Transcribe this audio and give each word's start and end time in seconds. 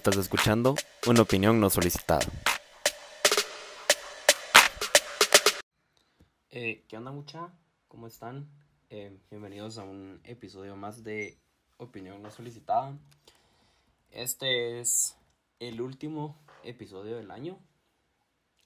estás 0.00 0.16
escuchando 0.16 0.76
una 1.06 1.20
opinión 1.20 1.60
no 1.60 1.68
solicitada. 1.68 2.26
Eh, 6.48 6.86
¿Qué 6.88 6.96
onda 6.96 7.12
mucha? 7.12 7.52
¿Cómo 7.86 8.06
están? 8.06 8.48
Eh, 8.88 9.14
bienvenidos 9.30 9.76
a 9.76 9.82
un 9.82 10.22
episodio 10.24 10.74
más 10.74 11.04
de 11.04 11.36
Opinión 11.76 12.22
no 12.22 12.30
solicitada. 12.30 12.96
Este 14.10 14.80
es 14.80 15.18
el 15.58 15.82
último 15.82 16.34
episodio 16.64 17.18
del 17.18 17.30
año 17.30 17.58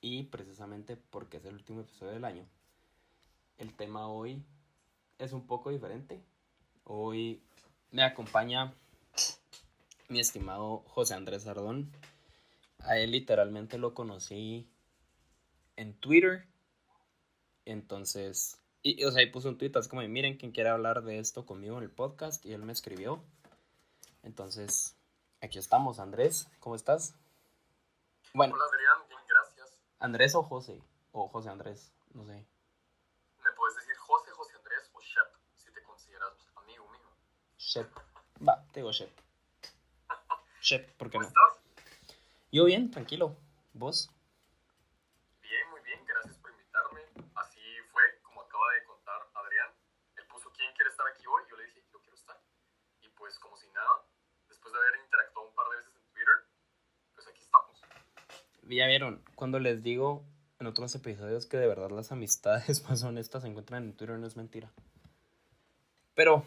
y 0.00 0.22
precisamente 0.24 0.96
porque 0.96 1.38
es 1.38 1.44
el 1.46 1.54
último 1.54 1.80
episodio 1.80 2.12
del 2.12 2.24
año, 2.24 2.46
el 3.58 3.74
tema 3.74 4.06
hoy 4.06 4.40
es 5.18 5.32
un 5.32 5.48
poco 5.48 5.70
diferente. 5.70 6.22
Hoy 6.84 7.42
me 7.90 8.04
acompaña 8.04 8.72
mi 10.08 10.20
estimado 10.20 10.84
José 10.88 11.14
Andrés 11.14 11.46
Ardón. 11.46 11.90
A 12.80 12.98
él 12.98 13.12
literalmente 13.12 13.78
lo 13.78 13.94
conocí 13.94 14.68
en 15.76 15.94
Twitter. 15.94 16.46
Entonces, 17.64 18.58
y, 18.82 19.02
o 19.04 19.10
sea, 19.10 19.20
ahí 19.20 19.30
puso 19.30 19.48
un 19.48 19.56
tweet 19.56 19.72
así 19.76 19.88
como, 19.88 20.02
miren, 20.02 20.36
quien 20.36 20.52
quiere 20.52 20.68
hablar 20.68 21.02
de 21.04 21.18
esto 21.18 21.46
conmigo 21.46 21.78
en 21.78 21.84
el 21.84 21.90
podcast. 21.90 22.44
Y 22.44 22.52
él 22.52 22.62
me 22.62 22.72
escribió. 22.72 23.24
Entonces, 24.22 24.94
aquí 25.40 25.58
estamos, 25.58 25.98
Andrés. 25.98 26.48
¿Cómo 26.60 26.76
estás? 26.76 27.14
Bueno. 28.34 28.54
Hola, 28.54 28.64
Adrián. 28.66 29.08
Bien, 29.08 29.20
gracias. 29.26 29.78
¿Andrés 30.00 30.34
o 30.34 30.42
José? 30.42 30.82
O 31.12 31.28
José 31.28 31.48
Andrés, 31.48 31.92
no 32.12 32.26
sé. 32.26 32.32
¿Me 32.32 33.52
puedes 33.56 33.76
decir 33.76 33.96
José, 33.96 34.30
José 34.32 34.52
Andrés 34.56 34.90
o 34.92 35.00
Shep, 35.00 35.28
si 35.54 35.72
te 35.72 35.82
consideras 35.82 36.32
amigo 36.56 36.90
mío? 36.90 37.08
Shep. 37.56 37.88
Va, 38.46 38.66
te 38.72 38.80
digo 38.80 38.90
Shep. 38.92 39.23
Shep, 40.64 40.96
¿por 40.96 41.10
qué 41.10 41.18
¿Cómo 41.18 41.24
no? 41.24 41.28
estás? 41.28 41.60
Yo 42.50 42.64
bien, 42.64 42.90
tranquilo. 42.90 43.36
¿Vos? 43.74 44.10
Bien, 45.42 45.60
muy 45.68 45.82
bien. 45.82 46.00
Gracias 46.06 46.38
por 46.38 46.52
invitarme. 46.52 47.02
Así 47.34 47.60
fue, 47.92 48.02
como 48.22 48.40
acaba 48.40 48.72
de 48.72 48.84
contar 48.84 49.28
Adrián. 49.34 49.68
Él 50.16 50.24
puso 50.26 50.50
quién 50.56 50.72
quiere 50.74 50.88
estar 50.88 51.06
aquí 51.06 51.26
hoy. 51.26 51.42
Yo 51.50 51.56
le 51.58 51.66
dije, 51.66 51.84
yo 51.92 51.98
quiero 52.00 52.16
estar. 52.16 52.40
Y 53.02 53.10
pues, 53.10 53.38
como 53.40 53.58
si 53.58 53.68
nada, 53.74 54.08
después 54.48 54.72
de 54.72 54.78
haber 54.80 55.04
interactuado 55.04 55.48
un 55.50 55.54
par 55.54 55.68
de 55.68 55.76
veces 55.76 55.92
en 55.96 56.12
Twitter, 56.14 56.34
pues 57.14 57.28
aquí 57.28 57.42
estamos. 57.42 57.82
Ya 58.62 58.86
vieron, 58.86 59.22
cuando 59.34 59.58
les 59.58 59.82
digo 59.82 60.24
en 60.60 60.66
otros 60.66 60.94
episodios 60.94 61.44
que 61.44 61.58
de 61.58 61.66
verdad 61.66 61.90
las 61.90 62.10
amistades 62.10 62.82
más 62.88 63.02
honestas 63.02 63.42
se 63.42 63.48
encuentran 63.48 63.84
en 63.84 63.92
Twitter, 63.92 64.18
no 64.18 64.26
es 64.26 64.36
mentira. 64.36 64.72
Pero, 66.14 66.46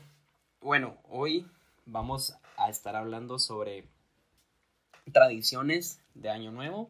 bueno, 0.59 0.97
hoy 1.03 1.45
vamos 1.85 2.35
a 2.57 2.71
estar 2.71 2.95
hablando 2.95 3.37
sobre 3.37 3.87
tradiciones 5.11 6.01
de 6.13 6.29
Año 6.29 6.51
Nuevo, 6.51 6.89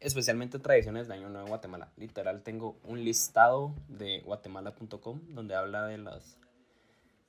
especialmente 0.00 0.58
tradiciones 0.58 1.08
de 1.08 1.14
Año 1.14 1.28
Nuevo 1.28 1.46
en 1.46 1.50
Guatemala. 1.50 1.92
Literal, 1.96 2.42
tengo 2.42 2.78
un 2.84 3.04
listado 3.04 3.74
de 3.88 4.20
guatemala.com 4.20 5.20
donde 5.28 5.54
habla 5.54 5.86
de 5.86 5.98
las 5.98 6.38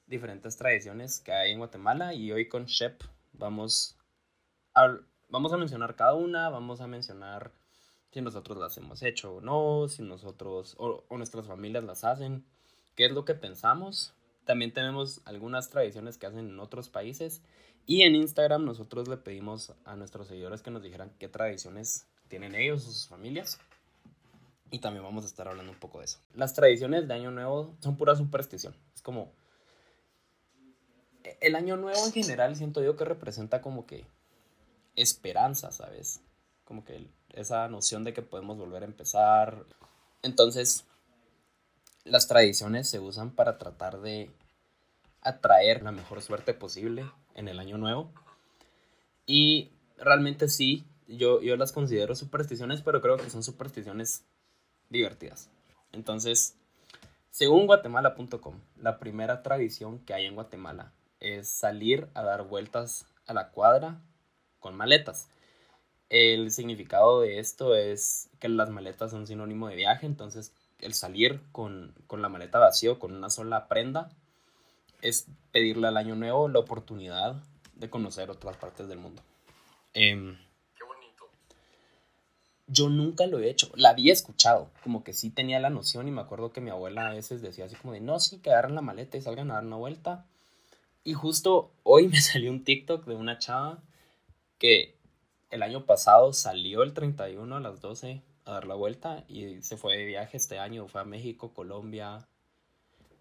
diferentes 0.08 0.58
tradiciones 0.58 1.20
que 1.20 1.32
hay 1.32 1.52
en 1.52 1.60
Guatemala 1.60 2.14
y 2.14 2.32
hoy 2.32 2.48
con 2.48 2.66
Shep 2.66 3.02
vamos 3.34 3.98
a, 4.74 4.98
vamos 5.30 5.54
a 5.54 5.58
mencionar 5.58 5.96
cada 5.96 6.14
una, 6.14 6.50
vamos 6.50 6.82
a 6.82 6.88
mencionar 6.88 7.52
si 8.12 8.22
nosotros 8.22 8.58
las 8.58 8.78
hemos 8.78 9.02
hecho 9.04 9.36
o 9.36 9.42
no, 9.42 9.88
si 9.88 10.02
nosotros 10.04 10.76
o, 10.78 11.04
o 11.08 11.18
nuestras 11.18 11.48
familias 11.48 11.84
las 11.84 12.04
hacen, 12.04 12.46
qué 12.96 13.06
es 13.06 13.12
lo 13.12 13.26
que 13.26 13.36
pensamos. 13.36 14.14
También 14.46 14.72
tenemos 14.72 15.22
algunas 15.26 15.70
tradiciones 15.70 16.18
que 16.18 16.28
hacen 16.28 16.50
en 16.50 16.60
otros 16.60 16.90
países 16.90 17.42
y 17.88 18.04
en 18.04 18.16
Instagram 18.16 18.66
nosotros 18.66 19.08
le 19.08 19.18
pedimos 19.18 19.74
a 19.86 19.96
nuestros 19.96 20.28
seguidores 20.28 20.62
que 20.62 20.72
nos 20.72 20.82
dijeran 20.82 21.12
qué 21.20 21.28
tradiciones 21.28 22.06
tienen 22.28 22.56
ellos 22.56 22.88
o 22.88 22.92
sus 22.92 23.08
familias. 23.08 23.60
Y 24.72 24.80
también 24.80 25.04
vamos 25.04 25.24
a 25.24 25.28
estar 25.28 25.48
hablando 25.48 25.72
un 25.72 25.80
poco 25.80 26.00
de 26.00 26.06
eso. 26.06 26.20
Las 26.34 26.54
tradiciones 26.54 27.08
de 27.08 27.14
Año 27.14 27.32
Nuevo 27.32 27.76
son 27.82 27.98
pura 27.98 28.16
superstición. 28.16 28.76
Es 28.96 29.02
como... 29.02 29.32
El 31.42 31.56
Año 31.56 31.76
Nuevo 31.76 32.06
en 32.06 32.12
general 32.12 32.56
siento 32.56 32.84
yo 32.84 32.96
que 32.96 33.06
representa 33.06 33.62
como 33.62 33.86
que 33.86 34.06
esperanza, 34.96 35.72
¿sabes? 35.72 36.22
Como 36.66 36.84
que 36.86 37.08
esa 37.34 37.68
noción 37.68 38.04
de 38.04 38.14
que 38.14 38.22
podemos 38.22 38.58
volver 38.58 38.84
a 38.84 38.86
empezar. 38.86 39.66
Entonces, 40.22 40.86
las 42.06 42.28
tradiciones 42.28 42.88
se 42.88 43.00
usan 43.00 43.32
para 43.32 43.58
tratar 43.58 44.00
de 44.00 44.32
atraer 45.22 45.84
la 45.84 45.92
mejor 45.92 46.22
suerte 46.22 46.54
posible 46.54 47.06
en 47.34 47.48
el 47.48 47.60
año 47.60 47.78
nuevo. 47.78 48.12
Y 49.26 49.72
realmente 49.98 50.48
sí, 50.48 50.86
yo, 51.08 51.42
yo 51.42 51.58
las 51.58 51.72
considero 51.72 52.16
supersticiones, 52.16 52.82
pero 52.82 53.02
creo 53.02 53.18
que 53.18 53.30
son 53.30 53.44
supersticiones 53.44 54.24
divertidas. 54.90 55.50
Entonces, 55.92 56.56
según 57.32 57.66
guatemala.com, 57.66 58.62
la 58.82 59.00
primera 59.00 59.42
tradición 59.42 60.00
que 60.00 60.14
hay 60.14 60.26
en 60.26 60.36
Guatemala 60.36 60.94
es 61.20 61.50
salir 61.50 62.08
a 62.14 62.22
dar 62.22 62.44
vueltas 62.44 63.08
a 63.26 63.34
la 63.34 63.50
cuadra 63.50 64.00
con 64.60 64.76
maletas. 64.76 65.28
El 66.10 66.52
significado 66.52 67.22
de 67.22 67.40
esto 67.40 67.76
es 67.76 68.30
que 68.40 68.48
las 68.48 68.70
maletas 68.70 69.10
son 69.10 69.26
sinónimo 69.26 69.68
de 69.68 69.76
viaje, 69.76 70.06
entonces 70.06 70.54
el 70.80 70.94
salir 70.94 71.42
con, 71.52 71.94
con 72.08 72.22
la 72.22 72.30
maleta 72.30 72.60
vacío, 72.60 73.00
con 73.00 73.14
una 73.14 73.30
sola 73.30 73.68
prenda, 73.68 74.10
es 75.02 75.28
pedirle 75.52 75.88
al 75.88 75.98
año 75.98 76.16
nuevo 76.16 76.48
la 76.48 76.60
oportunidad 76.60 77.42
de 77.76 77.90
conocer 77.90 78.30
otras 78.30 78.58
partes 78.58 78.88
del 78.88 79.00
mundo. 79.00 79.22
Em, 79.94 80.38
Qué 80.78 80.84
bonito. 80.84 81.26
yo 82.68 82.90
nunca 82.90 83.28
lo 83.28 83.40
he 83.40 83.50
hecho, 83.50 83.72
la 83.76 83.90
había 83.90 84.14
escuchado, 84.14 84.70
como 84.84 85.04
que 85.04 85.14
sí 85.14 85.30
tenía 85.30 85.60
la 85.60 85.70
noción 85.70 86.08
y 86.08 86.12
me 86.12 86.22
acuerdo 86.22 86.52
que 86.52 86.62
mi 86.62 86.70
abuela 86.70 87.08
a 87.08 87.14
veces 87.14 87.42
decía 87.42 87.66
así 87.66 87.76
como 87.76 87.94
de, 87.94 88.02
no, 88.02 88.20
sí, 88.20 88.40
que 88.40 88.52
agarren 88.52 88.76
la 88.76 88.82
maleta 88.82 89.18
y 89.18 89.22
salgan 89.22 89.52
a 89.52 89.56
dar 89.56 89.66
una 89.66 89.78
vuelta. 89.78 90.26
Y 91.04 91.14
justo 91.14 91.72
hoy 91.84 92.08
me 92.10 92.22
salió 92.22 92.52
un 92.52 92.64
TikTok 92.64 93.06
de 93.06 93.16
una 93.16 93.38
chava 93.40 93.80
que 94.58 94.96
el 95.52 95.64
año 95.64 95.86
pasado 95.86 96.34
salió 96.34 96.84
el 96.84 96.94
31 96.94 97.56
a 97.56 97.60
las 97.60 97.82
12 97.82 98.22
a 98.46 98.52
dar 98.54 98.66
la 98.68 98.76
vuelta 98.76 99.24
y 99.28 99.62
se 99.62 99.78
fue 99.78 99.98
de 99.98 100.06
viaje 100.06 100.38
este 100.38 100.60
año, 100.60 100.88
fue 100.88 101.02
a 101.02 101.06
México, 101.06 101.54
Colombia, 101.54 102.28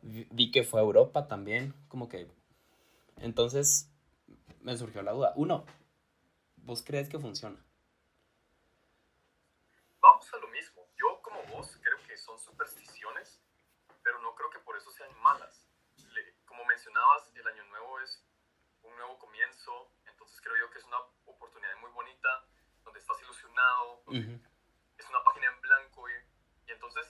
vi 0.02 0.50
que 0.50 0.64
fue 0.64 0.80
a 0.80 0.84
Europa 0.84 1.26
también, 1.28 1.74
como 1.88 2.08
que... 2.08 2.30
Entonces 3.18 3.90
me 4.60 4.76
surgió 4.76 5.02
la 5.02 5.12
duda. 5.12 5.32
Uno, 5.36 5.64
¿vos 6.56 6.82
crees 6.82 7.08
que 7.08 7.18
funciona? 7.18 7.56
Vamos 10.00 10.32
a 10.34 10.36
lo 10.38 10.48
mismo. 10.48 10.82
Yo, 10.96 11.20
como 11.22 11.42
vos, 11.44 11.78
creo 11.82 11.98
que 12.06 12.16
son 12.18 12.38
supersticiones, 12.38 13.40
pero 14.02 14.20
no 14.20 14.34
creo 14.34 14.50
que 14.50 14.58
por 14.60 14.76
eso 14.76 14.90
sean 14.92 15.10
malas. 15.22 15.66
Le- 15.96 16.34
como 16.44 16.64
mencionabas, 16.64 17.30
el 17.34 17.46
año 17.46 17.64
nuevo 17.66 18.00
es 18.00 18.22
un 18.82 18.94
nuevo 18.96 19.18
comienzo, 19.18 19.90
entonces 20.06 20.40
creo 20.42 20.56
yo 20.58 20.70
que 20.70 20.78
es 20.78 20.84
una 20.84 20.98
oportunidad 21.24 21.76
muy 21.80 21.90
bonita, 21.92 22.44
donde 22.84 23.00
estás 23.00 23.20
ilusionado, 23.22 24.02
donde 24.04 24.20
Ujú. 24.34 24.40
es 24.98 25.08
una 25.08 25.24
página 25.24 25.46
en 25.46 25.60
blanco 25.62 26.08
y, 26.10 26.12
y 26.68 26.72
entonces 26.72 27.06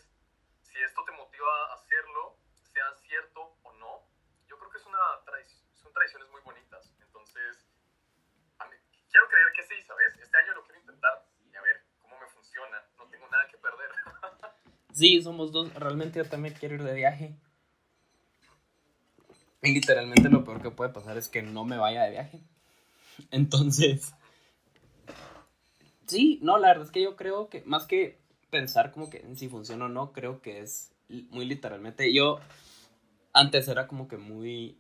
si 0.63 0.79
esto 0.83 1.05
te 1.05 1.13
motiva 1.13 1.51
a 1.71 1.75
hacerlo, 1.75 2.37
sea 2.63 2.95
cierto 3.07 3.57
o 3.63 3.73
no, 3.75 4.07
yo 4.47 4.57
creo 4.59 4.71
que 4.71 4.79
es 4.79 4.87
una 4.87 5.25
tradición, 5.25 5.65
son 5.75 5.93
tradiciones 5.93 6.29
muy 6.31 6.41
bonitas. 6.43 6.93
Entonces, 7.01 7.67
a 8.59 8.67
mí- 8.69 8.77
quiero 9.11 9.29
creer 9.29 9.53
que 9.53 9.63
sí, 9.65 9.83
¿sabes? 9.83 10.17
Este 10.19 10.37
año 10.39 10.55
lo 10.55 10.63
quiero 10.65 10.81
intentar 10.81 11.27
y 11.51 11.57
a 11.57 11.63
ver 11.63 11.85
cómo 12.01 12.19
me 12.21 12.27
funciona. 12.29 12.83
No 12.97 13.09
tengo 13.09 13.29
nada 13.29 13.49
que 13.49 13.59
perder. 13.59 13.91
Sí, 14.95 15.21
somos 15.23 15.51
dos. 15.51 15.75
Realmente 15.75 16.19
yo 16.19 16.25
también 16.25 16.55
quiero 16.55 16.77
ir 16.77 16.85
de 16.85 16.95
viaje. 16.95 17.37
Y 19.61 19.75
literalmente 19.75 20.29
lo 20.29 20.45
peor 20.45 20.63
que 20.63 20.71
puede 20.71 20.93
pasar 20.93 21.19
es 21.19 21.29
que 21.29 21.43
no 21.43 21.65
me 21.65 21.77
vaya 21.77 22.05
de 22.05 22.11
viaje. 22.11 22.41
Entonces... 23.31 24.15
Sí, 26.07 26.39
no, 26.43 26.59
la 26.59 26.69
verdad 26.69 26.85
es 26.85 26.91
que 26.93 27.03
yo 27.03 27.17
creo 27.17 27.49
que 27.49 27.63
más 27.63 27.87
que 27.87 28.19
pensar 28.51 28.93
como 28.93 29.09
que 29.09 29.19
en 29.19 29.37
si 29.37 29.49
funciona 29.49 29.87
o 29.87 29.89
no, 29.89 30.13
creo 30.13 30.43
que 30.43 30.61
es 30.61 30.93
muy 31.09 31.47
literalmente. 31.47 32.13
Yo 32.13 32.39
antes 33.33 33.67
era 33.69 33.89
como 33.89 34.07
que 34.07 34.19
muy 34.19 34.79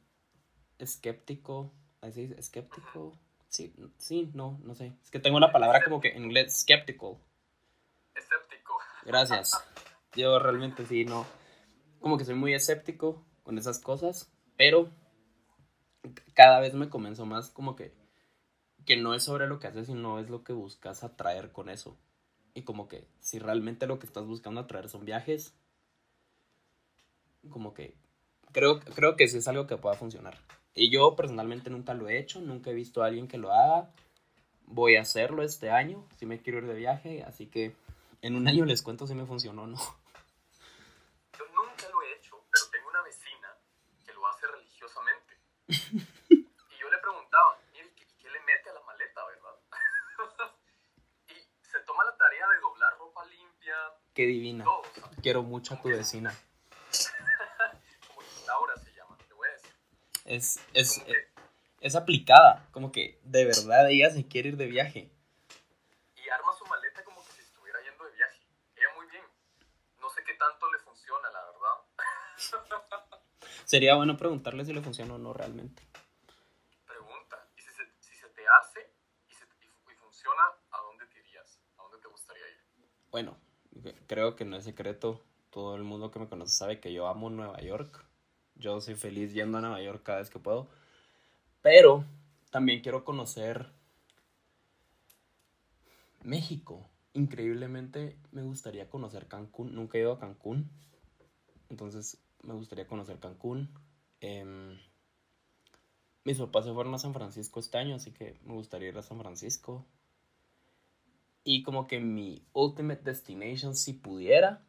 escéptico. 0.79 1.73
¿Así 2.03 2.27
dice? 2.27 2.39
¿Escéptico? 2.39 3.19
Sí, 3.49 3.75
sí, 3.97 4.31
no, 4.35 4.61
no 4.63 4.75
sé. 4.75 4.93
Es 5.03 5.11
que 5.11 5.19
tengo 5.19 5.39
una 5.39 5.51
palabra 5.51 5.83
como 5.83 6.01
que 6.01 6.09
en 6.09 6.25
inglés, 6.25 6.61
skeptical. 6.61 7.17
Escéptico. 8.15 8.79
Gracias. 9.07 9.53
Yo 10.15 10.39
realmente 10.39 10.87
sí, 10.87 11.05
no. 11.05 11.27
Como 12.01 12.19
que 12.19 12.25
soy 12.25 12.35
muy 12.35 12.55
escéptico 12.55 13.25
con 13.43 13.59
esas 13.59 13.79
cosas, 13.79 14.31
pero 14.57 14.91
cada 16.35 16.61
vez 16.61 16.75
me 16.75 16.89
convenzo 16.89 17.27
más 17.27 17.51
como 17.51 17.77
que, 17.77 17.95
que 18.85 18.97
no 18.97 19.15
es 19.15 19.25
sobre 19.25 19.47
lo 19.47 19.59
que 19.59 19.67
haces, 19.67 19.87
sino 19.87 20.19
es 20.19 20.29
lo 20.29 20.45
que 20.45 20.53
buscas 20.53 21.03
atraer 21.03 21.53
con 21.53 21.69
eso. 21.69 21.97
Y 22.55 22.63
como 22.63 22.89
que 22.89 23.09
si 23.21 23.39
realmente 23.39 23.87
lo 23.87 23.99
que 23.99 24.07
estás 24.07 24.27
buscando 24.27 24.61
atraer 24.61 24.89
son 24.89 25.05
viajes, 25.05 25.55
como 27.51 27.75
que 27.75 27.97
creo, 28.53 28.81
creo 28.81 29.17
que 29.17 29.29
sí 29.29 29.39
es 29.39 29.49
algo 29.49 29.67
que 29.67 29.77
pueda 29.77 29.97
funcionar. 29.97 30.39
Y 30.75 30.91
yo 30.91 31.15
personalmente 31.15 31.71
nunca 31.71 31.95
lo 31.95 32.09
he 32.09 32.19
hecho, 32.19 32.41
nunca 32.41 32.71
he 32.71 32.75
visto 32.75 33.03
a 33.03 33.07
alguien 33.07 33.29
que 33.29 33.39
lo 33.39 33.53
haga. 33.53 33.91
Voy 34.67 34.97
a 34.97 35.03
hacerlo 35.03 35.43
este 35.43 35.71
año, 35.71 36.07
si 36.17 36.27
me 36.27 36.41
quiero 36.41 36.59
ir 36.59 36.67
de 36.67 36.75
viaje, 36.75 37.23
así 37.23 37.47
que 37.47 37.77
en 38.23 38.37
un 38.37 38.49
año 38.49 38.65
les 38.65 38.83
cuento 38.83 39.07
si 39.07 39.15
me 39.15 39.27
funcionó 39.27 39.65
o 39.65 39.67
no. 39.67 39.79
Yo 41.39 41.45
nunca 41.55 41.89
lo 41.91 42.03
he 42.03 42.17
hecho, 42.17 42.43
pero 42.51 42.65
tengo 42.73 42.89
una 42.89 43.03
vecina 43.03 43.49
que 44.05 44.13
lo 44.15 44.27
hace 44.27 44.47
religiosamente. 44.47 45.39
y 45.69 46.79
yo 46.81 46.91
le 46.91 46.99
preguntaba, 46.99 47.59
mire, 47.73 47.93
¿qué, 47.95 48.07
qué 48.19 48.31
le 48.31 48.41
mete 48.41 48.71
a 48.71 48.73
la 48.73 48.81
maleta, 48.83 49.21
verdad? 49.27 50.55
y 51.29 51.35
se 51.61 51.81
toma 51.87 52.05
la 52.05 52.17
tarea 52.17 52.49
de 52.49 52.61
doblar 52.61 52.99
ropa 52.99 53.25
limpia, 53.27 53.77
Qué 54.15 54.27
divina. 54.27 54.65
todo, 54.65 54.83
¿sabes? 55.01 55.19
Quiero 55.23 55.43
mucho 55.43 55.75
a 55.75 55.81
tu 55.83 55.89
vecina. 55.89 56.33
Como 58.09 58.21
Laura 58.47 58.77
se 58.77 58.93
llama, 58.95 59.19
te 59.27 59.35
voy 59.35 59.49
a 59.49 59.53
decir. 59.53 59.73
Es, 60.25 60.61
es, 60.73 61.01
que- 61.05 61.29
es 61.81 61.95
aplicada, 61.97 62.67
como 62.73 62.93
que 62.93 63.19
de 63.25 63.45
verdad 63.45 63.91
ella 63.91 64.11
se 64.11 64.27
quiere 64.27 64.51
ir 64.51 64.57
de 64.57 64.67
viaje. 64.67 65.11
y 66.17 66.29
arma 66.31 66.53
su 66.57 66.65
maleta 66.67 67.05
como 67.05 67.23
que 67.25 67.33
si 67.33 67.43
estuviera 67.43 67.81
yendo 67.83 68.05
de 68.05 68.13
viaje. 68.13 68.41
Ella 68.77 68.89
muy 68.97 69.07
bien. 69.09 69.25
No 70.01 70.09
sé 70.11 70.23
qué 70.25 70.35
tanto 70.35 70.71
le 70.73 70.79
funciona, 70.79 71.29
la 71.31 71.45
verdad. 71.45 73.19
Sería 73.65 73.95
bueno 73.97 74.17
preguntarle 74.17 74.65
si 74.65 74.73
le 74.73 74.81
funciona 74.83 75.15
o 75.15 75.19
no 75.19 75.33
realmente. 75.35 75.83
Pregunta, 76.87 77.47
¿y 77.57 77.61
si 77.63 77.71
se, 77.71 77.83
si 78.01 78.15
se 78.17 78.29
te 78.29 78.43
hace 78.47 78.91
y, 79.29 79.35
se- 79.35 79.45
y- 79.61 79.93
y 79.93 79.95
funciona, 79.97 80.43
¿a 80.71 80.79
dónde 80.81 81.07
te 81.07 81.19
irías? 81.19 81.59
¿A 81.79 81.83
dónde 81.83 81.99
te 81.99 82.09
gustaría 82.09 82.47
ir? 82.49 82.65
Bueno, 83.11 83.37
creo 84.07 84.37
que 84.37 84.45
no 84.45 84.57
es 84.57 84.65
secreto. 84.65 85.23
Todo 85.51 85.77
el 85.77 85.85
mundo 85.85 86.11
que 86.11 86.19
me 86.19 86.29
conoce 86.29 86.57
sabe 86.57 86.81
que 86.81 86.93
yo 86.93 87.07
amo 87.07 87.31
Nueva 87.31 87.61
York. 87.61 88.05
Yo 88.57 88.81
soy 88.81 88.95
feliz 88.95 89.33
yendo 89.33 89.59
a 89.59 89.61
Nueva 89.61 89.83
York 89.83 90.03
cada 90.03 90.19
vez 90.19 90.31
que 90.31 90.39
puedo. 90.39 90.69
Pero 91.63 92.05
también 92.51 92.83
quiero 92.83 93.05
conocer 93.05 93.71
México. 96.23 96.89
Increíblemente 97.13 98.17
me 98.33 98.43
gustaría 98.43 98.89
conocer 98.89 99.27
Cancún. 99.29 99.75
Nunca 99.75 99.99
he 99.99 100.01
ido 100.01 100.13
a 100.13 100.19
Cancún. 100.19 100.71
Entonces 101.71 102.19
me 102.43 102.55
gustaría 102.55 102.87
conocer 102.87 103.19
Cancún. 103.19 103.71
Em, 104.21 104.79
mis 106.25 106.39
papás 106.39 106.65
se 106.65 106.73
fueron 106.73 106.95
a 106.95 106.99
San 106.99 107.13
Francisco 107.13 107.61
este 107.61 107.79
año, 107.79 107.97
así 107.97 108.11
que 108.11 108.39
me 108.45 108.55
gustaría 108.55 108.89
ir 108.89 108.99
a 108.99 109.03
San 109.03 109.19
Francisco. 109.19 109.87
Y 111.45 111.63
como 111.63 111.87
que 111.87 112.01
mi 112.01 112.43
ultimate 112.53 113.03
destination, 113.03 113.75
si 113.75 113.93
pudiera, 113.93 114.65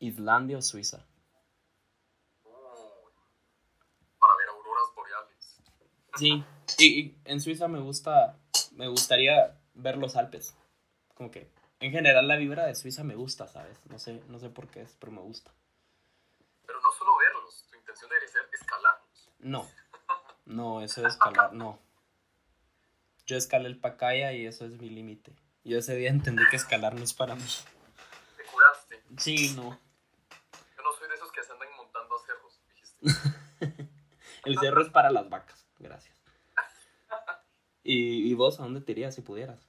Islandia 0.00 0.58
o 0.58 0.62
Suiza. 0.62 1.06
Uy, 2.44 2.52
para 4.18 4.36
ver 4.36 4.48
auroras 4.48 4.94
boreales. 4.96 5.60
Sí, 6.16 6.44
y, 6.78 7.00
y 7.00 7.18
en 7.24 7.40
Suiza 7.40 7.68
me 7.68 7.78
gusta, 7.78 8.36
me 8.72 8.88
gustaría 8.88 9.56
ver 9.74 9.96
los 9.96 10.16
Alpes. 10.16 10.56
Como 11.14 11.30
que 11.30 11.50
en 11.80 11.92
general 11.92 12.26
la 12.26 12.36
vibra 12.36 12.66
de 12.66 12.74
Suiza 12.74 13.04
me 13.04 13.14
gusta, 13.14 13.46
¿sabes? 13.46 13.78
No 13.86 13.98
sé, 13.98 14.22
no 14.28 14.38
sé 14.40 14.50
por 14.50 14.68
qué 14.68 14.82
es, 14.82 14.96
pero 14.98 15.12
me 15.12 15.20
gusta. 15.20 15.52
Pero 16.66 16.80
no 16.80 16.90
solo 16.98 17.16
verlos, 17.16 17.66
tu 17.70 17.76
intención 17.76 18.10
debería 18.10 18.28
ser 18.28 18.42
escalarlos. 18.52 19.30
No, 19.38 19.68
no, 20.46 20.82
eso 20.82 21.02
de 21.02 21.08
escalar, 21.08 21.52
no. 21.52 21.78
Yo 23.28 23.36
escalé 23.36 23.68
el 23.68 23.78
Pacaya 23.78 24.32
y 24.32 24.46
eso 24.46 24.64
es 24.64 24.80
mi 24.80 24.88
límite. 24.88 25.36
Yo 25.62 25.76
ese 25.76 25.94
día 25.94 26.08
entendí 26.08 26.42
que 26.48 26.56
escalar 26.56 26.94
no 26.94 27.04
es 27.04 27.12
para 27.12 27.34
mí. 27.34 27.44
Te 28.38 28.44
curaste. 28.44 29.04
Sí, 29.18 29.52
no. 29.54 29.78
Yo 30.74 30.82
no 30.82 30.92
soy 30.98 31.10
de 31.10 31.14
esos 31.14 31.30
que 31.30 31.42
se 31.42 31.52
andan 31.52 31.68
montando 31.76 32.16
a 32.16 32.24
cerros, 32.24 32.58
dijiste. 32.66 32.96
El 34.46 34.58
cerro 34.58 34.80
es 34.80 34.88
para 34.88 35.10
las 35.10 35.28
vacas. 35.28 35.68
Gracias. 35.78 36.16
¿Y, 37.82 38.30
y 38.30 38.32
vos 38.32 38.60
a 38.60 38.62
dónde 38.62 38.80
te 38.80 38.92
irías 38.92 39.14
si 39.14 39.20
pudieras? 39.20 39.68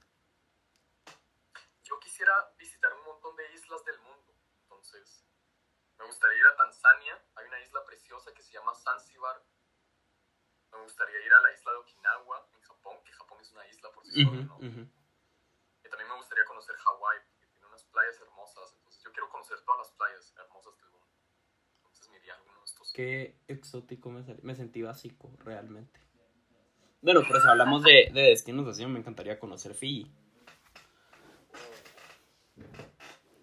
Yo 1.82 2.00
quisiera 2.00 2.32
visitar 2.56 2.90
un 2.94 3.04
montón 3.04 3.36
de 3.36 3.44
islas 3.52 3.84
del 3.84 4.00
mundo. 4.00 4.34
Entonces, 4.62 5.26
me 5.98 6.06
gustaría 6.06 6.38
ir 6.38 6.46
a 6.46 6.56
Tanzania. 6.56 7.22
Hay 7.34 7.46
una 7.46 7.60
isla 7.60 7.84
preciosa 7.84 8.32
que 8.32 8.42
se 8.42 8.54
llama 8.54 8.72
Zanzibar. 8.74 9.44
Me 10.72 10.80
gustaría 10.82 11.20
ir 11.26 11.32
a 11.34 11.40
la 11.42 11.52
isla 11.52 11.72
de 11.72 11.78
Okinawa, 11.78 12.48
en 12.54 12.60
Japón, 12.62 12.96
que 13.04 13.12
Japón 13.12 13.38
es 13.42 13.52
ujú. 14.16 14.82
Y 15.84 15.88
también 15.88 16.08
me 16.08 16.16
gustaría 16.16 16.44
conocer 16.44 16.76
Hawái, 16.76 17.18
porque 17.28 17.46
tiene 17.48 17.66
unas 17.66 17.84
playas 17.84 18.20
hermosas. 18.20 18.74
Entonces, 18.76 19.02
yo 19.04 19.12
quiero 19.12 19.28
conocer 19.30 19.58
todas 19.64 19.78
las 19.78 19.90
playas 19.96 20.34
hermosas 20.36 20.76
del 20.76 20.90
mundo. 20.90 21.06
Entonces, 21.76 22.10
me 22.10 22.18
iría 22.18 22.34
a 22.34 22.36
alguno 22.36 22.58
de 22.58 22.64
estos. 22.64 22.92
Qué 22.92 23.38
exótico 23.48 24.10
me, 24.10 24.22
me 24.42 24.54
sentí 24.54 24.82
básico, 24.82 25.30
realmente. 25.44 26.00
Bueno, 27.02 27.22
pero 27.26 27.40
si 27.40 27.48
hablamos 27.48 27.82
de, 27.82 28.10
de 28.12 28.22
destinos 28.22 28.68
así, 28.68 28.84
me 28.84 28.98
encantaría 28.98 29.38
conocer 29.38 29.74
Fiji. 29.74 30.12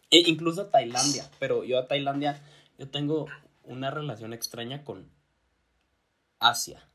E 0.09 0.19
incluso 0.29 0.67
Tailandia, 0.67 1.29
pero 1.39 1.63
yo 1.63 1.79
a 1.79 1.87
Tailandia, 1.87 2.41
yo 2.77 2.89
tengo 2.89 3.27
una 3.63 3.91
relación 3.91 4.31
extraña 4.33 4.83
con 4.85 5.11
Asia. 6.39 6.89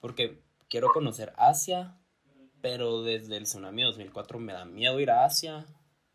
Porque 0.00 0.42
quiero 0.68 0.92
conocer 0.92 1.32
Asia, 1.38 1.98
pero 2.68 3.02
desde 3.02 3.36
el 3.36 3.44
tsunami 3.44 3.82
de 3.82 3.86
2004 3.86 4.40
me 4.40 4.52
da 4.52 4.64
miedo 4.64 4.98
ir 4.98 5.08
a 5.12 5.24
Asia. 5.24 5.64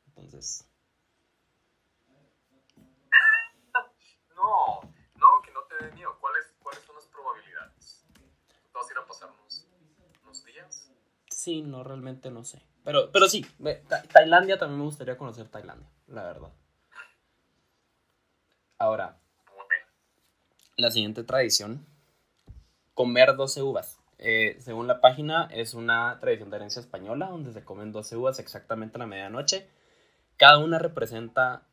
Entonces, 0.07 0.67
No, 4.35 4.81
no, 5.15 5.27
que 5.45 5.51
no 5.53 5.61
te 5.69 5.85
dé 5.85 5.93
miedo. 5.93 6.17
¿Cuáles, 6.19 6.53
¿Cuáles 6.61 6.83
son 6.83 6.95
las 6.97 7.05
probabilidades? 7.05 8.03
¿Te 8.13 8.73
vas 8.73 8.89
a 8.89 8.91
ir 8.91 8.97
a 8.99 9.05
pasar 9.07 9.29
unos, 9.31 9.65
unos 10.25 10.43
días? 10.43 10.91
Sí, 11.29 11.61
no, 11.61 11.85
realmente 11.85 12.29
no 12.31 12.43
sé. 12.43 12.61
Pero, 12.83 13.09
pero 13.13 13.29
sí, 13.29 13.45
Ta- 13.87 14.03
Tailandia 14.03 14.59
también 14.59 14.79
me 14.79 14.85
gustaría 14.85 15.17
conocer 15.17 15.47
Tailandia, 15.47 15.87
la 16.07 16.23
verdad. 16.25 16.51
Ahora, 18.77 19.17
la 20.75 20.91
siguiente 20.91 21.23
tradición, 21.23 21.85
comer 22.93 23.37
12 23.37 23.61
uvas. 23.61 24.00
Eh, 24.23 24.57
según 24.59 24.85
la 24.85 25.01
página, 25.01 25.49
es 25.51 25.73
una 25.73 26.19
tradición 26.19 26.51
de 26.51 26.57
herencia 26.57 26.79
española 26.79 27.29
donde 27.29 27.53
se 27.53 27.65
comen 27.65 27.91
12 27.91 28.17
uvas 28.17 28.37
exactamente 28.37 28.97
a 28.97 28.99
la 28.99 29.07
medianoche. 29.07 29.67
Cada 30.37 30.59
una 30.59 30.77
representa 30.77 31.63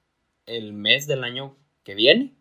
el 0.47 0.73
mes 0.73 1.07
del 1.07 1.25
año 1.25 1.57
que 1.85 1.95
viene 1.95 2.35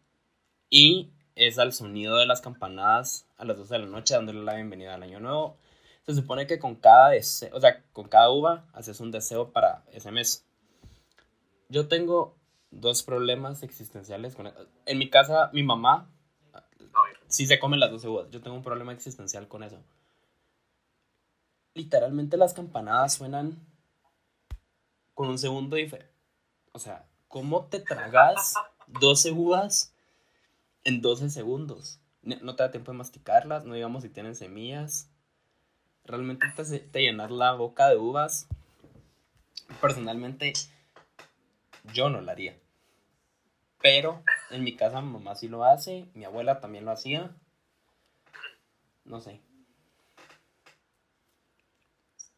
y 0.69 1.11
es 1.35 1.59
al 1.59 1.73
sonido 1.73 2.15
de 2.15 2.25
las 2.25 2.39
campanadas 2.39 3.27
a 3.35 3.43
las 3.43 3.57
12 3.57 3.73
de 3.73 3.79
la 3.81 3.87
noche 3.87 4.13
dándole 4.13 4.43
la 4.43 4.55
bienvenida 4.55 4.95
al 4.95 5.03
año 5.03 5.19
nuevo. 5.19 5.57
Se 6.05 6.15
supone 6.15 6.47
que 6.47 6.57
con 6.57 6.75
cada 6.75 7.09
deseo, 7.09 7.49
o 7.53 7.59
sea, 7.59 7.83
con 7.91 8.07
cada 8.07 8.31
uva 8.31 8.65
haces 8.71 9.01
un 9.01 9.11
deseo 9.11 9.51
para 9.51 9.83
ese 9.91 10.11
mes. 10.11 10.45
Yo 11.67 11.89
tengo 11.89 12.37
dos 12.71 13.03
problemas 13.03 13.61
existenciales 13.61 14.35
con 14.37 14.53
En 14.85 14.97
mi 14.97 15.09
casa, 15.09 15.49
mi 15.51 15.63
mamá 15.63 16.09
sí 17.27 17.45
se 17.47 17.59
comen 17.59 17.79
las 17.79 17.91
12 17.91 18.07
uvas. 18.07 18.31
Yo 18.31 18.41
tengo 18.41 18.55
un 18.55 18.63
problema 18.63 18.93
existencial 18.93 19.47
con 19.47 19.63
eso. 19.63 19.81
Literalmente 21.73 22.37
las 22.37 22.53
campanadas 22.53 23.13
suenan 23.13 23.59
con 25.13 25.29
un 25.29 25.37
segundo 25.37 25.75
diferente. 25.75 26.13
O 26.71 26.79
sea, 26.79 27.05
¿cómo 27.27 27.65
te 27.65 27.79
tragas 27.79 28.53
12 28.87 29.31
uvas 29.31 29.93
en 30.83 31.01
12 31.01 31.29
segundos? 31.29 31.99
No 32.21 32.55
te 32.55 32.63
da 32.63 32.71
tiempo 32.71 32.91
de 32.91 32.97
masticarlas, 32.97 33.65
no 33.65 33.73
digamos 33.73 34.03
si 34.03 34.09
tienen 34.09 34.35
semillas. 34.35 35.09
Realmente 36.03 36.45
te, 36.55 36.79
te 36.79 37.01
llenas 37.01 37.31
la 37.31 37.53
boca 37.53 37.89
de 37.89 37.97
uvas. 37.97 38.47
Personalmente, 39.81 40.53
yo 41.93 42.09
no 42.09 42.21
lo 42.21 42.31
haría. 42.31 42.57
Pero 43.81 44.23
en 44.49 44.63
mi 44.63 44.75
casa 44.75 45.01
mi 45.01 45.11
mamá 45.11 45.35
sí 45.35 45.47
lo 45.47 45.63
hace, 45.63 46.09
mi 46.13 46.25
abuela 46.25 46.59
también 46.59 46.85
lo 46.85 46.91
hacía. 46.91 47.35
No 49.05 49.21
sé. 49.21 49.41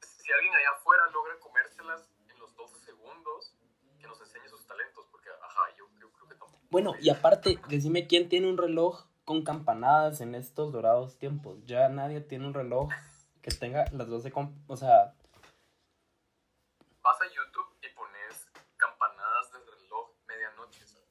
si 0.02 0.32
alguien 0.32 0.54
allá 0.54 0.70
afuera 0.78 1.04
logra 1.12 1.40
comérselas 1.40 2.08
en 2.30 2.38
los 2.40 2.56
12 2.56 2.80
segundos, 2.86 3.56
que 4.00 4.08
nos 4.08 4.22
enseñe 4.22 4.48
sus 4.48 4.66
talentos, 4.68 5.08
porque, 5.12 5.30
ajá, 5.30 5.62
yo, 5.76 5.86
yo 6.00 6.12
creo 6.12 6.28
que 6.30 6.36
tampoco. 6.36 6.60
Bueno, 6.70 6.94
y 7.02 7.10
aparte, 7.10 7.60
decime 7.68 8.06
quién 8.08 8.30
tiene 8.30 8.48
un 8.48 8.58
reloj 8.60 9.06
con 9.26 9.44
campanadas 9.44 10.22
en 10.22 10.36
estos 10.36 10.72
dorados 10.72 11.18
tiempos. 11.18 11.66
Ya 11.66 11.90
nadie 11.90 12.22
tiene 12.22 12.46
un 12.48 12.54
reloj 12.54 12.90
que 13.42 13.50
tenga 13.52 13.86
las 13.92 14.08
12 14.08 14.32
com- 14.32 14.54
o 14.68 14.76
sea, 14.78 15.16
Vas 17.02 17.22
a 17.22 17.26
YouTube 17.26 17.76
y 17.82 17.90
pones 17.96 18.48
campanadas 18.78 19.52
de 19.52 19.60
reloj 19.60 20.12
medianoche, 20.28 20.86
¿sabes? 20.86 21.10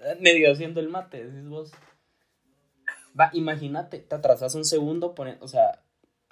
medio 0.20 0.52
haciendo 0.52 0.80
el 0.80 0.88
mate, 0.88 1.24
decís 1.26 1.48
vos. 1.48 1.72
Va, 3.18 3.30
imagínate, 3.32 3.98
te 3.98 4.14
atrasas 4.14 4.54
un 4.54 4.64
segundo, 4.64 5.14
pone, 5.14 5.36
o 5.40 5.48
sea, 5.48 5.82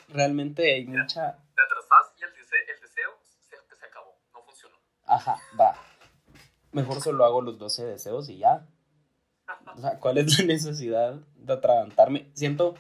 realmente 0.08 0.75
hay 0.75 0.87
mucha, 0.87 1.38
Te 1.54 1.62
atrasas 1.62 2.14
y 2.18 2.22
el, 2.25 2.30
dese- 2.34 2.72
el 2.75 2.80
deseo 2.80 3.10
se, 3.40 3.56
se 3.76 3.87
acabó, 3.87 4.16
no 4.32 4.42
funcionó. 4.44 4.76
ajá, 5.06 5.37
va. 5.60 5.75
mejor 6.72 7.00
solo 7.00 7.25
hago 7.25 7.42
los 7.42 7.58
12 7.58 7.84
deseos 7.84 8.28
y 8.28 8.38
ya. 8.38 8.66
O 9.76 9.80
sea, 9.80 9.98
¿cuál 10.00 10.18
es 10.18 10.38
la 10.38 10.44
necesidad 10.44 11.14
de 11.37 11.52
atragantarme? 11.52 12.30
Siento, 12.34 12.75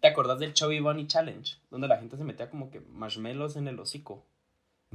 ¿te 0.00 0.08
acordás 0.08 0.38
del 0.38 0.52
Chubby 0.54 0.80
Bunny 0.80 1.06
Challenge? 1.06 1.56
Donde 1.70 1.86
la 1.88 1.98
gente 1.98 2.16
se 2.16 2.24
metía 2.24 2.50
como 2.50 2.70
que 2.70 2.80
marshmallows 2.80 3.56
en 3.56 3.68
el 3.68 3.78
hocico. 3.80 4.26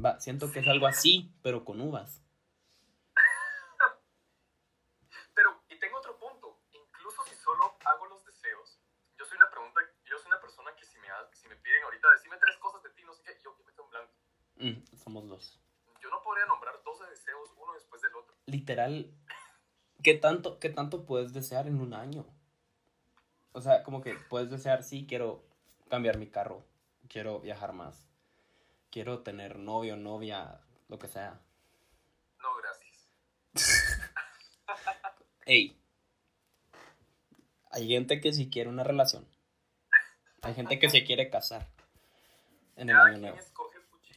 Va, 0.03 0.19
siento 0.19 0.51
que 0.51 0.59
es 0.59 0.67
algo 0.67 0.85
así, 0.87 1.31
pero 1.41 1.63
con 1.65 1.79
uvas. 1.81 2.21
Pero, 5.33 5.49
y 5.69 5.79
tengo 5.79 5.97
otro 5.97 6.17
punto. 6.19 6.59
Incluso 6.73 7.23
si 7.23 7.35
solo 7.35 7.77
hago 7.85 8.05
los 8.07 8.25
deseos, 8.25 8.79
yo 9.17 9.25
soy 9.25 9.37
una 9.37 9.49
pregunta, 9.49 9.81
yo 10.05 10.17
soy 10.17 10.27
una 10.27 10.39
persona 10.41 10.71
que 10.77 10.85
si 10.85 10.97
me, 10.99 11.09
ha- 11.09 11.29
si 11.33 11.47
me 11.47 11.55
piden 11.57 11.83
ahorita, 11.83 12.07
decime 12.17 12.37
tres 12.39 12.57
cosas 12.57 12.83
de 12.83 12.89
ti, 12.91 13.03
no 13.05 13.13
sé 13.13 13.23
qué, 13.23 13.31
yo, 13.43 13.55
yo 13.57 13.63
me 13.65 13.71
quedo 13.73 13.85
en 13.85 13.89
blanco. 13.91 14.13
Mm, 14.57 14.94
somos 15.05 15.27
dos. 15.27 15.59
Yo 16.01 16.09
no 16.09 16.21
podría 16.23 16.45
nombrar 16.47 16.73
12 16.83 17.05
deseos 17.05 17.49
uno 17.57 17.73
después 17.73 18.01
del 18.01 18.15
otro. 18.15 18.35
Literal, 18.47 19.13
¿qué 20.03 20.15
tanto, 20.15 20.59
¿qué 20.59 20.69
tanto 20.69 21.05
puedes 21.05 21.31
desear 21.31 21.67
en 21.67 21.79
un 21.79 21.93
año? 21.93 22.25
O 23.51 23.61
sea, 23.61 23.83
como 23.83 24.01
que 24.01 24.15
puedes 24.15 24.49
desear, 24.49 24.83
sí, 24.83 25.05
quiero 25.07 25.43
cambiar 25.89 26.17
mi 26.17 26.27
carro, 26.27 26.65
quiero 27.07 27.39
viajar 27.39 27.73
más, 27.73 28.07
quiero 28.89 29.19
tener 29.19 29.59
novio, 29.59 29.95
novia, 29.95 30.59
lo 30.89 30.97
que 30.97 31.07
sea. 31.07 31.39
No, 32.41 32.49
gracias. 32.57 33.07
Ey, 35.45 35.79
hay 37.69 37.87
gente 37.87 38.19
que 38.19 38.33
sí 38.33 38.49
quiere 38.49 38.69
una 38.71 38.83
relación. 38.83 39.27
Hay 40.41 40.55
gente 40.55 40.79
que 40.79 40.89
se 40.89 41.03
quiere 41.03 41.29
casar 41.29 41.67
en 42.75 42.89
el 42.89 42.95
año 42.95 43.19
nuevo. 43.19 43.37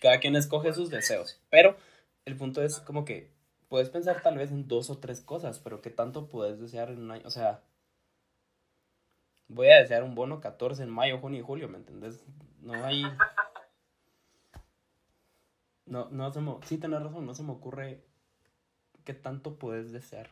Cada 0.00 0.20
quien 0.20 0.36
escoge 0.36 0.72
sus 0.72 0.90
deseos. 0.90 1.40
Pero 1.50 1.76
el 2.24 2.36
punto 2.36 2.62
es 2.62 2.78
como 2.80 3.04
que 3.04 3.32
puedes 3.68 3.90
pensar 3.90 4.22
tal 4.22 4.38
vez 4.38 4.50
en 4.50 4.68
dos 4.68 4.90
o 4.90 4.98
tres 4.98 5.20
cosas, 5.20 5.58
pero 5.58 5.80
¿qué 5.80 5.90
tanto 5.90 6.28
puedes 6.28 6.60
desear 6.60 6.90
en 6.90 7.02
un 7.02 7.10
año? 7.10 7.22
O 7.26 7.30
sea, 7.30 7.62
voy 9.48 9.68
a 9.68 9.78
desear 9.78 10.02
un 10.02 10.14
bono 10.14 10.40
14 10.40 10.82
en 10.82 10.90
mayo, 10.90 11.18
junio 11.18 11.40
y 11.40 11.42
julio, 11.42 11.68
¿me 11.68 11.78
entendés? 11.78 12.22
No 12.60 12.74
hay... 12.84 13.04
No, 15.86 16.08
no 16.10 16.30
se 16.30 16.40
me... 16.40 16.54
Sí, 16.64 16.78
tenés 16.78 17.02
razón, 17.02 17.24
no 17.24 17.34
se 17.34 17.42
me 17.42 17.52
ocurre 17.52 18.04
qué 19.04 19.14
tanto 19.14 19.58
puedes 19.58 19.90
desear 19.90 20.30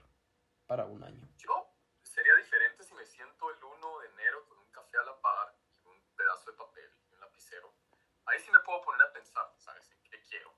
para 0.67 0.85
un 0.85 1.03
año. 1.03 1.27
Yo 1.39 1.73
sería 2.03 2.35
diferente 2.37 2.83
si 2.85 2.95
me 2.95 3.07
siento 3.07 3.51
el 3.51 3.65
1 3.65 3.99
de 4.01 4.07
enero 4.09 4.45
con 4.49 4.59
un 4.59 4.71
café 4.71 4.99
a 4.99 5.05
la 5.05 5.21
par 5.21 5.55
y 5.83 5.87
un 5.87 5.97
pedazo 6.15 6.51
de 6.51 6.59
papel 6.59 6.91
y 7.09 7.15
un 7.15 7.21
lapicero. 7.21 7.73
Ahí 8.27 8.39
sí 8.41 8.51
me 8.51 8.61
puedo 8.61 8.83
poner 8.83 9.01
a 9.01 9.13
pensar, 9.13 9.51
¿sabes? 9.57 9.91
En 9.93 10.03
qué 10.11 10.21
quiero. 10.29 10.53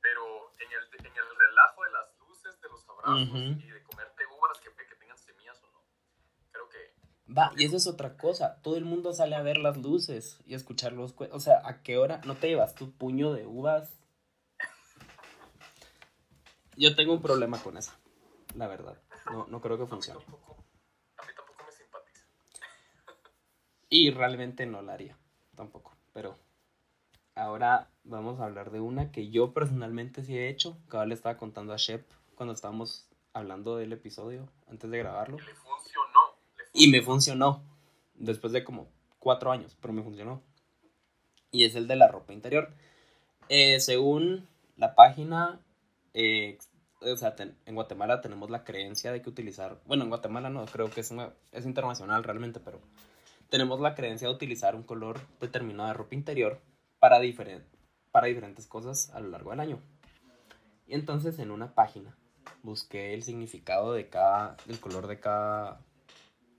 Pero 0.00 0.50
en 0.58 0.72
el, 0.72 1.06
en 1.06 1.16
el 1.16 1.36
relajo 1.36 1.84
de 1.84 1.90
las 1.92 2.18
luces, 2.18 2.58
y 3.18 3.70
de 3.70 3.82
comerte 3.82 4.22
uvas 4.38 4.58
que, 4.60 4.70
que 4.70 4.96
tengan 4.96 5.18
semillas 5.18 5.62
o 5.62 5.66
no, 5.72 5.84
creo 6.50 6.68
que 6.68 6.92
Va, 7.32 7.52
y 7.56 7.64
eso 7.64 7.76
es 7.76 7.86
otra 7.86 8.16
cosa. 8.16 8.60
Todo 8.62 8.76
el 8.76 8.84
mundo 8.84 9.12
sale 9.12 9.36
a 9.36 9.42
ver 9.42 9.58
las 9.58 9.76
luces 9.78 10.40
y 10.44 10.54
a 10.54 10.56
escuchar 10.56 10.92
los 10.92 11.14
O 11.30 11.40
sea, 11.40 11.62
¿a 11.64 11.82
qué 11.82 11.96
hora 11.96 12.20
no 12.24 12.36
te 12.36 12.48
llevas 12.48 12.74
tu 12.74 12.92
puño 12.92 13.32
de 13.32 13.46
uvas? 13.46 13.98
Yo 16.76 16.94
tengo 16.96 17.12
un 17.12 17.22
problema 17.22 17.62
con 17.62 17.76
eso, 17.76 17.92
la 18.54 18.66
verdad. 18.66 19.00
No, 19.26 19.46
no 19.46 19.60
creo 19.60 19.76
que 19.76 19.82
a 19.82 19.86
mí 19.86 19.90
funcione. 19.90 20.20
tampoco, 20.20 20.64
a 21.18 21.26
mí 21.26 21.32
tampoco 21.36 21.64
me 21.64 21.72
simpatiza. 21.72 22.26
Y 23.88 24.10
realmente 24.10 24.66
no 24.66 24.82
la 24.82 24.94
haría, 24.94 25.16
tampoco. 25.54 25.94
Pero 26.12 26.38
ahora 27.34 27.90
vamos 28.04 28.40
a 28.40 28.44
hablar 28.46 28.70
de 28.70 28.80
una 28.80 29.12
que 29.12 29.30
yo 29.30 29.52
personalmente 29.52 30.24
sí 30.24 30.36
he 30.36 30.48
hecho. 30.48 30.78
Ahora 30.90 31.06
le 31.06 31.14
estaba 31.14 31.36
contando 31.36 31.72
a 31.72 31.76
Shep 31.76 32.04
cuando 32.42 32.54
estábamos 32.54 33.06
hablando 33.34 33.76
del 33.76 33.92
episodio 33.92 34.48
antes 34.68 34.90
de 34.90 34.98
grabarlo. 34.98 35.36
Y 35.38 35.46
le 35.46 35.54
funcionó. 35.54 36.20
Le 36.56 36.64
Y 36.74 36.88
me 36.90 37.02
funcionó. 37.02 37.62
Después 38.14 38.52
de 38.52 38.64
como 38.64 38.88
cuatro 39.20 39.52
años, 39.52 39.76
pero 39.80 39.94
me 39.94 40.02
funcionó. 40.02 40.42
Y 41.52 41.62
es 41.66 41.76
el 41.76 41.86
de 41.86 41.94
la 41.94 42.08
ropa 42.08 42.32
interior. 42.32 42.74
Eh, 43.48 43.78
según 43.78 44.48
la 44.76 44.96
página, 44.96 45.60
eh, 46.14 46.58
o 47.00 47.16
sea, 47.16 47.36
ten- 47.36 47.56
en 47.64 47.76
Guatemala 47.76 48.20
tenemos 48.20 48.50
la 48.50 48.64
creencia 48.64 49.12
de 49.12 49.22
que 49.22 49.30
utilizar, 49.30 49.78
bueno, 49.86 50.02
en 50.02 50.08
Guatemala 50.08 50.50
no, 50.50 50.64
creo 50.66 50.90
que 50.90 51.00
es, 51.02 51.12
una- 51.12 51.32
es 51.52 51.64
internacional 51.64 52.24
realmente, 52.24 52.58
pero 52.58 52.80
tenemos 53.50 53.78
la 53.78 53.94
creencia 53.94 54.26
de 54.26 54.34
utilizar 54.34 54.74
un 54.74 54.82
color 54.82 55.20
determinado 55.40 55.88
de 55.90 55.94
ropa 55.94 56.16
interior 56.16 56.60
para, 56.98 57.20
diferen- 57.20 57.62
para 58.10 58.26
diferentes 58.26 58.66
cosas 58.66 59.10
a 59.10 59.20
lo 59.20 59.28
largo 59.28 59.50
del 59.50 59.60
año. 59.60 59.80
Y 60.88 60.94
entonces 60.94 61.38
en 61.38 61.52
una 61.52 61.72
página 61.76 62.16
busqué 62.62 63.14
el 63.14 63.22
significado 63.22 63.92
de 63.92 64.08
cada, 64.08 64.56
del 64.66 64.80
color 64.80 65.06
de 65.06 65.20
cada 65.20 65.80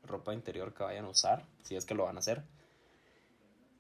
ropa 0.06 0.34
interior 0.34 0.74
que 0.74 0.84
vayan 0.84 1.06
a 1.06 1.10
usar, 1.10 1.44
si 1.64 1.76
es 1.76 1.86
que 1.86 1.96
lo 1.96 2.06
van 2.06 2.18
a 2.18 2.20
hacer. 2.20 2.44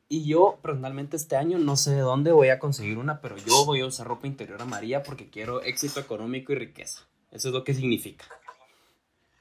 Y 0.10 0.26
yo 0.26 0.60
personalmente 0.62 1.18
este 1.18 1.36
año 1.36 1.58
no 1.58 1.76
sé 1.76 1.92
de 1.92 2.02
dónde 2.02 2.32
voy 2.32 2.50
a 2.50 2.60
conseguir 2.60 2.98
una, 2.98 3.20
pero 3.20 3.38
yo 3.38 3.66
voy 3.66 3.82
a 3.82 3.88
usar 3.88 4.08
ropa 4.08 4.28
interior 4.28 4.62
amarilla 4.62 5.04
porque 5.04 5.30
quiero 5.30 5.62
éxito 5.62 6.00
económico 6.00 6.54
y 6.54 6.56
riqueza. 6.56 7.08
Eso 7.32 7.48
es 7.48 7.54
lo 7.54 7.64
que 7.64 7.74
significa. 7.74 8.26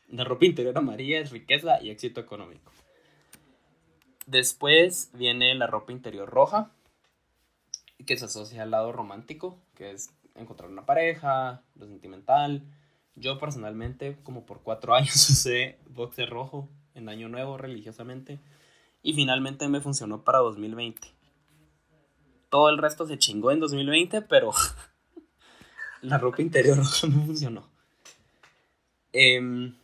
La 0.09 0.25
ropa 0.25 0.47
interior 0.47 0.77
amarilla 0.77 1.21
es 1.21 1.31
riqueza 1.31 1.83
y 1.83 1.91
éxito 1.91 2.21
económico. 2.21 2.73
Después 4.27 5.11
viene 5.15 5.55
la 5.55 5.67
ropa 5.67 5.93
interior 5.93 6.29
roja, 6.29 6.71
que 8.07 8.17
se 8.17 8.25
asocia 8.25 8.63
al 8.63 8.71
lado 8.71 8.93
romántico, 8.93 9.59
que 9.75 9.91
es 9.91 10.11
encontrar 10.35 10.71
una 10.71 10.87
pareja, 10.87 11.63
lo 11.75 11.87
sentimental. 11.87 12.63
Yo 13.15 13.39
personalmente, 13.39 14.17
como 14.23 14.47
por 14.47 14.63
cuatro 14.63 14.95
años, 14.97 15.29
usé 15.31 15.79
boxer 15.89 16.29
rojo 16.31 16.69
en 16.95 17.09
Año 17.09 17.29
Nuevo 17.29 17.59
religiosamente 17.59 18.41
y 19.03 19.15
finalmente 19.15 19.69
me 19.69 19.81
funcionó 19.81 20.23
para 20.23 20.39
2020. 20.39 21.09
Todo 22.49 22.69
el 22.69 22.79
resto 22.79 23.07
se 23.07 23.19
chingó 23.19 23.51
en 23.51 23.61
2020, 23.61 24.23
pero 24.23 24.53
la 26.03 26.19
ropa 26.19 26.43
interior 26.43 26.77
roja 26.77 27.07
no 27.09 27.25
funcionó. 27.27 27.69
Em, 29.13 29.75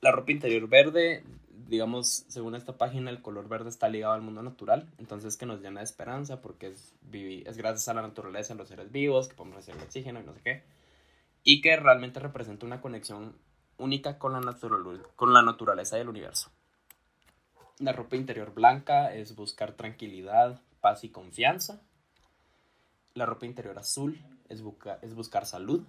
la 0.00 0.12
ropa 0.12 0.32
interior 0.32 0.68
verde, 0.68 1.24
digamos, 1.68 2.24
según 2.28 2.54
esta 2.54 2.78
página, 2.78 3.10
el 3.10 3.20
color 3.20 3.46
verde 3.48 3.68
está 3.68 3.88
ligado 3.88 4.14
al 4.14 4.22
mundo 4.22 4.42
natural, 4.42 4.90
entonces 4.98 5.36
que 5.36 5.46
nos 5.46 5.60
llena 5.60 5.80
de 5.80 5.84
esperanza 5.84 6.40
porque 6.40 6.68
es, 6.68 6.94
es 7.12 7.56
gracias 7.58 7.88
a 7.88 7.94
la 7.94 8.02
naturaleza, 8.02 8.54
a 8.54 8.56
los 8.56 8.68
seres 8.68 8.90
vivos, 8.90 9.28
que 9.28 9.34
podemos 9.36 9.56
recibir 9.56 9.78
el 9.78 9.86
oxígeno 9.86 10.20
y 10.20 10.24
no 10.24 10.32
sé 10.32 10.40
qué, 10.42 10.62
y 11.44 11.60
que 11.60 11.76
realmente 11.76 12.20
representa 12.20 12.64
una 12.64 12.80
conexión 12.80 13.36
única 13.76 14.18
con 14.18 14.32
la, 14.32 14.56
con 15.14 15.32
la 15.34 15.42
naturaleza 15.42 15.96
del 15.96 16.08
universo. 16.08 16.50
La 17.78 17.92
ropa 17.92 18.16
interior 18.16 18.52
blanca 18.54 19.14
es 19.14 19.36
buscar 19.36 19.74
tranquilidad, 19.74 20.60
paz 20.80 21.04
y 21.04 21.10
confianza. 21.10 21.80
La 23.14 23.26
ropa 23.26 23.46
interior 23.46 23.78
azul 23.78 24.18
es, 24.48 24.62
busca- 24.62 24.98
es 25.02 25.14
buscar 25.14 25.44
salud. 25.46 25.84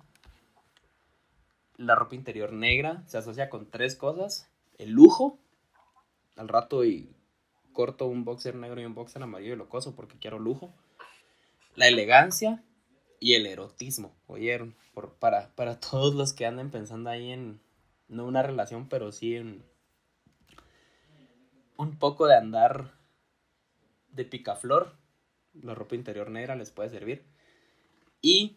La 1.78 1.96
ropa 1.96 2.16
interior 2.16 2.52
negra 2.52 3.02
se 3.08 3.18
asocia 3.18 3.50
con 3.50 3.66
tres 3.72 3.96
cosas. 3.96 4.48
El 4.78 4.92
lujo. 4.92 5.40
Al 6.40 6.48
rato 6.48 6.86
y 6.86 7.14
corto 7.74 8.08
un 8.08 8.24
boxer 8.24 8.56
negro 8.56 8.80
y 8.80 8.86
un 8.86 8.96
boxer 8.96 9.22
amarillo 9.22 9.56
y 9.56 9.58
lo 9.58 9.68
coso 9.68 9.94
porque 9.94 10.18
quiero 10.18 10.40
lujo. 10.40 10.74
La 11.76 11.90
elegancia 11.90 12.64
y 13.20 13.34
el 13.34 13.46
erotismo. 13.46 14.16
Oyeron, 14.26 14.74
por, 14.94 15.16
para, 15.16 15.50
para 15.56 15.82
todos 15.82 16.16
los 16.16 16.32
que 16.32 16.46
anden 16.46 16.72
pensando 16.72 17.10
ahí 17.10 17.34
en, 17.34 17.60
no 18.08 18.26
una 18.26 18.42
relación, 18.42 18.88
pero 18.88 19.12
sí 19.12 19.36
en 19.36 19.66
un 21.76 22.00
poco 22.00 22.26
de 22.26 22.38
andar 22.38 22.94
de 24.14 24.24
picaflor. 24.24 24.96
La 25.62 25.76
ropa 25.76 25.96
interior 25.96 26.30
negra 26.30 26.56
les 26.56 26.72
puede 26.72 26.90
servir. 26.90 27.26
Y 28.22 28.56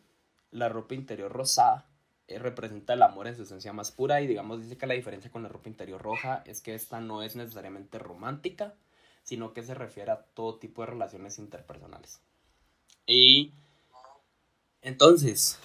la 0.52 0.68
ropa 0.68 0.94
interior 0.94 1.32
rosada 1.32 1.91
representa 2.38 2.94
el 2.94 3.02
amor 3.02 3.26
en 3.26 3.36
su 3.36 3.42
esencia 3.42 3.72
más 3.72 3.90
pura. 3.90 4.20
Y 4.20 4.26
digamos, 4.26 4.62
dice 4.62 4.76
que 4.76 4.86
la 4.86 4.94
diferencia 4.94 5.30
con 5.30 5.42
la 5.42 5.48
ropa 5.48 5.68
interior 5.68 6.00
roja 6.00 6.42
es 6.46 6.60
que 6.60 6.74
esta 6.74 7.00
no 7.00 7.22
es 7.22 7.36
necesariamente 7.36 7.98
romántica, 7.98 8.74
sino 9.22 9.52
que 9.52 9.62
se 9.62 9.74
refiere 9.74 10.10
a 10.12 10.22
todo 10.22 10.58
tipo 10.58 10.82
de 10.82 10.86
relaciones 10.86 11.38
interpersonales. 11.38 12.20
Y 13.06 13.52
entonces, 14.82 15.58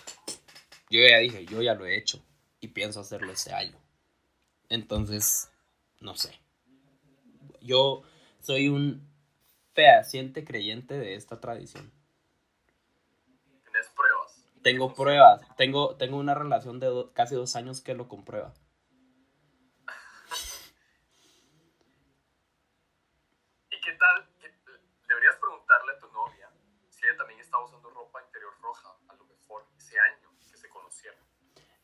yo 0.90 1.00
ya 1.00 1.18
dije, 1.18 1.46
yo 1.46 1.62
ya 1.62 1.74
lo 1.74 1.86
he 1.86 1.98
hecho 1.98 2.24
y 2.60 2.68
pienso 2.70 3.00
hacerlo 3.00 3.32
este 3.32 3.54
año. 3.54 3.78
Entonces, 4.70 5.50
no 6.00 6.16
sé. 6.16 6.34
Yo 7.62 8.04
soy 8.42 8.70
un 8.70 9.08
fehaciente 9.74 10.44
creyente 10.44 10.98
de 10.98 11.16
esta 11.16 11.40
tradición. 11.40 11.92
Tengo 14.68 14.94
pruebas. 14.94 15.40
Tengo, 15.56 15.96
tengo 15.96 16.18
una 16.18 16.34
relación 16.34 16.82
de 16.82 16.88
do- 16.88 17.14
casi 17.14 17.36
dos 17.36 17.56
años 17.56 17.80
que 17.80 17.94
lo 17.94 18.10
comprueba. 18.10 18.54
¿Y 23.72 23.80
qué 23.80 23.92
tal? 23.94 24.28
¿Qué- 24.42 24.52
Deberías 25.08 25.36
preguntarle 25.38 25.94
a 25.94 26.00
tu 26.00 26.08
novia 26.12 26.50
si 26.90 27.06
ella 27.06 27.16
también 27.18 27.40
estaba 27.40 27.64
usando 27.64 27.90
ropa 27.92 28.22
interior 28.26 28.52
roja, 28.62 28.90
a 29.08 29.16
lo 29.16 29.24
mejor 29.24 29.64
ese 29.78 29.98
año 30.00 30.30
que 30.52 30.58
se 30.58 30.68
conocieron. 30.68 31.20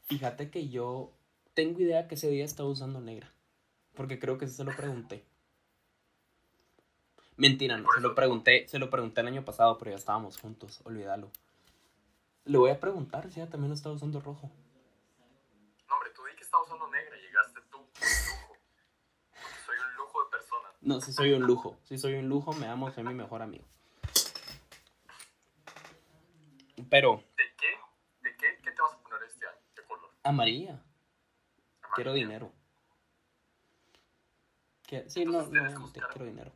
Fíjate 0.02 0.50
que 0.52 0.68
yo 0.68 1.14
tengo 1.54 1.80
idea 1.80 2.10
que 2.10 2.16
ese 2.16 2.28
día 2.30 2.44
estaba 2.44 2.68
usando 2.68 3.00
negra. 3.00 3.32
Porque 3.96 4.20
creo 4.20 4.38
que 4.38 4.48
se 4.48 4.66
lo 4.66 4.76
pregunté. 4.76 5.26
Mentira, 7.38 7.78
no, 7.78 7.88
se 7.96 8.02
lo 8.02 8.14
pregunté, 8.14 8.68
se 8.68 8.78
lo 8.78 8.90
pregunté 8.90 9.22
el 9.22 9.28
año 9.28 9.46
pasado, 9.46 9.78
pero 9.78 9.92
ya 9.92 9.98
estábamos 9.98 10.38
juntos, 10.38 10.82
olvídalo. 10.84 11.32
Le 12.46 12.58
voy 12.58 12.72
a 12.72 12.80
preguntar 12.80 13.30
si 13.32 13.40
ella 13.40 13.50
también 13.50 13.70
lo 13.70 13.76
estaba 13.76 13.96
usando 13.96 14.20
rojo. 14.20 14.52
No, 15.88 15.96
hombre, 15.96 16.10
tú 16.16 16.24
di 16.26 16.36
que 16.36 16.44
estaba 16.44 16.64
usando 16.64 16.88
negra 16.90 17.18
y 17.18 17.22
llegaste 17.22 17.62
tú, 17.72 17.78
un 17.78 17.86
lujo. 17.86 18.58
Porque 19.32 19.60
soy 19.66 19.78
un 19.80 19.96
lujo 19.96 20.24
de 20.26 20.30
persona. 20.30 20.70
No, 20.82 21.02
sí 21.02 21.14
soy 21.14 21.32
un 21.34 21.44
lujo, 21.44 21.78
sí 21.84 21.98
soy 21.98 22.16
un 22.16 22.28
lujo, 22.28 22.54
me 22.54 22.68
amo, 22.68 22.92
soy 22.92 23.04
mi 23.04 23.14
mejor 23.14 23.42
amigo. 23.42 23.66
Pero, 26.90 27.24
¿De 27.38 27.44
qué? 27.58 27.80
¿De 28.22 28.36
qué? 28.38 28.60
¿Qué 28.62 28.72
te 28.72 28.82
vas 28.82 28.94
a 28.94 28.98
poner 29.02 29.24
este 29.24 29.48
año? 29.48 29.58
¿Qué 29.76 29.84
color? 29.84 30.10
amarilla, 30.24 30.84
quiero 31.96 32.12
Amarillo. 32.12 32.28
dinero. 32.28 32.54
Que- 34.86 35.10
sí, 35.10 35.24
no, 35.26 35.40
Entonces 35.44 35.64
no, 35.64 35.80
no, 35.80 35.80
buscar- 35.80 36.10
quiero 36.10 36.26
dinero. 36.26 36.52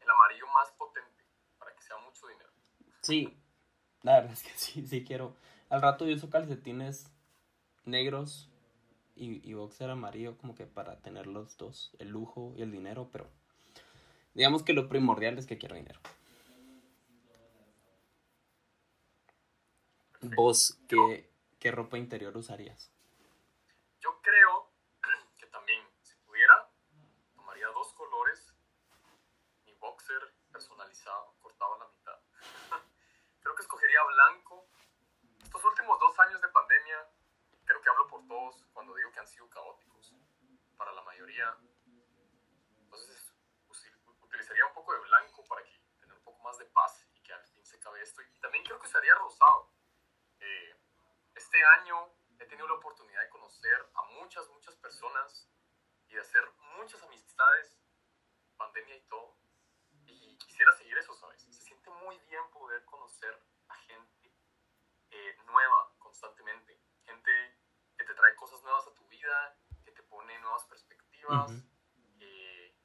El 0.00 0.10
amarillo 0.10 0.46
más 0.48 0.70
potente, 0.72 1.24
para 1.58 1.74
que 1.74 1.82
sea 1.82 1.96
mucho 1.98 2.26
dinero. 2.28 2.50
Sí, 3.00 3.41
la 4.02 4.14
verdad 4.14 4.32
es 4.32 4.42
que 4.42 4.50
sí, 4.56 4.86
sí 4.86 5.04
quiero. 5.04 5.34
Al 5.68 5.82
rato 5.82 6.06
yo 6.06 6.14
uso 6.14 6.30
calcetines 6.30 7.10
negros 7.84 8.48
y, 9.16 9.48
y 9.48 9.54
boxer 9.54 9.90
amarillo 9.90 10.36
como 10.38 10.54
que 10.54 10.66
para 10.66 11.00
tener 11.00 11.26
los 11.26 11.56
dos, 11.56 11.92
el 11.98 12.08
lujo 12.08 12.52
y 12.56 12.62
el 12.62 12.70
dinero, 12.70 13.08
pero 13.10 13.28
digamos 14.34 14.62
que 14.62 14.72
lo 14.72 14.88
primordial 14.88 15.38
es 15.38 15.46
que 15.46 15.58
quiero 15.58 15.74
dinero. 15.74 16.00
¿Vos 20.36 20.78
qué, 20.88 21.28
qué 21.58 21.72
ropa 21.72 21.98
interior 21.98 22.36
usarías? 22.36 22.92
Yo 23.98 24.20
creo 24.22 24.70
que 25.36 25.46
también, 25.46 25.82
si 26.02 26.14
pudiera, 26.24 26.70
tomaría 27.34 27.66
dos 27.68 27.92
colores, 27.94 28.54
mi 29.66 29.74
boxer 29.74 30.20
personalizado, 30.52 31.34
cortado 31.40 31.74
a 31.74 31.78
la 31.78 31.88
mitad. 31.88 32.18
Escogería 33.92 34.02
blanco. 34.04 34.66
Estos 35.42 35.64
últimos 35.64 35.98
dos 36.00 36.18
años 36.20 36.40
de 36.40 36.48
pandemia, 36.48 37.08
creo 37.64 37.82
que 37.82 37.88
hablo 37.90 38.06
por 38.08 38.26
todos 38.26 38.64
cuando 38.72 38.94
digo 38.94 39.12
que 39.12 39.20
han 39.20 39.26
sido 39.26 39.48
caóticos. 39.50 40.14
Para 40.76 40.92
la 40.92 41.02
mayoría. 41.02 41.56
Entonces, 42.80 43.34
utilizaría 44.22 44.66
un 44.66 44.72
poco 44.72 44.94
de 44.94 45.00
blanco 45.00 45.44
para 45.44 45.62
que 45.62 45.78
tener 46.00 46.16
un 46.16 46.24
poco 46.24 46.42
más 46.42 46.58
de 46.58 46.64
paz 46.66 47.06
y 47.14 47.22
que 47.22 47.32
al 47.32 47.44
fin 47.46 47.64
se 47.64 47.76
acabe 47.76 48.02
esto. 48.02 48.22
Y 48.22 48.40
también 48.40 48.64
creo 48.64 48.80
que 48.80 48.86
usaría 48.86 49.14
rosado. 49.14 49.70
Eh, 50.40 50.76
este 51.34 51.64
año 51.78 52.12
he 52.38 52.46
tenido 52.46 52.66
la 52.66 52.74
oportunidad 52.74 53.20
de 53.20 53.28
conocer 53.28 53.90
a 53.94 54.02
muchas, 54.18 54.48
muchas 54.48 54.74
personas 54.76 55.48
y 56.08 56.14
de 56.14 56.20
hacer 56.20 56.42
muchas 56.76 57.02
amistades, 57.02 57.78
pandemia 58.56 58.96
y 58.96 59.02
todo. 59.02 59.36
Y 60.06 60.36
quisiera 60.38 60.72
seguir 60.72 60.96
eso, 60.98 61.14
¿sabes? 61.14 61.42
Se 61.42 61.52
siente 61.52 61.90
muy 61.90 62.18
bien 62.20 62.42
poder 62.50 62.84
conocer 62.86 63.51
eh, 65.12 65.36
nueva 65.46 65.92
constantemente. 65.98 66.80
Gente 67.04 67.30
que 67.96 68.04
te 68.04 68.14
trae 68.14 68.34
cosas 68.34 68.62
nuevas 68.62 68.86
a 68.88 68.94
tu 68.94 69.06
vida, 69.08 69.56
que 69.84 69.92
te 69.92 70.02
pone 70.02 70.38
nuevas 70.40 70.64
perspectivas, 70.64 71.50
Ujú. 71.50 71.62
eh, 72.20 72.76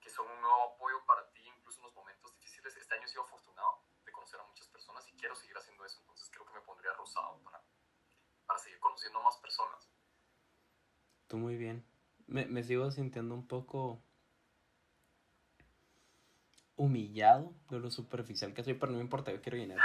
que 0.00 0.10
son 0.10 0.30
un 0.30 0.40
nuevo 0.40 0.74
apoyo 0.74 1.04
para 1.04 1.30
ti, 1.32 1.42
incluso 1.46 1.80
en 1.80 1.86
los 1.86 1.94
momentos 1.94 2.32
difíciles. 2.38 2.76
Este 2.76 2.94
año 2.94 3.04
he 3.04 3.08
sido 3.08 3.22
afortunado 3.22 3.84
de 4.04 4.12
conocer 4.12 4.40
a 4.40 4.44
muchas 4.44 4.68
personas 4.68 5.06
y 5.08 5.16
quiero 5.16 5.34
seguir 5.34 5.56
haciendo 5.56 5.84
eso, 5.84 6.00
entonces 6.00 6.30
creo 6.30 6.46
que 6.46 6.54
me 6.54 6.60
pondría 6.60 6.92
rosado 6.92 7.38
para, 7.42 7.62
para 8.46 8.58
seguir 8.58 8.78
conociendo 8.78 9.18
a 9.18 9.22
más 9.24 9.36
personas. 9.38 9.90
Tú 11.26 11.38
muy 11.38 11.56
bien. 11.56 11.84
Me, 12.26 12.46
me 12.46 12.62
sigo 12.62 12.90
sintiendo 12.90 13.34
un 13.34 13.46
poco 13.46 14.02
humillado 16.76 17.52
de 17.70 17.78
lo 17.78 17.90
superficial 17.90 18.52
que 18.54 18.64
soy, 18.64 18.74
pero 18.74 18.92
no 18.92 18.98
me 18.98 19.04
importa, 19.04 19.32
yo 19.32 19.40
quiero 19.40 19.58
dinero. 19.58 19.82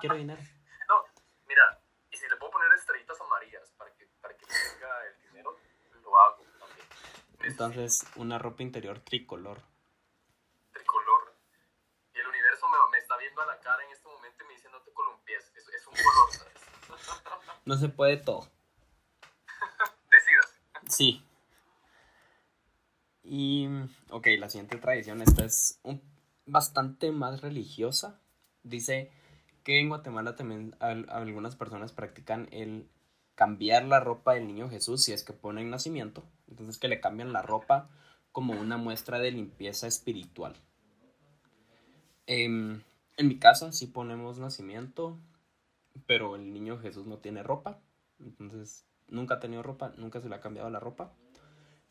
Quiero 0.00 0.16
dinero. 0.16 0.40
No, 0.88 1.04
mira, 1.46 1.82
y 2.10 2.16
si 2.16 2.28
le 2.28 2.36
puedo 2.36 2.52
poner 2.52 2.72
estrellitas 2.72 3.20
amarillas 3.20 3.70
para 3.76 3.92
que, 3.94 4.06
para 4.20 4.34
que 4.36 4.46
tenga 4.46 5.06
el 5.06 5.20
dinero, 5.28 5.56
lo 6.02 6.18
hago 6.18 6.44
también. 6.58 6.86
Entonces, 7.40 8.04
una 8.16 8.38
ropa 8.38 8.62
interior 8.62 9.00
tricolor. 9.00 9.60
tricolor. 10.72 11.36
Y 12.14 12.18
el 12.18 12.26
universo 12.26 12.66
me, 12.68 12.78
me 12.90 12.98
está 12.98 13.16
viendo 13.18 13.42
a 13.42 13.46
la 13.46 13.60
cara 13.60 13.84
en 13.84 13.92
este 13.92 14.08
momento 14.08 14.44
y 14.44 14.46
me 14.46 14.54
dice 14.54 14.70
no 14.70 14.80
te 14.80 14.92
columpies, 14.92 15.52
es, 15.54 15.68
es 15.68 15.86
un 15.86 15.94
color, 15.94 16.32
¿sabes? 16.32 16.60
No 17.66 17.76
se 17.76 17.88
puede 17.90 18.16
todo. 18.16 18.48
Decidas. 20.10 20.54
Sí. 20.88 21.26
Y, 23.22 23.68
ok, 24.10 24.26
la 24.38 24.48
siguiente 24.48 24.78
tradición, 24.78 25.20
esta 25.20 25.44
es 25.44 25.78
un, 25.82 26.02
bastante 26.46 27.12
más 27.12 27.42
religiosa. 27.42 28.20
Dice 28.62 29.12
que 29.64 29.78
en 29.80 29.88
Guatemala 29.88 30.36
también 30.36 30.74
al- 30.80 31.06
algunas 31.10 31.56
personas 31.56 31.92
practican 31.92 32.48
el 32.52 32.88
cambiar 33.34 33.84
la 33.84 34.00
ropa 34.00 34.34
del 34.34 34.46
niño 34.46 34.68
Jesús 34.68 35.02
si 35.04 35.12
es 35.12 35.22
que 35.24 35.32
ponen 35.32 35.70
nacimiento. 35.70 36.22
Entonces 36.48 36.78
que 36.78 36.88
le 36.88 37.00
cambian 37.00 37.32
la 37.32 37.42
ropa 37.42 37.88
como 38.32 38.52
una 38.54 38.76
muestra 38.76 39.18
de 39.18 39.30
limpieza 39.32 39.86
espiritual. 39.86 40.54
Em, 42.26 42.82
en 43.16 43.28
mi 43.28 43.38
casa 43.38 43.72
sí 43.72 43.86
ponemos 43.86 44.38
nacimiento, 44.38 45.18
pero 46.06 46.36
el 46.36 46.52
niño 46.52 46.78
Jesús 46.78 47.06
no 47.06 47.18
tiene 47.18 47.42
ropa. 47.42 47.78
Entonces 48.20 48.84
nunca 49.08 49.34
ha 49.34 49.40
tenido 49.40 49.62
ropa, 49.62 49.92
nunca 49.96 50.20
se 50.20 50.28
le 50.28 50.34
ha 50.36 50.40
cambiado 50.40 50.70
la 50.70 50.80
ropa. 50.80 51.12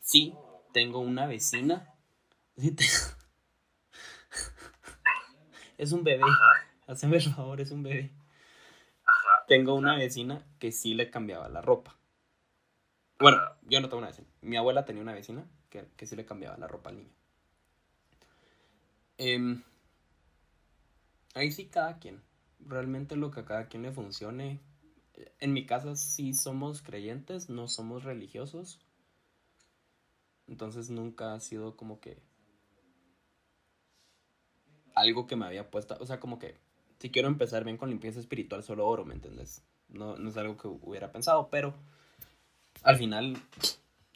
Sí, 0.00 0.34
tengo 0.72 1.00
una 1.00 1.26
vecina. 1.26 1.94
Es 5.78 5.92
un 5.92 6.04
bebé. 6.04 6.24
Hazme 6.90 7.18
el 7.18 7.22
favor, 7.22 7.60
es 7.60 7.70
un 7.70 7.84
bebé. 7.84 8.10
Ajá. 9.04 9.44
Tengo 9.46 9.74
una 9.74 9.96
vecina 9.96 10.44
que 10.58 10.72
sí 10.72 10.94
le 10.94 11.08
cambiaba 11.08 11.48
la 11.48 11.60
ropa. 11.62 11.96
Bueno, 13.20 13.38
yo 13.62 13.80
no 13.80 13.88
tengo 13.88 13.98
una 13.98 14.08
vecina. 14.08 14.26
Mi 14.40 14.56
abuela 14.56 14.84
tenía 14.84 15.00
una 15.00 15.12
vecina 15.12 15.48
que, 15.68 15.86
que 15.96 16.06
sí 16.06 16.16
le 16.16 16.26
cambiaba 16.26 16.56
la 16.56 16.66
ropa 16.66 16.90
al 16.90 16.96
niño. 16.96 17.12
Em, 19.18 19.62
ahí 21.34 21.52
sí 21.52 21.66
cada 21.66 22.00
quien. 22.00 22.20
Realmente 22.58 23.14
lo 23.14 23.30
que 23.30 23.40
a 23.40 23.44
cada 23.44 23.68
quien 23.68 23.84
le 23.84 23.92
funcione. 23.92 24.58
En 25.38 25.52
mi 25.52 25.66
casa 25.66 25.94
sí 25.94 26.34
somos 26.34 26.82
creyentes, 26.82 27.48
no 27.48 27.68
somos 27.68 28.02
religiosos. 28.02 28.80
Entonces 30.48 30.90
nunca 30.90 31.34
ha 31.34 31.40
sido 31.40 31.76
como 31.76 32.00
que 32.00 32.20
algo 34.96 35.28
que 35.28 35.36
me 35.36 35.46
había 35.46 35.70
puesto. 35.70 35.96
O 36.00 36.06
sea, 36.06 36.18
como 36.18 36.40
que 36.40 36.58
si 37.00 37.10
quiero 37.10 37.28
empezar 37.28 37.64
bien 37.64 37.78
con 37.78 37.88
limpieza 37.88 38.20
espiritual, 38.20 38.62
solo 38.62 38.86
oro, 38.86 39.04
¿me 39.04 39.14
entiendes? 39.14 39.62
No, 39.88 40.16
no 40.16 40.28
es 40.28 40.36
algo 40.36 40.56
que 40.56 40.68
hubiera 40.68 41.10
pensado, 41.10 41.48
pero 41.50 41.74
al 42.82 42.96
final, 42.96 43.36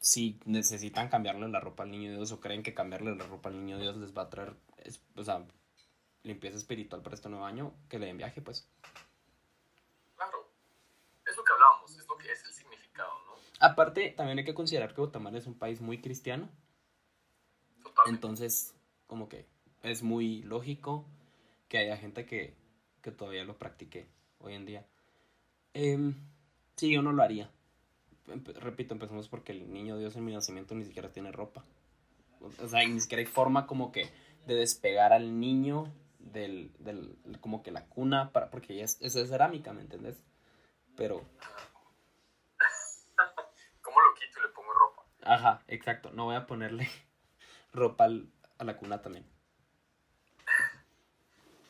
si 0.00 0.38
necesitan 0.44 1.08
cambiarle 1.08 1.48
la 1.48 1.60
ropa 1.60 1.82
al 1.82 1.90
niño 1.90 2.12
Dios 2.12 2.30
o 2.32 2.40
creen 2.40 2.62
que 2.62 2.74
cambiarle 2.74 3.16
la 3.16 3.24
ropa 3.26 3.48
al 3.48 3.56
niño 3.56 3.78
Dios 3.78 3.96
les 3.96 4.16
va 4.16 4.22
a 4.22 4.30
traer, 4.30 4.54
es- 4.84 5.02
o 5.16 5.24
sea, 5.24 5.44
limpieza 6.22 6.56
espiritual 6.58 7.02
para 7.02 7.16
este 7.16 7.28
nuevo 7.28 7.44
año, 7.46 7.72
que 7.88 7.98
le 7.98 8.06
den 8.06 8.18
viaje, 8.18 8.40
pues. 8.42 8.68
Claro. 10.16 10.50
Es 11.26 11.36
lo 11.36 11.42
que 11.44 11.52
hablábamos, 11.52 11.90
es 11.98 12.06
lo 12.06 12.16
que 12.18 12.30
es 12.30 12.44
el 12.44 12.52
significado, 12.52 13.10
¿no? 13.26 13.32
Aparte, 13.60 14.10
también 14.10 14.38
hay 14.38 14.44
que 14.44 14.54
considerar 14.54 14.94
que 14.94 15.00
Guatemala 15.00 15.38
es 15.38 15.46
un 15.46 15.54
país 15.58 15.80
muy 15.80 16.00
cristiano, 16.00 16.48
Totalmente. 17.82 18.10
entonces, 18.10 18.74
como 19.06 19.28
que 19.28 19.46
es 19.82 20.02
muy 20.02 20.42
lógico 20.42 21.06
que 21.68 21.78
haya 21.78 21.96
gente 21.96 22.24
que, 22.26 22.54
que 23.04 23.12
todavía 23.12 23.44
lo 23.44 23.58
practique 23.58 24.08
hoy 24.38 24.54
en 24.54 24.64
día. 24.64 24.86
Em, 25.74 26.14
sí, 26.76 26.90
yo 26.90 27.02
no 27.02 27.12
lo 27.12 27.22
haría. 27.22 27.50
Empe- 28.26 28.54
repito, 28.54 28.94
empezamos 28.94 29.28
porque 29.28 29.52
el 29.52 29.70
niño 29.72 29.98
Dios 29.98 30.16
en 30.16 30.24
mi 30.24 30.32
nacimiento 30.32 30.74
ni 30.74 30.84
siquiera 30.86 31.12
tiene 31.12 31.30
ropa. 31.30 31.64
O 32.40 32.66
sea, 32.68 32.86
ni 32.86 32.98
siquiera 33.00 33.20
hay 33.20 33.26
forma 33.26 33.66
como 33.66 33.92
que 33.92 34.10
de 34.46 34.54
despegar 34.54 35.12
al 35.12 35.38
niño 35.38 35.92
del, 36.18 36.72
del 36.78 37.18
como 37.40 37.62
que 37.62 37.70
la 37.70 37.84
cuna, 37.86 38.32
para, 38.32 38.50
porque 38.50 38.74
ya 38.74 38.84
es, 38.84 38.98
es 39.02 39.12
de 39.12 39.26
cerámica, 39.26 39.74
¿me 39.74 39.82
entendés? 39.82 40.24
Pero, 40.96 41.22
¿Cómo 43.82 44.00
lo 44.00 44.14
quito 44.14 44.38
y 44.38 44.42
le 44.42 44.48
pongo 44.48 44.72
ropa? 44.72 45.02
ajá, 45.22 45.62
exacto, 45.68 46.10
no 46.12 46.24
voy 46.24 46.36
a 46.36 46.46
ponerle 46.46 46.88
ropa 47.72 48.04
al- 48.04 48.30
a 48.58 48.64
la 48.64 48.78
cuna 48.78 49.02
también. 49.02 49.26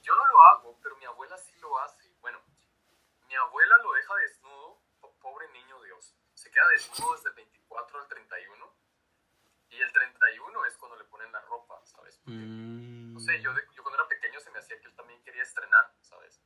Yo 0.02 0.14
no 0.14 0.26
lo 0.26 0.40
hago, 0.46 0.78
pero 0.82 0.96
mi 0.96 1.04
abuela 1.06 1.36
sí 1.38 1.52
lo 1.60 1.78
hace. 1.78 2.10
Bueno, 2.20 2.38
mi 3.28 3.34
abuela 3.34 3.76
lo 3.82 3.92
deja 3.94 4.14
desnudo, 4.16 4.82
po- 5.00 5.14
pobre 5.20 5.50
niño 5.52 5.80
Dios. 5.82 6.14
Se 6.34 6.43
queda 6.54 6.68
desnudo 6.68 7.14
desde 7.14 7.28
el 7.30 7.34
24 7.34 7.98
al 8.00 8.08
31. 8.08 8.74
Y 9.70 9.80
el 9.82 9.92
31 9.92 10.64
es 10.66 10.76
cuando 10.78 10.96
le 10.96 11.04
ponen 11.04 11.32
la 11.32 11.40
ropa, 11.42 11.84
¿sabes? 11.84 12.16
Porque, 12.18 12.38
Mm, 12.38 13.12
No 13.14 13.20
sé, 13.20 13.40
yo, 13.42 13.52
de- 13.54 13.66
yo 13.74 13.82
cuando 13.82 13.98
era 14.00 14.08
pequeño 14.08 14.40
se 14.40 14.50
me 14.52 14.58
hacía 14.60 14.78
que 14.80 14.86
él 14.86 14.94
también 14.94 15.20
quería 15.22 15.42
estrenar, 15.42 15.92
¿sabes? 16.00 16.40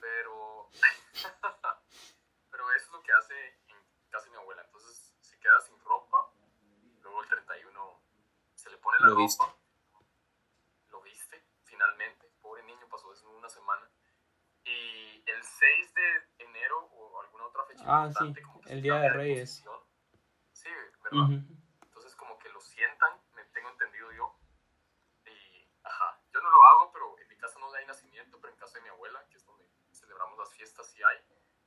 Pero... 0.00 0.68
pero 2.50 2.72
eso 2.72 2.86
es 2.86 2.92
lo 2.92 3.02
que 3.02 3.12
hace 3.12 3.58
en 3.68 3.76
casa 4.10 4.28
mi 4.30 4.36
abuela. 4.36 4.62
Entonces 4.62 5.12
se 5.20 5.38
queda 5.40 5.60
sin 5.62 5.78
ropa. 5.80 6.32
Luego 7.02 7.22
el 7.22 7.28
31 7.28 8.02
se 8.54 8.70
le 8.70 8.78
pone 8.78 8.98
la 9.00 9.08
Lo 9.08 9.14
ropa. 9.14 9.22
viste. 9.24 9.44
Lo 10.90 11.02
viste, 11.02 11.44
finalmente. 11.64 12.30
Pobre 12.40 12.62
niño, 12.64 12.88
pasó 12.88 13.10
desnudo 13.10 13.38
una 13.38 13.48
semana. 13.48 13.88
Y 14.64 15.22
el 15.30 15.42
6 15.42 15.94
de 15.94 16.28
enero 16.44 16.78
o 16.92 17.20
alguna 17.20 17.46
otra 17.46 17.64
fecha 17.66 17.82
Ah, 17.86 18.06
importante, 18.06 18.40
sí, 18.40 18.46
como 18.46 18.57
el 18.68 18.82
Día 18.82 18.98
de 19.00 19.10
Reyes. 19.10 19.62
posición. 19.64 19.78
Sí, 20.52 20.68
¿verdad? 21.04 21.18
Ujú. 21.24 21.56
Entonces 21.82 22.14
como 22.16 22.38
que 22.38 22.48
lo 22.50 22.60
sientan, 22.60 23.12
me 23.34 23.44
tengo 23.46 23.68
entendido 23.70 24.12
yo. 24.12 24.34
Y, 25.26 25.68
ajá, 25.82 26.20
yo 26.32 26.40
no 26.40 26.50
lo 26.50 26.64
hago, 26.66 26.92
pero 26.92 27.18
en 27.18 27.28
mi 27.28 27.36
casa 27.36 27.58
no 27.58 27.72
hay 27.72 27.86
nacimiento, 27.86 28.38
pero 28.40 28.52
en 28.52 28.58
casa 28.58 28.78
de 28.78 28.82
mi 28.82 28.88
abuela, 28.88 29.24
que 29.30 29.36
es 29.36 29.44
donde 29.46 29.64
celebramos 29.92 30.38
las 30.38 30.52
fiestas, 30.54 30.86
sí 30.90 31.00
hay. 31.02 31.16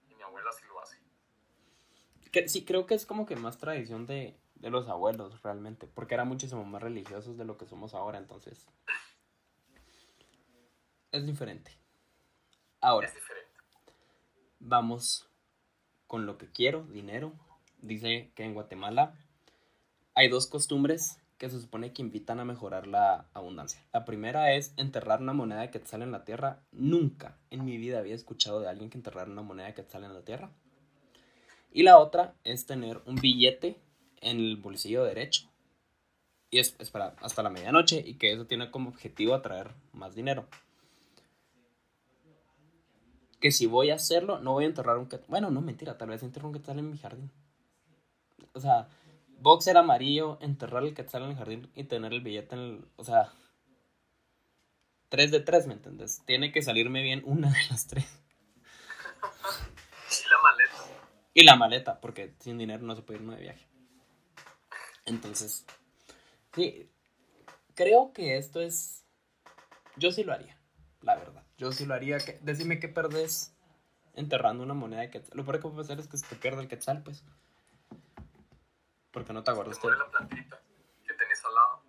Y 0.10 0.16
mi 0.16 0.24
abuela 0.24 0.52
sí 0.52 0.66
lo 0.68 0.80
hace. 0.82 0.98
Que- 2.32 2.48
sí, 2.48 2.64
creo 2.66 2.86
que 2.86 2.94
es 2.96 3.06
como 3.06 3.26
que 3.26 3.36
más 3.36 3.58
tradición 3.58 4.06
de, 4.08 4.40
de 4.56 4.70
los 4.70 4.88
abuelos, 4.88 5.42
realmente. 5.42 5.88
Porque 5.88 6.14
eran 6.14 6.28
muchísimo 6.28 6.64
más 6.64 6.82
religiosos 6.82 7.38
de 7.38 7.46
lo 7.46 7.58
que 7.58 7.66
somos 7.66 7.94
ahora, 7.94 8.18
entonces. 8.18 8.68
Es 11.12 11.26
diferente. 11.26 11.78
Ahora, 12.80 13.08
Es 13.08 13.14
diferente. 13.14 13.52
vamos 14.60 15.30
con 16.12 16.26
lo 16.26 16.38
que 16.38 16.48
quiero, 16.48 16.84
dinero. 16.88 17.32
Dice 17.82 18.32
que 18.36 18.44
en 18.44 18.54
Guatemala 18.54 19.16
hay 20.14 20.28
dos 20.28 20.46
costumbres 20.46 21.22
que 21.38 21.50
se 21.50 21.62
supone 21.62 21.94
que 21.94 22.02
invitan 22.02 22.42
a 22.42 22.44
mejorar 22.44 22.86
la 22.86 23.30
abundancia. 23.34 23.82
La 23.94 24.04
primera 24.04 24.54
es 24.54 24.74
enterrar 24.76 25.22
una 25.22 25.32
moneda 25.32 25.62
de 25.62 25.70
quetzal 25.70 26.02
en 26.02 26.12
la 26.12 26.26
tierra. 26.26 26.60
Nunca 26.74 27.38
en 27.50 27.64
mi 27.64 27.78
vida 27.78 28.00
había 28.00 28.14
escuchado 28.14 28.60
de 28.60 28.68
alguien 28.68 28.90
que 28.90 28.98
enterrara 28.98 29.32
una 29.32 29.42
moneda 29.42 29.68
de 29.68 29.74
quetzal 29.74 30.04
en 30.04 30.14
la 30.14 30.26
tierra. 30.26 30.52
Y 31.72 31.84
la 31.84 31.98
otra 31.98 32.36
es 32.44 32.66
tener 32.66 33.02
un 33.06 33.16
billete 33.16 33.80
en 34.20 34.38
el 34.38 34.58
bolsillo 34.58 35.06
derecho. 35.06 35.50
Y 36.50 36.60
es, 36.60 36.76
es 36.80 36.92
para 36.92 37.16
hasta 37.22 37.42
la 37.42 37.50
medianoche 37.50 38.04
y 38.06 38.16
que 38.16 38.34
eso 38.34 38.48
tiene 38.48 38.70
como 38.70 38.90
objetivo 38.90 39.34
atraer 39.34 39.72
más 39.94 40.14
dinero. 40.14 40.46
Que 43.42 43.52
si 43.52 43.66
voy 43.66 43.90
a 43.90 43.96
hacerlo, 43.96 44.40
no 44.40 44.54
voy 44.54 44.64
a 44.64 44.68
enterrar 44.68 44.98
un 44.98 45.08
quetzal. 45.08 45.28
Bueno, 45.28 45.52
no, 45.52 45.60
mentira, 45.60 45.98
tal 45.98 46.10
vez 46.10 46.24
enterro 46.24 46.48
un 46.48 46.54
quetzal 46.54 46.80
en 46.80 46.90
mi 46.90 46.98
jardín. 46.98 47.30
O 48.54 48.62
sea, 48.62 48.88
boxer 49.40 49.76
amarillo, 49.76 50.38
enterrar 50.40 50.84
el 50.84 50.94
quetzal 50.94 51.24
en 51.24 51.32
el 51.32 51.36
jardín 51.36 51.70
y 51.76 51.84
tener 51.84 52.14
el 52.14 52.22
billete 52.22 52.56
en 52.56 52.62
el... 52.62 52.86
O 52.96 53.04
sea, 53.04 53.34
3 55.10 55.32
de 55.32 55.40
3, 55.42 55.68
¿me 55.68 55.74
entendés? 55.74 56.22
Tiene 56.26 56.54
que 56.54 56.62
salirme 56.62 57.02
bien 57.02 57.22
una 57.26 57.52
de 57.52 57.60
las 57.70 57.88
tres. 57.88 58.06
Y 60.14 60.30
la 60.30 60.38
maleta. 60.42 61.02
Y 61.34 61.44
la 61.44 61.56
maleta, 61.56 62.02
porque 62.02 62.34
sin 62.40 62.58
dinero 62.58 62.84
no 62.84 62.96
se 62.96 63.02
puede 63.02 63.20
irme 63.20 63.36
de 63.36 63.42
viaje. 63.42 63.66
Entonces, 65.06 65.66
sí, 66.54 66.90
creo 67.76 68.14
que 68.14 68.38
esto 68.38 68.62
es... 68.62 69.06
Yo 69.96 70.12
sí 70.12 70.24
lo 70.24 70.34
haría, 70.34 70.58
la 71.02 71.16
verdad. 71.16 71.44
Yo 71.62 71.72
sí 71.72 71.86
lo 71.86 71.94
haría. 71.94 72.18
Que... 72.18 72.40
Decime 72.42 72.80
qué 72.80 72.88
perdés 72.88 73.56
enterrando 74.16 74.64
una 74.64 74.74
moneda 74.74 75.02
de 75.02 75.12
quetzal. 75.12 75.38
Lo 75.38 75.46
peor 75.46 75.58
que 75.58 75.62
puede 75.62 75.76
pasar 75.76 76.00
es 76.00 76.08
que 76.08 76.18
se 76.18 76.26
te 76.26 76.36
pierda 76.36 76.60
el 76.60 76.68
quetzal, 76.68 77.04
pues. 77.04 77.24
Porque 79.12 79.32
no 79.32 79.44
te 79.44 79.52
acuerdas. 79.52 79.78
muere 79.84 80.00
la 80.00 80.10
plantita 80.10 80.60
que 81.06 81.14
tenés 81.14 81.46
al 81.46 81.54
lado. 81.54 81.84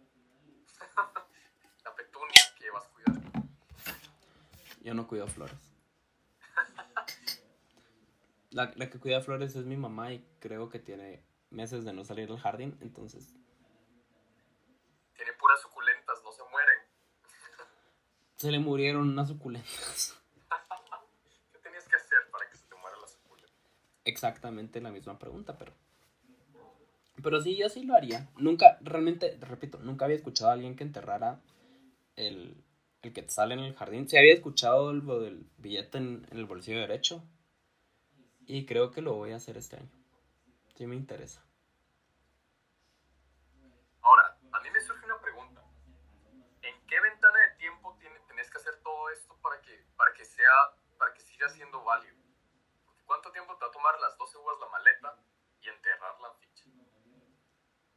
la 1.84 1.94
petunia 1.94 2.42
que 2.58 2.64
llevas 2.64 2.86
cuidado. 2.88 3.20
Yo 4.82 4.92
no 4.92 5.08
cuido 5.08 5.26
flores. 5.26 5.56
La, 8.50 8.74
la 8.76 8.90
que 8.90 9.00
cuida 9.00 9.22
flores 9.22 9.56
es 9.56 9.64
mi 9.64 9.78
mamá 9.78 10.12
y 10.12 10.22
creo 10.38 10.68
que 10.68 10.80
tiene 10.80 11.24
meses 11.48 11.86
de 11.86 11.94
no 11.94 12.04
salir 12.04 12.30
al 12.30 12.38
jardín, 12.38 12.76
entonces 12.82 13.32
Tiene 15.14 15.32
puras 15.32 15.62
suculentas, 15.62 16.22
no 16.22 16.30
se 16.30 16.42
mueren. 16.50 16.78
Se 18.42 18.50
le 18.50 18.58
murieron 18.58 19.08
unas 19.08 19.28
suculentas. 19.28 20.18
¿Qué 21.52 21.58
tenías 21.58 21.86
que 21.88 21.96
hacer 21.96 22.18
para 22.30 22.48
que 22.50 22.56
se 22.56 22.66
te 22.66 22.74
muera 22.74 22.96
la 22.98 23.06
suculenta? 23.06 23.52
Exactamente 24.04 24.80
la 24.80 24.90
misma 24.90 25.18
pregunta, 25.18 25.56
pero... 25.56 25.72
Pero 27.22 27.40
sí, 27.40 27.56
yo 27.56 27.68
sí 27.68 27.84
lo 27.84 27.94
haría. 27.94 28.28
Nunca, 28.36 28.78
realmente, 28.80 29.38
repito, 29.42 29.78
nunca 29.78 30.06
había 30.06 30.16
escuchado 30.16 30.50
a 30.50 30.54
alguien 30.54 30.74
que 30.74 30.82
enterrara 30.82 31.40
el, 32.16 32.64
el 33.02 33.12
quetzal 33.12 33.52
en 33.52 33.60
el 33.60 33.76
jardín. 33.76 34.08
Sí 34.08 34.16
había 34.16 34.34
escuchado 34.34 34.92
lo 34.92 35.20
del 35.20 35.46
billete 35.58 35.98
en, 35.98 36.26
en 36.32 36.38
el 36.38 36.46
bolsillo 36.46 36.80
derecho. 36.80 37.22
Y 38.46 38.66
creo 38.66 38.90
que 38.90 39.02
lo 39.02 39.14
voy 39.14 39.30
a 39.32 39.36
hacer 39.36 39.56
este 39.56 39.76
año. 39.76 39.90
Sí 40.74 40.86
me 40.88 40.96
interesa. 40.96 41.44
Ahora, 44.00 44.36
a 44.52 44.60
mí 44.60 44.70
me 44.70 44.80
surge 44.80 45.04
una 45.06 45.20
pregunta. 45.20 45.62
¿En 46.62 46.86
qué 46.86 47.00
ventana 47.00 47.38
de 47.38 47.56
tiempo 47.58 47.96
tiene- 48.00 48.18
tenés 48.26 48.50
que 48.50 48.58
hacer 48.58 48.76
todo 48.82 49.10
esto 49.10 49.36
para 49.42 49.60
que, 49.60 49.84
para 49.96 50.12
que 50.14 50.24
sea, 50.24 50.50
para 50.98 51.12
que 51.14 51.20
siga 51.20 51.48
siendo 51.50 51.84
válido? 51.84 52.16
Porque 52.86 53.02
¿Cuánto 53.04 53.30
tiempo 53.32 53.54
te 53.56 53.64
va 53.64 53.68
a 53.68 53.72
tomar 53.72 53.94
las 54.00 54.16
12 54.18 54.38
uvas 54.38 54.56
la 54.60 54.68
maleta 54.68 55.16
y 55.60 55.68
enterrar 55.68 56.20
la 56.20 56.32
ficha? 56.40 56.64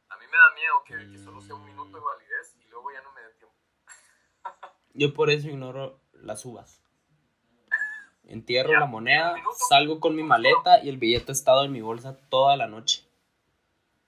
A 0.08 0.16
mí 0.18 0.25
me 0.36 0.42
da 0.42 0.54
miedo 0.54 0.84
que, 1.06 1.12
que 1.12 1.18
solo 1.24 1.40
sea 1.40 1.54
un 1.54 1.64
minuto 1.64 1.96
de 1.96 2.04
validez 2.04 2.56
y 2.60 2.68
luego 2.68 2.92
ya 2.92 3.02
no 3.02 3.12
me 3.12 3.22
dé 3.22 3.30
tiempo. 3.38 3.54
Yo 4.94 5.14
por 5.14 5.30
eso 5.30 5.48
ignoro 5.48 6.00
las 6.12 6.44
uvas. 6.44 6.82
Entierro 8.24 8.72
Ya, 8.72 8.80
la 8.80 8.86
moneda, 8.86 9.34
salgo 9.68 10.00
con 10.00 10.16
mi 10.16 10.24
maleta 10.24 10.82
y 10.82 10.88
el 10.88 10.98
billete 10.98 11.30
ha 11.30 11.32
estado 11.32 11.64
en 11.64 11.70
mi 11.70 11.80
bolsa 11.80 12.16
toda 12.28 12.56
la 12.56 12.66
noche, 12.66 13.08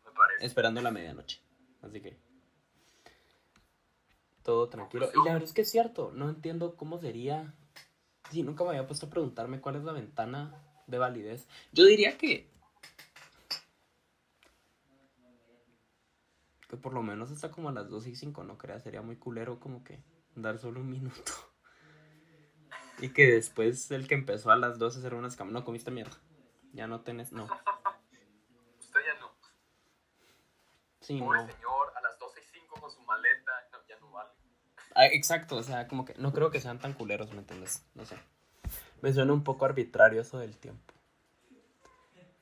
Me 0.05 0.11
parece. 0.11 0.45
esperando 0.45 0.81
la 0.83 0.91
medianoche. 0.91 1.41
Así 1.83 2.01
que 2.01 2.19
todo 4.43 4.69
tranquilo. 4.69 5.09
Y 5.15 5.19
la 5.19 5.35
verdad 5.35 5.45
es 5.49 5.53
que 5.53 5.61
es 5.63 5.71
cierto, 5.71 6.11
no 6.13 6.29
entiendo 6.29 6.77
cómo 6.77 6.99
sería. 6.99 7.55
Sí, 8.31 8.43
nunca 8.43 8.65
me 8.65 8.71
había 8.71 8.89
puesto 8.89 9.07
a 9.07 9.11
preguntarme 9.11 9.61
cuál 9.61 9.77
es 9.77 9.85
la 9.85 9.93
ventana 9.93 10.65
de 10.89 10.99
validez. 10.99 11.47
Yo 11.73 11.85
diría 11.85 12.19
que 12.19 12.51
por 16.79 16.95
lo 16.95 17.03
menos 17.03 17.31
hasta 17.31 17.51
como 17.51 17.69
a 17.69 17.73
las 17.73 17.89
2 17.89 18.07
y 18.07 18.17
5, 18.17 18.45
no 18.45 18.59
creas, 18.59 18.83
sería 18.83 19.03
muy 19.03 19.17
culero 19.17 19.61
como 19.61 19.85
que 19.85 20.03
dar 20.35 20.59
solo 20.59 20.81
un 20.81 20.91
minuto. 20.91 21.33
Y 23.01 23.11
que 23.11 23.33
después 23.33 23.91
el 23.91 24.09
que 24.09 24.15
empezó 24.15 24.51
a 24.51 24.57
las 24.57 24.79
12 24.79 24.99
hacer 24.99 25.15
unas 25.15 25.37
cam... 25.37 25.53
No, 25.53 25.65
comiste 25.65 25.91
mierda. 25.91 26.17
Ya 26.73 26.87
no 26.87 27.03
tenés... 27.03 27.31
No. 27.33 27.45
Usted 28.81 29.01
ya 29.07 29.21
no. 29.21 29.31
Sí, 31.01 31.19
Pobre 31.21 31.43
no. 31.43 31.47
señor, 31.53 31.93
a 31.97 32.01
las 32.01 32.19
12 32.19 32.41
y 32.41 32.59
5 32.61 32.81
con 32.81 32.91
su 32.91 33.01
maleta, 33.03 33.53
no, 33.73 33.79
ya 33.89 33.99
no 34.01 34.11
vale. 34.11 34.31
Ah, 34.97 35.07
exacto, 35.07 35.57
o 35.57 35.63
sea, 35.63 35.87
como 35.87 36.05
que 36.05 36.15
no 36.15 36.33
creo 36.33 36.51
que 36.51 36.61
sean 36.61 36.81
tan 36.81 36.93
culeros, 36.93 37.31
¿me 37.33 37.39
entiendes? 37.39 37.87
No 37.95 38.05
sé. 38.05 38.17
Me 39.01 39.13
suena 39.13 39.33
un 39.33 39.45
poco 39.45 39.65
arbitrario 39.65 40.21
eso 40.21 40.41
del 40.41 40.59
tiempo. 40.59 40.93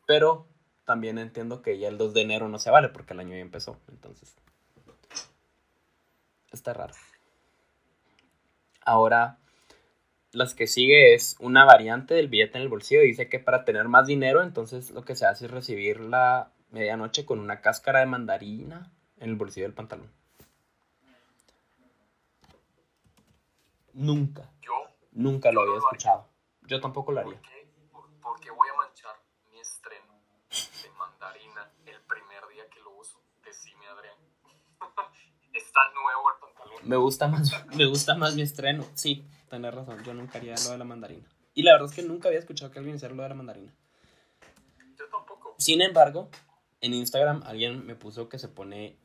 Pero 0.06 0.48
también 0.86 1.18
entiendo 1.18 1.60
que 1.60 1.78
ya 1.78 1.88
el 1.88 1.98
2 1.98 2.14
de 2.14 2.22
enero 2.22 2.48
no 2.48 2.58
se 2.58 2.70
vale 2.70 2.88
porque 2.88 3.12
el 3.12 3.20
año 3.20 3.32
ya 3.34 3.40
empezó, 3.42 3.78
entonces. 3.88 4.34
Está 6.50 6.72
raro. 6.72 6.94
Ahora, 8.82 9.38
las 10.32 10.54
que 10.54 10.66
sigue 10.66 11.12
es 11.14 11.36
una 11.40 11.64
variante 11.64 12.14
del 12.14 12.28
billete 12.28 12.56
en 12.56 12.62
el 12.62 12.68
bolsillo. 12.68 13.00
Dice 13.02 13.28
que 13.28 13.38
para 13.40 13.64
tener 13.64 13.88
más 13.88 14.06
dinero, 14.06 14.42
entonces 14.42 14.90
lo 14.92 15.04
que 15.04 15.16
se 15.16 15.26
hace 15.26 15.46
es 15.46 15.50
recibir 15.50 16.00
la 16.00 16.52
medianoche 16.70 17.26
con 17.26 17.40
una 17.40 17.60
cáscara 17.60 18.00
de 18.00 18.06
mandarina 18.06 18.92
en 19.18 19.30
el 19.30 19.36
bolsillo 19.36 19.66
del 19.66 19.74
pantalón. 19.74 20.10
Nunca, 23.92 24.50
Yo, 24.60 24.72
nunca 25.12 25.50
lo 25.52 25.62
había 25.62 25.78
escuchado. 25.78 26.28
Yo 26.62 26.80
tampoco 26.80 27.12
lo 27.12 27.22
¿por 27.22 27.34
haría. 27.34 27.42
qué? 27.48 27.66
Por- 27.90 28.10
Porque 28.20 28.50
voy 28.50 28.68
a 28.68 28.74
manchar 28.76 29.16
mi 29.50 29.58
estreno 29.58 30.20
de 30.50 30.90
mandarina 30.98 31.70
el 31.86 32.00
primer 32.02 32.46
día 32.52 32.68
que 32.68 32.80
lo 32.80 32.90
uso. 32.90 33.20
Decime, 33.42 33.86
Adrián. 33.88 34.14
Está 35.76 36.00
nuevo 36.00 36.30
el 36.30 36.40
pantalón. 36.40 36.88
Me 36.88 36.96
gusta 36.96 37.28
más, 37.28 37.66
me 37.76 37.86
gusta 37.86 38.14
más 38.14 38.34
mi 38.34 38.42
estreno. 38.42 38.84
Sí, 38.94 39.24
tenés 39.50 39.74
razón. 39.74 40.02
Yo 40.04 40.14
nunca 40.14 40.38
haría 40.38 40.54
lo 40.64 40.70
de 40.70 40.78
la 40.78 40.84
mandarina. 40.84 41.26
Y 41.54 41.62
la 41.62 41.72
verdad 41.72 41.88
es 41.90 41.94
que 41.94 42.02
nunca 42.02 42.28
había 42.28 42.40
escuchado 42.40 42.70
que 42.70 42.78
alguien 42.78 42.96
hiciera 42.96 43.14
lo 43.14 43.22
de 43.22 43.28
la 43.28 43.34
mandarina. 43.34 43.72
Yo 44.98 45.08
tampoco. 45.10 45.54
Sin 45.58 45.82
embargo, 45.82 46.30
en 46.80 46.94
Instagram 46.94 47.42
alguien 47.44 47.84
me 47.86 47.94
puso 47.94 48.28
que 48.28 48.38
se 48.38 48.48
pone 48.48 48.96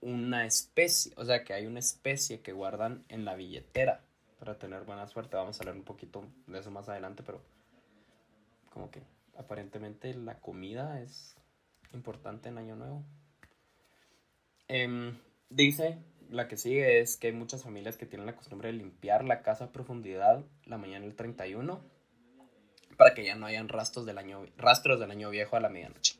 una 0.00 0.44
especie, 0.44 1.12
o 1.16 1.24
sea, 1.24 1.44
que 1.44 1.54
hay 1.54 1.66
una 1.66 1.78
especie 1.78 2.40
que 2.42 2.52
guardan 2.52 3.04
en 3.08 3.24
la 3.24 3.34
billetera 3.34 4.04
para 4.38 4.58
tener 4.58 4.82
buena 4.84 5.06
suerte. 5.06 5.36
Vamos 5.36 5.58
a 5.58 5.62
hablar 5.62 5.76
un 5.76 5.84
poquito 5.84 6.24
de 6.46 6.58
eso 6.58 6.70
más 6.70 6.88
adelante, 6.88 7.22
pero 7.24 7.40
como 8.70 8.90
que 8.90 9.02
aparentemente 9.38 10.12
la 10.14 10.40
comida 10.40 11.00
es 11.00 11.36
importante 11.92 12.48
en 12.48 12.58
Año 12.58 12.76
Nuevo. 12.76 13.02
Em, 14.68 15.16
dice, 15.54 15.98
la 16.30 16.48
que 16.48 16.56
sigue 16.56 17.00
es 17.00 17.16
que 17.16 17.28
hay 17.28 17.32
muchas 17.32 17.62
familias 17.62 17.96
que 17.96 18.06
tienen 18.06 18.26
la 18.26 18.36
costumbre 18.36 18.68
de 18.68 18.78
limpiar 18.78 19.24
la 19.24 19.42
casa 19.42 19.66
a 19.66 19.72
profundidad 19.72 20.44
la 20.64 20.78
mañana 20.78 21.04
del 21.04 21.14
31 21.14 21.80
para 22.96 23.14
que 23.14 23.24
ya 23.24 23.34
no 23.34 23.46
hayan 23.46 23.68
rastros 23.68 24.06
del 24.06 24.18
año, 24.18 24.46
rastros 24.56 25.00
del 25.00 25.10
año 25.10 25.30
viejo 25.30 25.56
a 25.56 25.60
la 25.60 25.68
medianoche. 25.68 26.16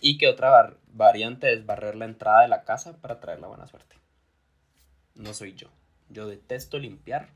Y 0.00 0.18
que 0.18 0.28
otra 0.28 0.76
variante 0.88 1.52
es 1.52 1.64
barrer 1.64 1.96
la 1.96 2.04
entrada 2.04 2.42
de 2.42 2.48
la 2.48 2.64
casa 2.64 3.00
para 3.00 3.20
traer 3.20 3.40
la 3.40 3.48
buena 3.48 3.66
suerte. 3.66 3.96
No 5.14 5.32
soy 5.32 5.54
yo. 5.54 5.68
Yo 6.08 6.26
detesto 6.26 6.78
limpiar. 6.78 7.28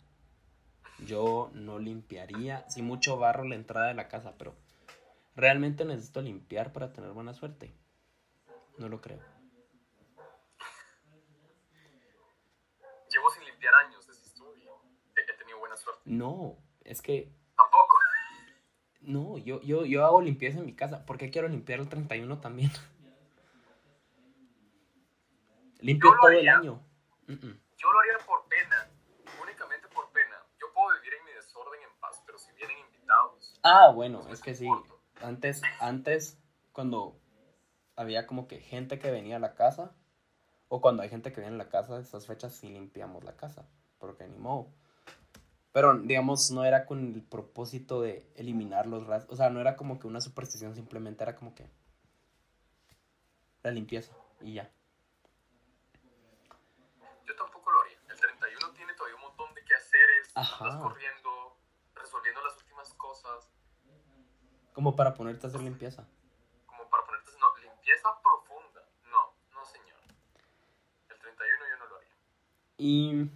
Yo 1.07 1.51
no 1.55 1.79
limpiaría, 1.79 2.68
si 2.68 2.83
mucho 2.83 3.16
barro 3.16 3.44
la 3.44 3.55
entrada 3.55 3.88
de 3.88 3.94
la 3.94 4.09
casa, 4.09 4.35
pero 4.37 4.55
realmente 5.37 5.85
necesito 5.85 6.21
limpiar 6.21 6.73
para 6.73 6.92
tener 6.92 7.12
buena 7.12 7.35
suerte. 7.35 7.73
No 8.79 8.88
lo 8.88 9.01
creo. 9.01 9.21
Llevo 13.11 13.31
sin 13.31 13.48
limpiar 13.59 13.75
años, 13.87 14.07
decís 14.07 14.33
tú, 14.35 14.55
y 14.57 14.68
he 15.21 15.37
tenido 15.37 15.59
buena 15.59 15.77
suerte. 15.77 16.03
No, 16.05 16.57
es 16.85 17.03
que 17.03 17.33
Tampoco. 17.57 17.97
No, 19.01 19.38
yo, 19.38 19.61
yo, 19.62 19.85
yo 19.85 20.05
hago 20.05 20.21
limpieza 20.21 20.59
en 20.59 20.66
mi 20.66 20.75
casa. 20.75 21.05
¿Por 21.07 21.18
qué 21.18 21.31
quiero 21.31 21.49
limpiar 21.49 21.81
el 21.81 21.88
31 21.88 22.40
también? 22.40 22.71
Limpio 25.81 26.11
todo 26.21 26.31
el 26.31 26.38
haría. 26.38 26.59
año. 26.59 26.81
Mm, 27.27 27.33
mm. 27.35 27.61
Yo 27.77 27.92
lo 27.92 28.01
haría 28.01 28.18
por 28.27 28.44
pena, 28.49 28.90
únicamente 29.42 29.87
por 29.88 30.11
pena. 30.11 30.37
Yo 30.61 30.66
puedo 30.75 30.97
vivir 30.99 31.14
en 31.18 31.25
mi 31.25 31.33
desorden 31.33 31.81
en 31.83 32.01
paz, 32.01 32.23
pero 32.27 32.38
si 32.38 32.53
vienen 32.53 32.77
invitados, 32.79 33.59
Ah, 33.62 33.90
bueno, 33.94 34.21
pues 34.23 34.35
es 34.35 34.40
que 34.42 34.51
me 34.51 34.57
sí. 34.57 34.66
soporto. 34.66 35.01
Antes, 35.23 35.62
antes, 35.81 36.38
cuando 36.73 37.18
había 37.97 38.27
como 38.27 38.49
que 38.49 38.61
gente 38.61 38.99
que 38.99 39.11
venía 39.11 39.37
a 39.37 39.40
la 39.40 39.55
casa, 39.55 39.94
o 40.68 40.81
cuando 40.81 41.02
hay 41.02 41.09
gente 41.09 41.33
que 41.33 41.40
viene 41.40 41.54
a 41.57 41.59
la 41.59 41.68
casa, 41.68 41.98
esas 41.98 42.26
fechas 42.26 42.54
sí 42.54 42.68
limpiamos 42.68 43.24
la 43.24 43.37
casa, 43.37 43.66
porque 43.98 44.26
ni 44.26 44.38
modo. 44.38 44.68
Pero, 45.72 45.96
digamos, 45.98 46.50
no 46.50 46.64
era 46.64 46.87
con 46.87 47.14
el 47.14 47.22
propósito 47.22 48.00
de 48.00 48.26
eliminar 48.37 48.87
los 48.87 49.07
rastros. 49.07 49.35
O 49.35 49.37
sea, 49.37 49.50
no 49.50 49.61
era 49.61 49.76
como 49.76 49.98
que 50.00 50.07
una 50.07 50.20
superstición, 50.20 50.74
simplemente 50.74 51.22
era 51.22 51.37
como 51.37 51.54
que 51.54 51.68
la 53.62 53.70
limpieza 53.70 54.12
y 54.40 54.54
ya. 54.54 54.70
Yo 57.26 57.37
tampoco 57.37 57.70
lo 57.70 57.81
haría. 57.83 57.98
El 58.09 58.18
31 58.18 58.70
tiene 58.74 58.94
todavía 58.94 59.16
un 59.16 59.22
montón 59.22 59.54
de 59.54 59.64
quehaceres, 59.64 60.31
Ajá. 60.35 60.64
andas 60.64 60.83
corriendo, 60.83 61.57
resolviendo 61.94 62.42
las 62.42 62.57
últimas 62.57 62.92
cosas, 62.94 63.48
Como 64.72 64.94
para 64.96 65.14
ponerte 65.14 65.46
a 65.46 65.48
hacer 65.48 65.61
limpieza. 65.61 66.07
como 66.66 66.88
para 66.88 67.04
ponerte 67.04 67.31
no, 67.38 67.57
limpieza 67.57 68.09
profunda. 68.22 68.81
No, 69.11 69.35
no 69.52 69.64
señor. 69.66 69.98
El 71.11 71.18
31 71.18 71.64
yo 71.68 71.76
no 71.78 71.87
lo 71.87 71.96
haría. 71.96 72.14
Y 72.79 73.29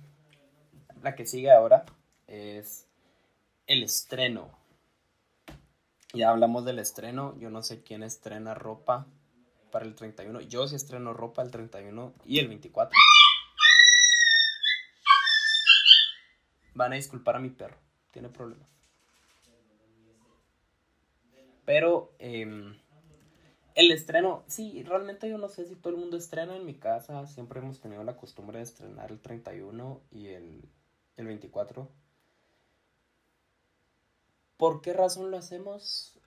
la 1.02 1.16
que 1.16 1.26
sigue 1.26 1.50
ahora 1.50 1.84
es 2.28 2.86
el 3.66 3.82
estreno. 3.82 4.50
Ya 6.14 6.30
hablamos 6.30 6.64
del 6.64 6.78
estreno. 6.78 7.36
Yo 7.38 7.50
no 7.50 7.62
sé 7.62 7.82
quién 7.82 8.02
estrena 8.02 8.54
ropa 8.54 9.06
para 9.72 9.84
el 9.84 9.96
31. 9.96 10.42
Yo 10.42 10.68
sí 10.68 10.76
estreno 10.76 11.12
ropa 11.12 11.42
el 11.42 11.50
31 11.50 12.14
y 12.24 12.38
el 12.38 12.48
24. 12.48 12.96
Van 16.74 16.92
a 16.92 16.96
disculpar 16.96 17.36
a 17.36 17.40
mi 17.40 17.50
perro. 17.50 17.76
Tiene 18.12 18.28
problemas. 18.28 18.68
Pero 21.64 22.14
em, 22.18 22.76
el 23.74 23.90
estreno, 23.90 24.42
sí, 24.46 24.82
realmente 24.82 25.28
yo 25.28 25.38
no 25.38 25.48
sé 25.48 25.66
si 25.66 25.76
todo 25.76 25.94
el 25.94 26.00
mundo 26.00 26.16
estrena 26.16 26.56
en 26.56 26.66
mi 26.66 26.74
casa. 26.74 27.26
Siempre 27.26 27.60
hemos 27.60 27.80
tenido 27.80 28.04
la 28.04 28.16
costumbre 28.16 28.58
de 28.58 28.64
estrenar 28.64 29.10
el 29.10 29.20
31 29.20 30.00
y 30.10 30.28
el, 30.28 30.68
el 31.16 31.26
24. 31.26 31.88
¿Por 34.56 34.80
qué 34.80 34.92
razón 34.92 35.30
lo 35.30 35.38
hacemos? 35.38 36.18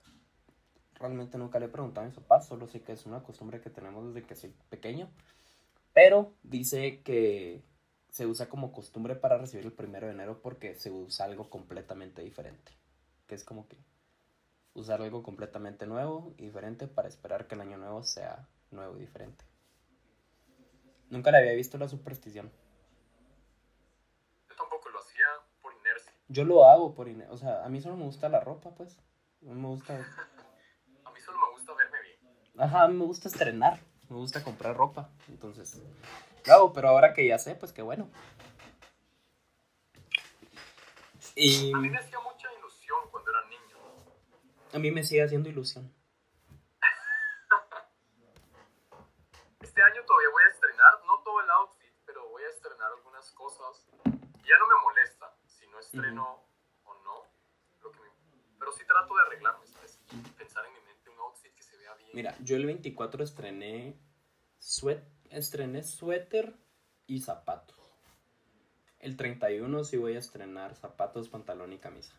Realmente 0.96 1.38
nunca 1.38 1.60
le 1.60 1.66
he 1.66 1.70
preguntado 1.70 2.06
a 2.06 2.10
mis 2.10 2.18
papás, 2.18 2.48
solo 2.48 2.68
sé 2.68 2.82
que 2.82 2.94
es 2.94 3.06
una 3.06 3.24
costumbre 3.24 3.62
que 3.62 3.70
tenemos 3.70 4.14
desde 4.14 4.28
que 4.28 4.36
soy 4.36 4.54
pequeño. 4.70 5.10
Pero 5.94 6.34
dice 6.44 7.02
que 7.02 7.64
se 8.10 8.26
usa 8.26 8.50
como 8.50 8.72
costumbre 8.72 9.16
para 9.16 9.38
recibir 9.38 9.66
el 9.66 9.74
primero 9.74 10.08
de 10.08 10.14
enero 10.14 10.42
porque 10.42 10.76
se 10.76 10.92
usa 10.92 11.26
algo 11.26 11.50
completamente 11.50 12.22
diferente. 12.22 12.72
Que 13.28 13.36
es 13.36 13.44
como 13.44 13.68
que 13.68 13.78
usar 14.76 15.02
algo 15.02 15.24
completamente 15.24 15.88
nuevo 15.88 16.34
y 16.38 16.44
diferente 16.46 16.88
para 16.88 17.08
esperar 17.08 17.48
que 17.48 17.56
el 17.56 17.62
año 17.62 17.78
nuevo 17.78 18.04
sea 18.04 18.48
nuevo 18.72 18.96
y 18.98 19.00
diferente. 19.00 19.44
Nunca 21.10 21.32
le 21.32 21.38
había 21.40 21.54
visto 21.54 21.78
la 21.78 21.88
superstición. 21.88 22.52
Yo 24.50 24.56
tampoco 24.56 24.90
lo 24.90 25.00
hacía 25.00 25.26
por 25.62 25.74
inercia. 25.74 26.12
Yo 26.28 26.44
lo 26.46 26.66
hago 26.66 26.94
por... 26.94 27.08
ine- 27.08 27.28
O 27.30 27.38
sea, 27.38 27.64
a 27.66 27.70
mí 27.70 27.82
solo 27.82 27.96
me 27.96 28.04
gusta 28.06 28.28
la 28.30 28.40
ropa, 28.42 28.72
pues. 28.72 28.98
A 29.42 29.52
mí 29.54 29.60
me 29.62 29.68
gusta... 29.68 29.94
A 31.06 31.12
mí 31.12 31.20
solo 31.22 31.38
me 31.40 31.52
gusta 31.54 31.74
verme 31.74 32.02
bien. 32.02 32.18
Ajá, 32.60 32.84
a 32.84 32.88
mí 32.88 32.96
me 32.96 33.06
gusta 33.06 33.28
estrenar. 33.30 33.80
Me 34.10 34.18
gusta 34.18 34.44
comprar 34.44 34.76
ropa. 34.76 35.10
Entonces... 35.30 35.82
Hago, 36.48 36.74
pero 36.74 36.90
ahora 36.90 37.14
que 37.14 37.26
ya 37.28 37.40
sé, 37.40 37.56
pues 37.56 37.72
qué 37.74 37.82
bueno. 37.82 38.08
Y 41.36 41.72
A 41.74 41.78
mí 41.78 41.90
me 41.90 41.98
hacía 41.98 42.20
mucha 42.20 42.48
ilusión 42.58 42.98
cuando 43.12 43.32
era 43.32 43.42
niño. 43.48 43.78
A 44.76 44.80
mí 44.80 44.92
me 44.92 45.04
sigue 45.04 45.24
haciendo 45.24 45.48
ilusión. 45.48 45.90
Este 49.62 49.82
año 49.82 50.02
todavía 50.06 50.30
voy 50.34 50.44
a 50.44 50.50
estrenar, 50.50 50.94
no 51.08 51.24
todo 51.24 51.40
el 51.42 51.50
outfit, 51.50 51.94
pero 52.06 52.28
voy 52.30 52.44
a 52.44 52.50
estrenar 52.50 52.92
algunas 52.92 53.32
cosas. 53.32 53.88
Ya 54.04 54.58
no 54.60 54.68
me 54.68 54.84
molesta 54.84 55.34
si 55.48 55.66
no 55.68 55.80
estreno 55.80 56.44
o 56.84 56.94
no. 57.04 57.24
Lo 57.82 57.92
que 57.92 58.00
me- 58.02 58.10
Pero 58.60 58.72
sí 58.74 58.86
trato 58.86 59.16
de 59.16 59.22
arreglarme, 59.22 59.66
pensar 60.38 60.66
en 60.66 60.74
mi 60.74 60.82
mente 60.82 61.10
un 61.10 61.20
outfit 61.20 61.54
que 61.56 61.64
se 61.64 61.78
vea 61.78 61.94
bien. 61.96 62.10
Mira, 62.14 62.36
yo 62.42 62.58
el 62.58 62.66
24 62.66 63.24
estrené, 63.24 63.98
suet 64.60 65.04
estrené 65.30 65.84
suéter 65.84 66.54
y 67.08 67.22
zapatos. 67.22 67.80
El 69.00 69.16
31 69.16 69.84
sí 69.86 69.96
voy 69.98 70.16
a 70.16 70.20
estrenar 70.20 70.76
zapatos, 70.76 71.30
pantalón 71.30 71.72
y 71.72 71.80
camisa. 71.80 72.14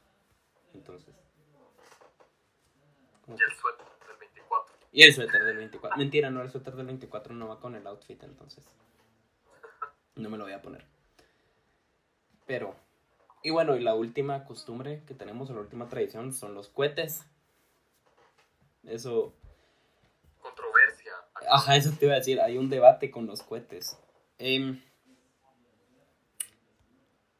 Entonces. 0.72 1.14
Y 3.28 3.32
el 3.32 3.52
suéter 3.52 3.86
del 4.06 4.18
24. 4.18 4.76
Y 4.92 5.02
el 5.02 5.14
suéter 5.14 5.44
del 5.44 5.56
24. 5.56 5.98
Mentira, 5.98 6.30
no, 6.30 6.42
el 6.42 6.50
suéter 6.50 6.74
del 6.74 6.86
24 6.86 7.34
no 7.34 7.48
va 7.48 7.60
con 7.60 7.74
el 7.74 7.86
outfit, 7.86 8.22
entonces. 8.22 8.64
No 10.14 10.30
me 10.30 10.38
lo 10.38 10.44
voy 10.44 10.52
a 10.52 10.62
poner. 10.62 10.84
Pero. 12.46 12.74
Y 13.42 13.50
bueno, 13.50 13.76
y 13.76 13.80
la 13.80 13.94
última 13.94 14.44
costumbre 14.44 15.02
que 15.06 15.14
tenemos, 15.14 15.50
la 15.50 15.60
última 15.60 15.88
tradición, 15.88 16.32
son 16.32 16.54
los 16.54 16.68
cohetes. 16.68 17.26
Eso. 18.84 19.34
Controversia. 20.40 21.12
Ajá, 21.50 21.76
eso 21.76 21.92
te 21.98 22.06
iba 22.06 22.14
a 22.14 22.18
decir. 22.18 22.40
Hay 22.40 22.58
un 22.58 22.70
debate 22.70 23.10
con 23.10 23.26
los 23.26 23.42
cohetes. 23.42 23.98
Em, 24.38 24.82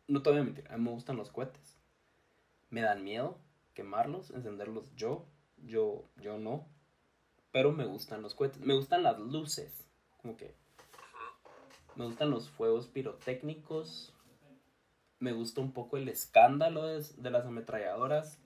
no 0.09 0.23
te 0.23 0.31
voy 0.31 0.41
a 0.41 0.45
mentir, 0.45 0.67
a 0.71 0.77
mí 0.77 0.85
me 0.85 0.91
gustan 0.91 1.17
los 1.17 1.31
cohetes. 1.31 1.77
Me 2.71 2.81
dan 2.81 3.05
miedo 3.05 3.39
quemarlos, 3.77 4.31
encenderlos 4.31 4.93
yo. 4.97 5.27
Yo, 5.57 6.05
yo 6.17 6.39
no. 6.39 6.67
Pero 7.53 7.73
me 7.73 7.87
gustan 7.87 8.23
los 8.23 8.35
cohetes. 8.35 8.61
Me 8.61 8.75
gustan 8.75 9.03
las 9.03 9.19
luces. 9.19 9.89
Como 10.21 10.37
que. 10.37 10.55
Me 11.95 12.05
gustan 12.05 12.31
los 12.31 12.51
fuegos 12.51 12.87
pirotécnicos. 12.87 14.13
Me 15.19 15.33
gusta 15.33 15.61
un 15.61 15.73
poco 15.73 15.97
el 15.97 16.09
escándalo 16.09 16.87
de, 16.87 17.03
de 17.17 17.31
las 17.31 17.47
ametralladoras. 17.47 18.39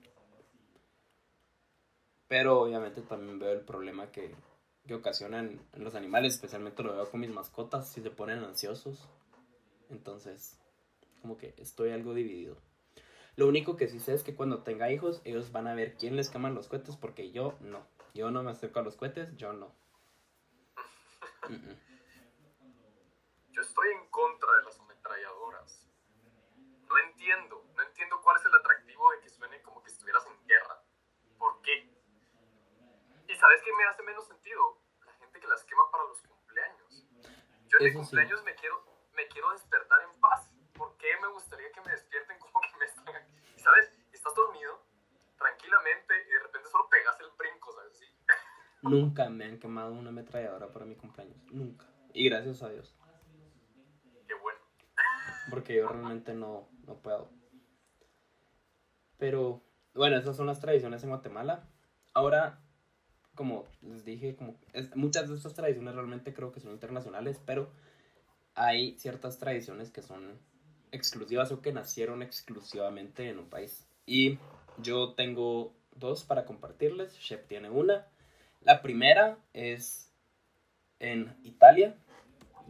Pero 2.27 2.61
obviamente 2.61 3.01
también 3.01 3.39
veo 3.39 3.51
el 3.51 3.65
problema 3.65 4.09
que, 4.11 4.33
que 4.87 4.95
ocasionan 4.95 5.59
en 5.73 5.83
los 5.83 5.95
animales. 5.95 6.35
Especialmente 6.35 6.83
lo 6.83 6.93
veo 6.93 7.11
con 7.11 7.19
mis 7.19 7.29
mascotas. 7.29 7.89
Si 7.89 8.01
se 8.01 8.09
ponen 8.09 8.39
ansiosos. 8.39 9.09
Entonces, 9.89 10.57
como 11.21 11.37
que 11.37 11.53
estoy 11.57 11.91
algo 11.91 12.13
dividido. 12.13 12.57
Lo 13.41 13.47
único 13.47 13.75
que 13.75 13.87
sí 13.87 13.99
sé 13.99 14.13
es 14.13 14.23
que 14.23 14.35
cuando 14.35 14.61
tenga 14.61 14.91
hijos, 14.91 15.19
ellos 15.25 15.51
van 15.51 15.65
a 15.65 15.73
ver 15.73 15.97
quién 15.97 16.15
les 16.15 16.29
queman 16.29 16.53
los 16.53 16.67
cohetes, 16.67 16.95
porque 16.95 17.31
yo 17.31 17.57
no. 17.59 17.87
Yo 18.13 18.29
no 18.29 18.43
me 18.43 18.51
acerco 18.51 18.77
a 18.77 18.83
los 18.83 18.95
cohetes, 18.95 19.35
yo 19.35 19.51
no. 19.51 19.73
Mm, 21.49 21.55
mm. 21.55 21.79
Yo 23.49 23.61
estoy 23.63 23.89
en 23.93 24.07
contra 24.11 24.57
de 24.57 24.63
las 24.65 24.79
ametralladoras. 24.79 25.87
No 26.87 26.97
entiendo, 26.99 27.65
no 27.75 27.81
entiendo 27.81 28.21
cuál 28.21 28.37
es 28.37 28.45
el 28.45 28.53
atractivo 28.53 29.09
de 29.09 29.21
que 29.21 29.29
suene 29.29 29.59
como 29.63 29.81
que 29.81 29.89
estuvieras 29.89 30.23
en 30.27 30.47
guerra. 30.47 30.83
¿Por 31.39 31.63
qué? 31.63 31.89
Y 33.27 33.35
sabes 33.35 33.63
qué 33.63 33.73
me 33.73 33.85
hace 33.85 34.03
menos 34.03 34.27
sentido? 34.27 34.83
La 35.03 35.13
gente 35.13 35.39
que 35.39 35.47
las 35.47 35.63
quema 35.63 35.89
para 35.91 36.03
los 36.03 36.21
cumpleaños. 36.21 37.07
Yo 37.69 37.77
en 37.79 37.85
mi 37.85 37.89
Eso 37.89 38.03
sí. 38.03 38.05
cumpleaños 38.05 38.43
me 38.43 38.53
quiero, 38.53 38.85
me 39.13 39.27
quiero 39.29 39.51
despertar 39.53 39.99
en 40.03 40.21
paz. 40.21 40.47
¿Por 40.75 40.95
qué 40.97 41.07
me 41.19 41.27
gustaría 41.29 41.71
que 41.71 41.81
me 41.81 41.91
despierten 41.91 42.37
como 42.37 42.50
estás 44.21 44.35
dormido 44.35 44.79
tranquilamente 45.35 46.13
y 46.27 46.31
de 46.31 46.39
repente 46.43 46.69
solo 46.69 46.87
pegas 46.89 47.19
el 47.21 47.25
brinco, 47.39 47.71
¿sabes? 47.73 47.97
Sí. 47.97 48.05
Nunca 48.83 49.29
me 49.29 49.45
han 49.45 49.59
quemado 49.59 49.93
una 49.93 50.09
ametralladora 50.09 50.71
para 50.71 50.85
mi 50.85 50.95
cumpleaños. 50.95 51.37
Nunca. 51.51 51.87
Y 52.13 52.29
gracias 52.29 52.61
a 52.61 52.69
Dios. 52.69 52.95
Qué 54.27 54.35
bueno. 54.35 54.59
Porque 55.49 55.75
yo 55.75 55.87
realmente 55.87 56.35
no, 56.35 56.69
no 56.85 57.01
puedo. 57.01 57.31
Pero 59.17 59.63
bueno, 59.95 60.17
esas 60.17 60.37
son 60.37 60.45
las 60.45 60.59
tradiciones 60.59 61.01
en 61.01 61.09
Guatemala. 61.09 61.67
Ahora, 62.13 62.61
como 63.33 63.65
les 63.81 64.05
dije, 64.05 64.35
como 64.35 64.59
muchas 64.93 65.29
de 65.29 65.35
estas 65.35 65.55
tradiciones 65.55 65.95
realmente 65.95 66.33
creo 66.33 66.51
que 66.51 66.59
son 66.59 66.73
internacionales, 66.73 67.41
pero 67.43 67.71
hay 68.53 68.99
ciertas 68.99 69.39
tradiciones 69.39 69.89
que 69.89 70.03
son 70.03 70.39
exclusivas 70.91 71.51
o 71.51 71.61
que 71.61 71.73
nacieron 71.73 72.21
exclusivamente 72.21 73.27
en 73.27 73.39
un 73.39 73.49
país. 73.49 73.87
Y 74.11 74.39
yo 74.79 75.13
tengo 75.13 75.73
dos 75.95 76.25
para 76.25 76.43
compartirles. 76.43 77.17
Shep 77.17 77.47
tiene 77.47 77.69
una. 77.69 78.05
La 78.59 78.81
primera 78.81 79.37
es 79.53 80.11
en 80.99 81.33
Italia. 81.45 81.95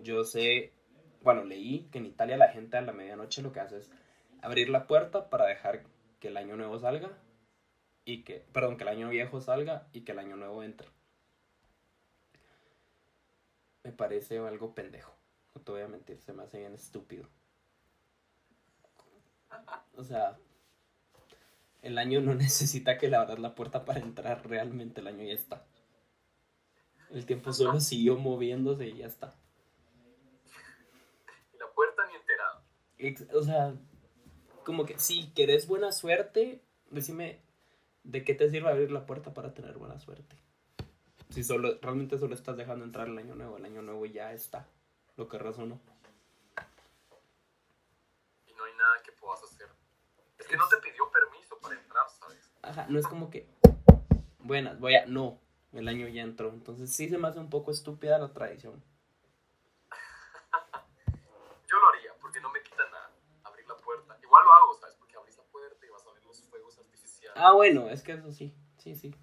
Yo 0.04 0.24
sé, 0.24 0.72
bueno, 1.24 1.44
leí 1.44 1.90
que 1.92 1.98
en 1.98 2.06
Italia 2.06 2.38
la 2.38 2.50
gente 2.50 2.78
a 2.78 2.82
la 2.82 2.94
medianoche 2.94 3.42
lo 3.42 3.52
que 3.52 3.60
hace 3.60 3.80
es 3.80 3.92
abrir 4.44 4.70
la 4.70 4.86
puerta 4.86 5.32
para 5.32 5.48
dejar 5.48 5.82
que 6.20 6.28
el 6.28 6.38
año 6.38 6.58
nuevo 6.58 6.78
salga 6.78 7.10
y 8.06 8.22
que, 8.22 8.46
perdón, 8.54 8.78
que 8.78 8.84
el 8.84 8.90
año 8.90 9.10
viejo 9.10 9.42
salga 9.42 9.88
y 9.94 10.02
que 10.02 10.12
el 10.12 10.20
año 10.20 10.36
nuevo 10.36 10.62
entre. 10.62 10.90
Me 13.82 13.92
parece 13.92 14.38
algo 14.38 14.76
pendejo. 14.76 15.16
No 15.56 15.62
te 15.62 15.72
voy 15.72 15.82
a 15.82 15.88
mentir, 15.88 16.22
se 16.22 16.34
me 16.34 16.44
hace 16.44 16.60
bien 16.60 16.76
estúpido. 16.76 17.28
O 19.98 20.04
sea, 20.04 20.38
el 21.82 21.98
año 21.98 22.22
no 22.22 22.36
necesita 22.36 22.98
que 22.98 23.08
le 23.10 23.18
abras 23.18 23.40
la 23.40 23.56
puerta 23.56 23.86
para 23.86 24.00
entrar, 24.00 24.48
realmente 24.48 25.02
el 25.02 25.08
año 25.08 25.24
ya 25.24 25.34
está. 25.34 25.66
El 27.12 27.26
tiempo 27.26 27.52
solo 27.54 27.80
siguió 27.80 28.18
moviéndose 28.18 28.88
y 28.88 28.98
ya 28.98 29.08
está. 29.08 29.36
Y 31.54 31.58
la 31.58 31.68
puerta 31.74 32.04
ni 32.08 32.16
enterada. 32.16 33.38
O 33.38 33.44
sea, 33.44 33.74
como 34.64 34.86
que 34.86 34.98
si 35.00 35.32
querés 35.32 35.68
buena 35.68 35.92
suerte, 35.92 36.62
decime 36.90 37.42
de 38.04 38.24
qué 38.24 38.34
te 38.34 38.50
sirve 38.50 38.70
abrir 38.70 38.92
la 38.92 39.06
puerta 39.06 39.34
para 39.34 39.54
tener 39.54 39.78
buena 39.78 40.00
suerte. 40.00 40.36
Si 41.30 41.44
solo, 41.44 41.80
realmente 41.82 42.18
solo 42.18 42.36
estás 42.36 42.58
dejando 42.58 42.84
entrar 42.84 43.08
el 43.08 43.18
año 43.18 43.36
nuevo, 43.36 43.58
el 43.58 43.66
año 43.66 43.82
nuevo 43.82 44.06
ya 44.06 44.34
está. 44.34 44.68
Lo 45.16 45.28
que 45.28 45.38
razonó. 45.38 45.80
Y 48.48 48.54
no 48.54 48.64
hay 48.64 48.74
nada 48.74 49.02
que 49.04 49.12
puedas 49.14 49.42
hacer. 49.44 49.68
Es 50.38 50.48
que 50.48 50.58
no 50.58 50.68
te 50.68 50.78
pidió 50.78 51.10
permiso 51.12 51.58
para 51.60 51.76
entrar, 51.76 52.06
¿sabes? 52.20 52.51
Ajá, 52.62 52.86
no 52.90 53.00
es 53.00 53.08
como 53.08 53.30
que. 53.30 53.48
Buenas, 54.40 54.80
voy 54.80 54.96
a. 54.96 55.06
No, 55.06 55.40
el 55.74 55.88
año 55.88 56.08
ya 56.08 56.22
entró. 56.22 56.50
Entonces 56.50 56.94
sí 56.94 57.10
se 57.10 57.18
me 57.18 57.28
hace 57.28 57.40
un 57.40 57.50
poco 57.50 57.72
estúpida 57.72 58.18
la 58.20 58.32
tradición. 58.32 58.84
Yo 61.70 61.78
lo 61.80 61.90
haría, 61.90 62.12
porque 62.22 62.40
no 62.42 62.52
me 62.52 62.62
quita 62.62 62.84
nada 62.92 63.12
abrir 63.44 63.68
la 63.68 63.76
puerta. 63.78 64.18
Igual 64.22 64.44
lo 64.44 64.54
hago, 64.54 64.74
¿sabes? 64.80 64.96
Porque 65.00 65.16
abrís 65.18 65.38
la 65.38 65.44
puerta 65.44 65.86
y 65.86 65.90
vas 65.90 66.06
a 66.06 66.14
ver 66.14 66.24
los 66.26 66.44
fuegos 66.44 66.78
artificiales. 66.78 67.38
Ah, 67.38 67.54
bueno, 67.54 67.90
es 67.90 68.04
que 68.04 68.14
eso 68.14 68.32
sí. 68.32 68.54
Sí, 68.78 68.96
sí. 68.96 69.16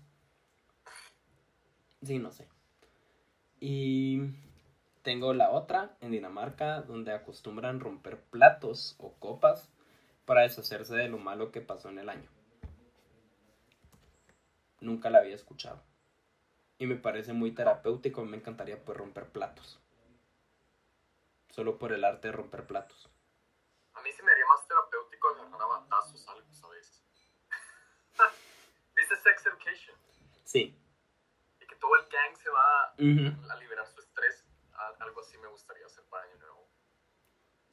Sí, 2.03 2.18
no 2.18 2.31
sé. 2.31 2.48
Y 3.61 4.20
tengo 5.03 5.35
la 5.35 5.51
otra 5.51 5.96
en 6.01 6.12
Dinamarca, 6.12 6.83
donde 6.83 7.12
acostumbran 7.12 7.81
romper 7.81 8.20
platos 8.20 8.94
o 8.98 9.14
copas 9.14 9.68
para 10.24 10.42
deshacerse 10.42 10.94
de 10.94 11.09
lo 11.09 11.18
malo 11.18 11.51
que 11.51 11.61
pasó 11.61 11.88
en 11.88 11.98
el 11.98 12.09
año. 12.09 12.29
Nunca 14.80 15.10
la 15.10 15.18
había 15.18 15.34
escuchado. 15.34 15.82
Y 16.78 16.86
me 16.86 16.96
parece 16.96 17.32
muy 17.32 17.52
terapéutico, 17.52 18.24
me 18.24 18.36
encantaría 18.36 18.82
pues 18.84 18.96
romper 18.96 19.26
platos. 19.28 19.80
Solo 21.50 21.78
por 21.78 21.92
el 21.92 22.04
arte 22.04 22.28
de 22.28 22.32
romper 22.32 22.66
platos. 22.66 23.10
A 23.94 24.02
mí 24.02 24.12
se 24.12 24.22
me 24.22 24.30
haría 24.30 24.46
más 24.46 24.66
terapéutico 24.68 25.28
agarrar 25.30 25.60
a 25.60 25.66
batazos 25.66 26.28
algo, 26.28 26.52
¿sabes? 26.52 27.02
¿Viste 28.96 29.16
Sex 29.16 29.46
Education? 29.46 29.96
Sí 30.44 30.78
todo 31.78 31.94
el 31.96 32.02
gang 32.08 32.36
se 32.36 32.50
va 32.50 32.92
a 33.54 33.56
liberar 33.56 33.86
su 33.88 34.00
estrés. 34.00 34.44
Algo 35.00 35.20
así 35.20 35.38
me 35.38 35.48
gustaría 35.48 35.86
hacer 35.86 36.04
para 36.04 36.24
Año 36.24 36.36
Nuevo. 36.38 36.68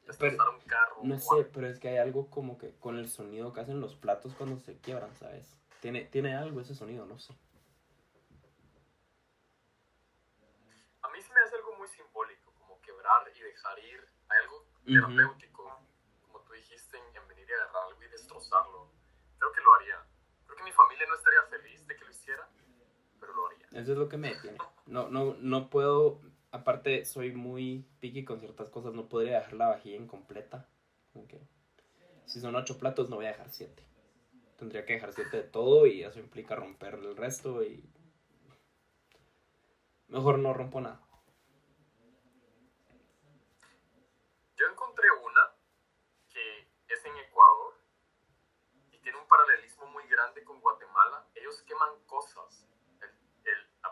Destrozar 0.06 0.50
un 0.50 0.62
carro. 0.62 0.98
No 1.04 1.20
sé, 1.20 1.46
pero 1.54 1.68
es 1.68 1.80
que 1.80 1.90
hay 1.90 1.98
algo 1.98 2.30
como 2.30 2.58
que 2.58 2.76
con 2.78 2.98
el 2.98 3.10
sonido 3.10 3.54
que 3.54 3.62
hacen 3.62 3.82
los 3.82 3.96
platos 3.96 4.34
cuando 4.36 4.58
se 4.60 4.78
quiebran, 4.80 5.16
¿sabes? 5.16 5.58
Tiene, 5.86 6.06
tiene 6.06 6.36
algo 6.36 6.62
ese 6.62 6.74
sonido, 6.74 7.06
no 7.06 7.20
sé. 7.20 7.32
A 11.04 11.10
mí 11.10 11.22
se 11.22 11.32
me 11.32 11.40
hace 11.42 11.56
algo 11.58 11.76
muy 11.78 11.88
simbólico, 11.90 12.52
como 12.56 12.82
quebrar 12.82 13.32
y 13.36 13.40
dejar 13.40 13.78
ir. 13.78 14.10
Hay 14.28 14.40
algo 14.42 14.66
terapéutico, 14.84 15.80
como 16.24 16.42
tú 16.42 16.54
dijiste, 16.54 16.98
en 16.98 17.28
venir 17.28 17.48
y 17.48 17.54
agarrar 17.54 17.84
algo 17.84 18.02
y 18.02 18.08
destrozarlo. 18.08 18.90
Creo 19.38 19.52
que 19.52 19.62
lo 19.62 19.76
haría. 19.76 20.04
Creo 20.48 20.58
que 20.58 20.64
mi 20.64 20.72
familia 20.72 21.06
no 21.06 21.14
estaría 21.14 21.44
feliz 21.52 21.86
de 21.86 21.96
que 21.96 22.04
lo 22.04 22.10
hiciera, 22.10 22.50
eso 23.74 23.92
es 23.92 23.98
lo 24.00 24.10
que 24.10 24.18
me 24.18 24.34
detiene. 24.34 24.58
No, 24.88 25.08
no, 25.10 25.36
no 25.36 25.70
puedo, 25.70 26.20
aparte 26.50 27.06
soy 27.06 27.32
muy 27.32 27.86
picky 28.00 28.26
con 28.26 28.40
ciertas 28.40 28.72
cosas, 28.72 28.96
no 28.96 29.08
podría 29.08 29.38
dejar 29.38 29.54
la 29.54 29.68
vajilla 29.68 29.98
incompleta. 29.98 30.68
Si 32.26 32.42
son 32.42 32.56
ocho 32.56 32.80
platos, 32.80 33.08
no 33.08 33.18
voy 33.18 33.26
a 33.26 33.34
dejar 33.34 33.52
siete. 33.52 33.86
Tendría 34.58 34.86
que 34.86 34.94
dejar 34.94 35.12
siete 35.14 35.38
de 35.38 35.44
todo 35.44 35.86
y 35.86 36.04
eso 36.04 36.20
implica 36.20 36.56
romper 36.56 36.96
el 36.96 37.16
resto 37.18 37.64
y... 37.64 37.84
Mejor 40.08 40.40
no 40.40 40.54
rompo 40.54 40.80
nada. 40.80 41.02
Yo 44.56 44.66
encontré 44.68 45.08
una 45.12 45.56
que 46.30 46.70
es 46.88 47.06
en 47.06 47.18
Ecuador 47.18 47.74
y 48.92 48.98
tiene 49.00 49.18
un 49.18 49.28
paralelismo 49.28 49.88
muy 49.88 50.08
grande 50.08 50.44
con 50.44 50.62
Guatemala. 50.62 51.28
Ellos 51.36 51.62
queman 51.64 52.00
cosas 52.06 52.66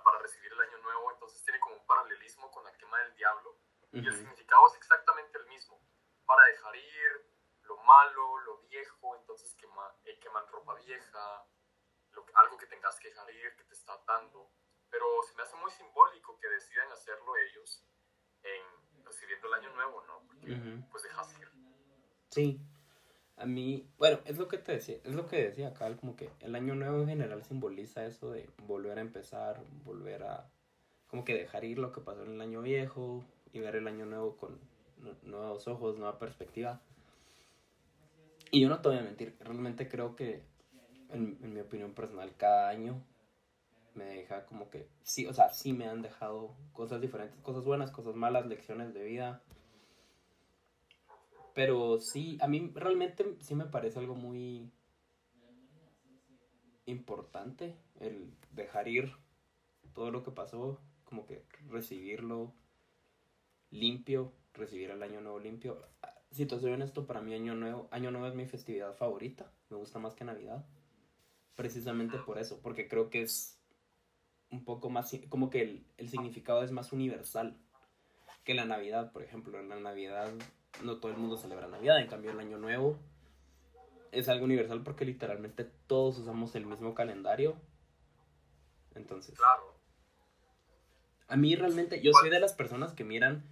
para 0.03 0.19
recibir 0.19 0.51
el 0.51 0.59
año 0.59 0.77
nuevo, 0.79 1.11
entonces 1.11 1.43
tiene 1.43 1.59
como 1.59 1.75
un 1.75 1.85
paralelismo 1.85 2.51
con 2.51 2.63
la 2.63 2.75
quema 2.77 2.99
del 2.99 3.15
diablo. 3.15 3.55
Y 3.91 3.99
el 3.99 4.15
significado 4.15 4.67
es 4.67 4.75
exactamente 4.75 5.37
el 5.37 5.45
mismo. 5.47 5.79
Para 6.25 6.45
dejar 6.47 6.75
ir 6.75 7.32
malo, 7.83 8.37
lo 8.39 8.57
viejo, 8.59 9.15
entonces 9.15 9.53
quema, 9.55 9.95
eh, 10.05 10.19
queman 10.19 10.47
ropa 10.47 10.75
vieja, 10.75 11.45
algo 12.35 12.57
que 12.57 12.67
tengas 12.67 12.99
que 12.99 13.09
dejar 13.09 13.29
ir, 13.31 13.55
que 13.55 13.63
te 13.63 13.73
está 13.73 13.93
atando. 13.93 14.49
Pero 14.89 15.05
se 15.23 15.35
me 15.35 15.43
hace 15.43 15.55
muy 15.55 15.71
simbólico 15.71 16.37
que 16.39 16.47
decidan 16.47 16.91
hacerlo 16.91 17.35
ellos 17.37 17.83
en 18.43 19.03
recibiendo 19.03 19.47
el 19.47 19.53
año 19.53 19.73
nuevo, 19.73 20.03
¿no? 20.05 20.23
Porque 20.27 20.83
pues 20.91 21.03
dejas 21.03 21.39
ir. 21.39 21.49
Sí, 22.29 22.59
a 23.37 23.45
mí, 23.45 23.89
bueno, 23.97 24.19
es 24.25 24.37
lo 24.37 24.47
que 24.47 24.57
te 24.57 24.73
decía, 24.73 24.97
es 25.03 25.13
lo 25.13 25.27
que 25.27 25.43
decía 25.43 25.69
acá, 25.69 25.95
como 25.97 26.15
que 26.15 26.29
el 26.39 26.55
año 26.55 26.75
nuevo 26.75 27.01
en 27.01 27.07
general 27.07 27.43
simboliza 27.43 28.05
eso 28.05 28.31
de 28.31 28.49
volver 28.67 28.97
a 28.97 29.01
empezar, 29.01 29.63
volver 29.83 30.23
a, 30.23 30.49
como 31.07 31.25
que 31.25 31.35
dejar 31.35 31.63
ir 31.63 31.79
lo 31.79 31.91
que 31.91 32.01
pasó 32.01 32.23
en 32.23 32.33
el 32.33 32.41
año 32.41 32.61
viejo 32.61 33.23
y 33.51 33.59
ver 33.59 33.75
el 33.75 33.87
año 33.87 34.05
nuevo 34.05 34.37
con 34.37 34.59
nuevos 35.23 35.67
ojos, 35.67 35.97
nueva 35.97 36.19
perspectiva. 36.19 36.81
Y 38.53 38.61
yo 38.61 38.69
no 38.69 38.79
te 38.81 38.87
voy 38.87 38.99
a 38.99 39.01
mentir, 39.01 39.35
realmente 39.41 39.89
creo 39.89 40.15
que, 40.15 40.43
en, 41.09 41.37
en 41.41 41.53
mi 41.53 41.59
opinión 41.59 41.93
personal, 41.93 42.33
cada 42.37 42.69
año 42.69 43.03
me 43.95 44.05
deja 44.05 44.45
como 44.45 44.69
que, 44.69 44.87
sí, 45.01 45.25
o 45.25 45.33
sea, 45.33 45.49
sí 45.49 45.73
me 45.73 45.87
han 45.87 46.01
dejado 46.01 46.55
cosas 46.71 47.01
diferentes, 47.01 47.37
cosas 47.41 47.65
buenas, 47.65 47.91
cosas 47.91 48.15
malas, 48.15 48.45
lecciones 48.45 48.93
de 48.93 49.03
vida 49.03 49.43
pero 51.53 51.99
sí, 51.99 52.37
a 52.41 52.47
mí 52.47 52.71
realmente 52.73 53.37
sí 53.39 53.55
me 53.55 53.65
parece 53.65 53.99
algo 53.99 54.15
muy 54.15 54.71
importante 56.85 57.75
el 57.99 58.33
dejar 58.51 58.87
ir 58.87 59.11
todo 59.93 60.11
lo 60.11 60.23
que 60.23 60.31
pasó, 60.31 60.79
como 61.05 61.25
que 61.25 61.45
recibirlo 61.69 62.53
limpio, 63.69 64.33
recibir 64.53 64.89
el 64.89 65.03
año 65.03 65.21
nuevo 65.21 65.39
limpio. 65.39 65.79
Si 66.33 66.45
te 66.45 66.59
soy 66.59 66.71
honesto, 66.71 67.05
para 67.05 67.21
mí 67.21 67.33
año 67.33 67.55
nuevo, 67.55 67.87
año 67.91 68.11
nuevo 68.11 68.27
es 68.27 68.33
mi 68.33 68.45
festividad 68.45 68.93
favorita, 68.95 69.51
me 69.69 69.77
gusta 69.77 69.99
más 69.99 70.15
que 70.15 70.25
Navidad. 70.25 70.65
Precisamente 71.55 72.17
por 72.17 72.39
eso, 72.39 72.59
porque 72.61 72.87
creo 72.87 73.09
que 73.09 73.21
es 73.21 73.59
un 74.49 74.65
poco 74.65 74.89
más, 74.89 75.15
como 75.29 75.49
que 75.49 75.61
el, 75.61 75.87
el 75.97 76.09
significado 76.09 76.63
es 76.63 76.71
más 76.71 76.91
universal 76.91 77.57
que 78.43 78.55
la 78.55 78.65
Navidad, 78.65 79.11
por 79.11 79.21
ejemplo. 79.21 79.59
En 79.59 79.69
la 79.69 79.79
Navidad 79.79 80.31
no 80.83 80.97
todo 80.97 81.11
el 81.11 81.17
mundo 81.17 81.37
celebra 81.37 81.67
Navidad, 81.67 82.01
en 82.01 82.07
cambio 82.07 82.31
el 82.31 82.39
Año 82.39 82.57
Nuevo 82.57 82.97
es 84.13 84.29
algo 84.29 84.45
universal 84.45 84.83
porque 84.83 85.05
literalmente 85.05 85.65
todos 85.87 86.19
usamos 86.19 86.55
el 86.55 86.65
mismo 86.65 86.93
calendario. 86.93 87.55
Entonces, 88.95 89.35
claro. 89.35 89.73
A 91.27 91.35
mí 91.35 91.55
realmente, 91.55 92.01
yo 92.01 92.11
soy 92.13 92.29
de 92.29 92.39
las 92.39 92.53
personas 92.53 92.93
que 92.93 93.03
miran 93.03 93.43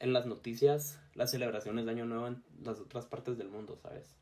en 0.00 0.12
las 0.12 0.26
noticias 0.26 1.00
las 1.14 1.30
celebraciones 1.30 1.84
de 1.84 1.90
Año 1.90 2.06
Nuevo 2.06 2.26
en 2.28 2.44
las 2.62 2.80
otras 2.80 3.06
partes 3.06 3.38
del 3.38 3.48
mundo, 3.48 3.76
¿sabes? 3.76 4.16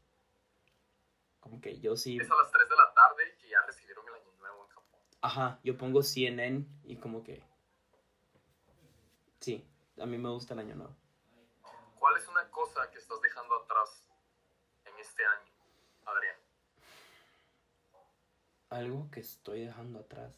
Como 1.41 1.61
que 1.61 1.79
yo 1.81 1.97
sí... 1.97 2.19
Es 2.19 2.31
a 2.31 2.35
las 2.35 2.51
3 2.51 2.69
de 2.69 2.77
la 2.77 2.95
tarde 2.95 3.37
que 3.39 3.49
ya 3.49 3.61
recibieron 3.67 4.07
el 4.09 4.15
Año 4.15 4.33
Nuevo 4.39 4.65
en 4.65 4.69
Japón. 4.69 5.01
Ajá, 5.21 5.61
yo 5.63 5.77
pongo 5.77 6.03
CNN 6.03 6.67
y 6.85 6.97
como 6.97 7.23
que... 7.23 7.43
Sí, 9.41 9.69
a 10.01 10.07
mí 10.07 10.19
me 10.19 10.31
gusta 10.31 10.55
el 10.55 10.61
Año 10.61 10.75
Nuevo. 10.75 10.97
¿Cuál 11.99 12.17
es 12.17 12.27
una 12.29 12.51
cosa 12.51 12.91
que 12.91 12.99
estás 12.99 13.21
dejando 13.21 13.55
atrás 13.63 14.05
en 14.85 14.99
este 14.99 15.25
año, 15.25 15.53
Adrián? 16.05 16.37
algo 18.71 19.09
que 19.11 19.21
estoy 19.21 19.67
dejando 19.67 20.01
atrás. 20.01 20.33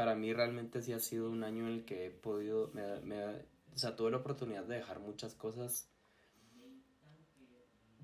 Para 0.00 0.14
mí 0.14 0.32
realmente 0.32 0.80
sí 0.80 0.94
ha 0.94 0.98
sido 0.98 1.28
un 1.28 1.44
año 1.44 1.66
en 1.66 1.74
el 1.74 1.84
que 1.84 2.06
he 2.06 2.10
podido, 2.10 2.72
o 2.72 3.78
sea, 3.78 3.96
tuve 3.96 4.10
la 4.10 4.16
oportunidad 4.16 4.64
de 4.64 4.76
dejar 4.76 4.98
muchas 4.98 5.34
cosas 5.34 5.90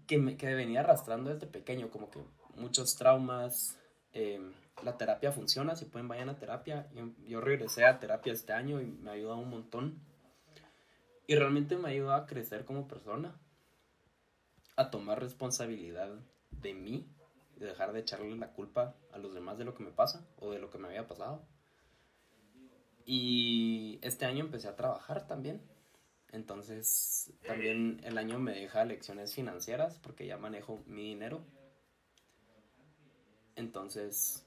que, 0.06 0.18
me, 0.18 0.36
que 0.36 0.54
venía 0.54 0.80
arrastrando 0.80 1.32
desde 1.32 1.46
pequeño, 1.46 1.88
como 1.88 2.10
que 2.10 2.20
muchos 2.54 2.96
traumas. 2.96 3.78
Em, 4.12 4.52
la 4.84 4.98
terapia 4.98 5.32
funciona, 5.32 5.74
si 5.74 5.86
pueden 5.86 6.06
vayan 6.06 6.28
a 6.28 6.38
terapia. 6.38 6.86
Yo, 6.94 7.08
yo, 7.26 7.40
regresé 7.40 7.86
a 7.86 7.98
terapia 7.98 8.34
este 8.34 8.52
año 8.52 8.82
y 8.82 8.88
me 8.88 9.08
ha 9.08 9.14
ayudado 9.14 9.38
un 9.38 9.48
montón. 9.48 9.98
Y 11.26 11.34
realmente 11.34 11.78
me 11.78 11.88
ha 11.88 11.92
ayudado 11.92 12.24
a 12.24 12.26
crecer 12.26 12.66
como 12.66 12.88
persona, 12.88 13.40
a 14.76 14.90
tomar 14.90 15.18
responsabilidad 15.18 16.10
de 16.50 16.74
mí, 16.74 17.10
de 17.56 17.64
dejar 17.64 17.94
de 17.94 18.00
echarle 18.00 18.36
la 18.36 18.52
culpa 18.52 18.94
a 19.14 19.18
los 19.18 19.32
demás 19.32 19.56
de 19.56 19.64
lo 19.64 19.74
que 19.74 19.82
me 19.82 19.92
pasa 19.92 20.26
o 20.36 20.50
de 20.50 20.58
lo 20.58 20.68
que 20.68 20.76
me 20.76 20.88
había 20.88 21.08
pasado. 21.08 21.55
Y 23.06 23.98
este 24.02 24.26
año 24.26 24.44
empecé 24.44 24.68
a 24.68 24.76
trabajar 24.76 25.26
también. 25.26 25.62
Entonces, 26.32 27.32
también 27.46 28.00
el 28.04 28.18
año 28.18 28.38
me 28.38 28.52
deja 28.52 28.84
lecciones 28.84 29.32
financieras 29.32 29.98
porque 30.02 30.26
ya 30.26 30.36
manejo 30.36 30.82
mi 30.86 31.04
dinero. 31.04 31.40
Entonces, 33.54 34.44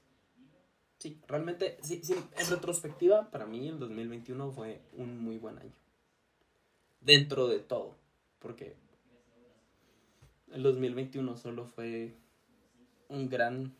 sí, 0.98 1.20
realmente, 1.26 1.78
sí, 1.82 2.00
sí, 2.04 2.14
en 2.14 2.50
retrospectiva, 2.50 3.30
para 3.30 3.46
mí 3.46 3.66
el 3.66 3.78
2021 3.78 4.52
fue 4.52 4.80
un 4.96 5.18
muy 5.18 5.38
buen 5.38 5.58
año. 5.58 5.72
Dentro 7.00 7.48
de 7.48 7.58
todo, 7.58 7.96
porque 8.38 8.76
el 10.52 10.62
2021 10.62 11.36
solo 11.36 11.64
fue 11.64 12.14
un 13.08 13.28
gran, 13.28 13.74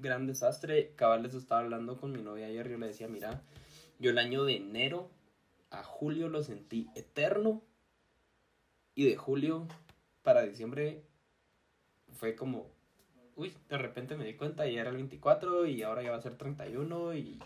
gran 0.00 0.26
desastre. 0.26 0.94
Cabal 0.96 1.22
les 1.22 1.34
estaba 1.34 1.60
hablando 1.60 1.96
con 1.98 2.12
mi 2.12 2.22
novia 2.22 2.46
ayer. 2.46 2.68
Yo 2.68 2.78
le 2.78 2.88
decía, 2.88 3.08
mira, 3.08 3.42
yo 3.98 4.10
el 4.10 4.18
año 4.18 4.44
de 4.44 4.56
enero 4.56 5.10
a 5.70 5.82
julio 5.82 6.28
lo 6.28 6.42
sentí 6.42 6.88
eterno. 6.94 7.62
Y 8.94 9.08
de 9.08 9.16
julio 9.16 9.68
para 10.22 10.42
diciembre 10.42 11.04
fue 12.14 12.34
como, 12.34 12.66
uy, 13.36 13.54
de 13.68 13.78
repente 13.78 14.16
me 14.16 14.24
di 14.24 14.34
cuenta 14.34 14.66
y 14.66 14.76
era 14.76 14.90
el 14.90 14.96
24 14.96 15.66
y 15.66 15.82
ahora 15.82 16.02
ya 16.02 16.10
va 16.10 16.16
a 16.16 16.22
ser 16.22 16.36
31 16.36 17.14
y 17.14 17.38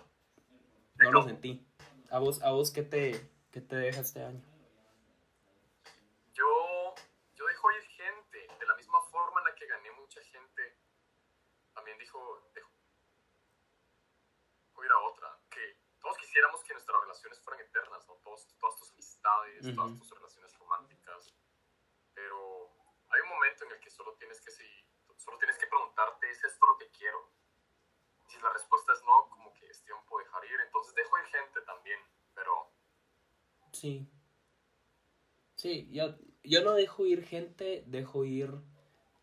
no 0.96 1.12
lo 1.12 1.22
sentí. 1.22 1.66
¿A 2.10 2.18
vos, 2.18 2.42
a 2.42 2.52
vos 2.52 2.70
qué, 2.70 2.82
te, 2.82 3.20
qué 3.50 3.60
te 3.60 3.76
deja 3.76 4.00
este 4.00 4.24
año? 4.24 4.42
quisiéramos 16.32 16.64
que 16.64 16.72
nuestras 16.72 16.98
relaciones 16.98 17.40
fueran 17.40 17.60
eternas, 17.66 18.08
¿no? 18.08 18.14
Todos, 18.24 18.48
todas 18.58 18.76
tus 18.78 18.90
todas 19.70 19.98
tus 19.98 20.10
relaciones 20.10 20.58
románticas. 20.58 21.34
Pero 22.14 22.70
hay 23.08 23.20
un 23.22 23.28
momento 23.28 23.64
en 23.64 23.72
el 23.72 23.80
que 23.80 23.90
solo 23.90 24.14
tienes 24.14 24.40
que, 24.40 24.50
si, 24.50 24.64
solo 25.16 25.38
tienes 25.38 25.56
que 25.58 25.66
preguntarte, 25.66 26.30
¿es 26.30 26.42
esto 26.44 26.66
lo 26.66 26.78
que 26.78 26.90
quiero? 26.90 27.30
Si 28.26 28.40
la 28.40 28.52
respuesta 28.52 28.92
es 28.92 29.02
no, 29.04 29.28
como 29.30 29.52
que 29.54 29.66
es 29.66 29.84
tiempo 29.84 30.18
de 30.18 30.24
dejar 30.24 30.44
ir. 30.44 30.60
Entonces 30.66 30.94
dejo 30.94 31.18
ir 31.18 31.26
gente 31.26 31.60
también, 31.62 32.00
pero... 32.34 32.72
Sí. 33.72 34.10
Sí, 35.56 35.88
yo, 35.92 36.16
yo 36.42 36.64
no 36.64 36.72
dejo 36.72 37.06
ir 37.06 37.24
gente, 37.24 37.84
dejo 37.86 38.24
ir 38.24 38.50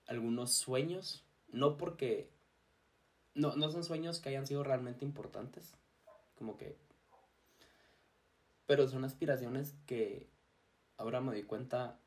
algunos 0.07 0.53
sueños. 0.53 1.25
No 1.47 1.77
porque... 1.77 2.31
No, 3.33 3.55
no 3.55 3.69
son 3.69 3.83
sueños 3.83 4.19
que 4.19 4.29
hayan 4.29 4.47
sido 4.47 4.63
realmente 4.63 5.05
importantes. 5.05 5.75
Como 6.35 6.57
que 6.57 6.77
pero 8.69 8.87
son 8.87 9.03
aspiraciones 9.03 9.73
que 9.87 10.29
ahora 10.97 11.21
me 11.21 11.31
doy 11.31 11.41
cuenta 11.41 11.99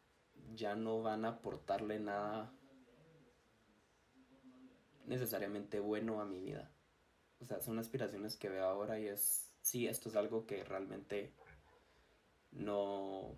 ya 0.54 0.76
no 0.76 1.02
van 1.02 1.24
a 1.24 1.30
aportarle 1.30 1.98
nada 1.98 2.54
necesariamente 5.04 5.80
bueno 5.80 6.20
a 6.20 6.24
mi 6.24 6.40
vida. 6.40 6.70
O 7.40 7.44
sea, 7.44 7.60
son 7.60 7.80
aspiraciones 7.80 8.36
que 8.36 8.48
veo 8.48 8.64
ahora 8.64 9.00
y 9.00 9.08
es, 9.08 9.52
sí, 9.60 9.88
esto 9.88 10.08
es 10.08 10.14
algo 10.14 10.46
que 10.46 10.62
realmente 10.62 11.34
no 12.52 13.34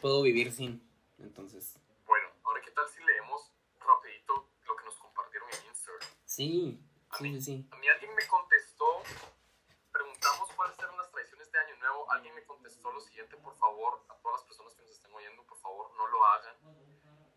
puedo 0.00 0.22
vivir 0.22 0.50
sin. 0.50 0.82
Entonces. 1.18 1.78
Bueno, 2.06 2.28
ahora 2.42 2.62
qué 2.64 2.70
tal 2.70 2.88
si 2.88 3.04
leemos 3.04 3.52
rapidito 3.80 4.48
lo 4.66 4.76
que 4.76 4.84
nos 4.86 4.96
compartieron 4.96 5.48
en 5.60 5.68
Instagram. 5.68 6.08
Sí, 6.24 6.80
sí, 7.18 7.34
sí, 7.34 7.40
sí. 7.42 7.68
A 7.70 7.76
mí 7.76 7.86
alguien 7.86 8.14
me 8.14 8.26
contestó 8.26 9.02
alguien 12.10 12.34
me 12.34 12.44
contestó 12.44 12.90
lo 12.92 13.00
siguiente, 13.00 13.36
por 13.36 13.56
favor, 13.56 14.04
a 14.08 14.14
todas 14.16 14.40
las 14.40 14.46
personas 14.46 14.74
que 14.74 14.82
nos 14.82 14.90
estén 14.92 15.12
oyendo, 15.12 15.42
por 15.44 15.58
favor, 15.58 15.90
no 15.96 16.06
lo 16.06 16.24
hagan. 16.24 16.56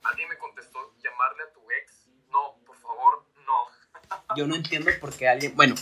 Alguien 0.03 0.29
me 0.29 0.37
contestó, 0.37 0.95
llamarle 1.03 1.43
a 1.43 1.53
tu 1.53 1.59
ex. 1.71 2.07
No, 2.29 2.55
por 2.65 2.77
favor, 2.77 3.25
no. 3.45 3.67
Yo 4.37 4.47
no 4.47 4.55
entiendo 4.55 4.89
por 4.99 5.15
qué 5.15 5.27
alguien, 5.27 5.55
bueno, 5.55 5.75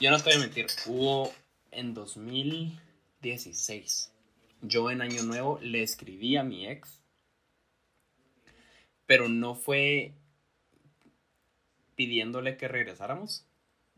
yo 0.00 0.10
no 0.10 0.16
estoy 0.16 0.32
a 0.32 0.38
mentir, 0.38 0.66
hubo 0.86 1.32
en 1.70 1.92
2016, 1.92 4.10
yo 4.62 4.90
en 4.90 5.02
Año 5.02 5.22
Nuevo 5.24 5.58
le 5.60 5.82
escribí 5.82 6.38
a 6.38 6.42
mi 6.42 6.66
ex, 6.66 7.02
pero 9.04 9.28
no 9.28 9.54
fue 9.54 10.14
pidiéndole 11.96 12.56
que 12.56 12.66
regresáramos, 12.66 13.44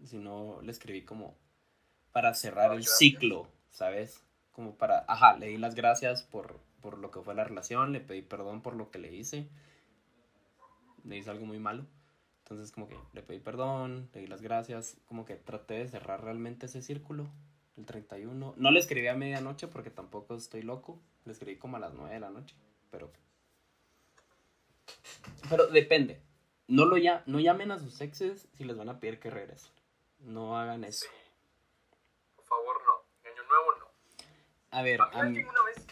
sino 0.04 0.60
le 0.62 0.72
escribí 0.72 1.04
como 1.04 1.38
para 2.10 2.34
cerrar 2.34 2.72
el 2.72 2.84
ciclo, 2.84 3.46
¿sabes? 3.72 4.22
como 4.52 4.76
para, 4.76 5.04
ajá, 5.08 5.36
le 5.38 5.48
di 5.48 5.56
las 5.56 5.74
gracias 5.74 6.22
por, 6.22 6.60
por 6.80 6.98
lo 6.98 7.10
que 7.10 7.20
fue 7.20 7.34
la 7.34 7.44
relación, 7.44 7.92
le 7.92 8.00
pedí 8.00 8.22
perdón 8.22 8.62
por 8.62 8.76
lo 8.76 8.90
que 8.90 8.98
le 8.98 9.12
hice, 9.12 9.48
le 11.04 11.16
hice 11.16 11.30
algo 11.30 11.46
muy 11.46 11.58
malo. 11.58 11.86
Entonces 12.44 12.70
como 12.70 12.86
que 12.86 12.96
le 13.14 13.22
pedí 13.22 13.38
perdón, 13.38 14.10
le 14.12 14.20
di 14.20 14.26
las 14.26 14.42
gracias, 14.42 14.98
como 15.06 15.24
que 15.24 15.36
traté 15.36 15.74
de 15.74 15.88
cerrar 15.88 16.22
realmente 16.22 16.66
ese 16.66 16.82
círculo, 16.82 17.26
el 17.76 17.86
31. 17.86 18.54
No 18.56 18.70
le 18.70 18.78
escribí 18.78 19.08
a 19.08 19.14
medianoche 19.14 19.68
porque 19.68 19.90
tampoco 19.90 20.34
estoy 20.34 20.62
loco, 20.62 21.00
le 21.24 21.32
escribí 21.32 21.56
como 21.56 21.78
a 21.78 21.80
las 21.80 21.94
9 21.94 22.12
de 22.12 22.20
la 22.20 22.30
noche, 22.30 22.54
pero... 22.90 23.10
Pero 25.48 25.66
depende, 25.68 26.20
no, 26.68 26.84
lo 26.84 26.98
ya, 26.98 27.22
no 27.26 27.40
llamen 27.40 27.70
a 27.70 27.78
sus 27.78 28.00
exes 28.00 28.48
si 28.56 28.64
les 28.64 28.76
van 28.76 28.88
a 28.88 29.00
pedir 29.00 29.18
que 29.18 29.30
regresen, 29.30 29.72
no 30.20 30.58
hagan 30.58 30.84
eso. 30.84 31.06
A 34.72 34.80
ver, 34.82 34.98
a 35.02 35.22
mí, 35.24 35.44
una 35.44 35.62
vez, 35.64 35.86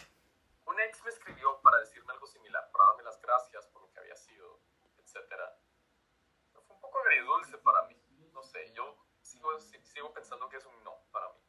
una 0.65 0.83
ex 0.85 1.03
me 1.03 1.11
escribió 1.11 1.61
para 1.61 1.79
decirme 1.81 2.11
algo 2.13 2.25
similar, 2.25 2.67
para 2.71 2.85
darme 2.85 3.03
las 3.03 3.21
gracias 3.21 3.67
por 3.67 3.83
lo 3.83 3.91
que 3.91 3.99
había 3.99 4.15
sido, 4.15 4.59
etc. 4.97 5.15
Fue 6.51 6.75
un 6.75 6.81
poco 6.81 6.97
agridulce 6.99 7.59
para 7.59 7.87
mí. 7.87 7.95
No 8.33 8.41
sé, 8.41 8.73
yo 8.75 8.97
sigo, 9.21 9.49
sigo 9.59 10.11
pensando 10.13 10.49
que 10.49 10.57
es 10.57 10.65
un 10.65 10.83
no 10.83 10.95
para 11.11 11.27
mí. 11.29 11.39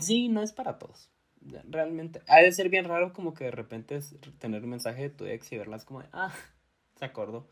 Sí, 0.00 0.28
no 0.28 0.42
es 0.42 0.52
para 0.52 0.76
todos. 0.80 1.08
Realmente. 1.40 2.22
Ha 2.26 2.40
de 2.40 2.50
ser 2.50 2.68
bien 2.68 2.84
raro 2.84 3.12
como 3.12 3.32
que 3.32 3.44
de 3.44 3.52
repente 3.52 4.00
tener 4.40 4.64
un 4.64 4.70
mensaje 4.70 5.02
de 5.02 5.10
tu 5.10 5.24
ex 5.24 5.52
y 5.52 5.58
verlas 5.58 5.84
como 5.84 6.02
de, 6.02 6.08
ah, 6.12 6.34
se 6.96 7.04
acordó. 7.04 7.48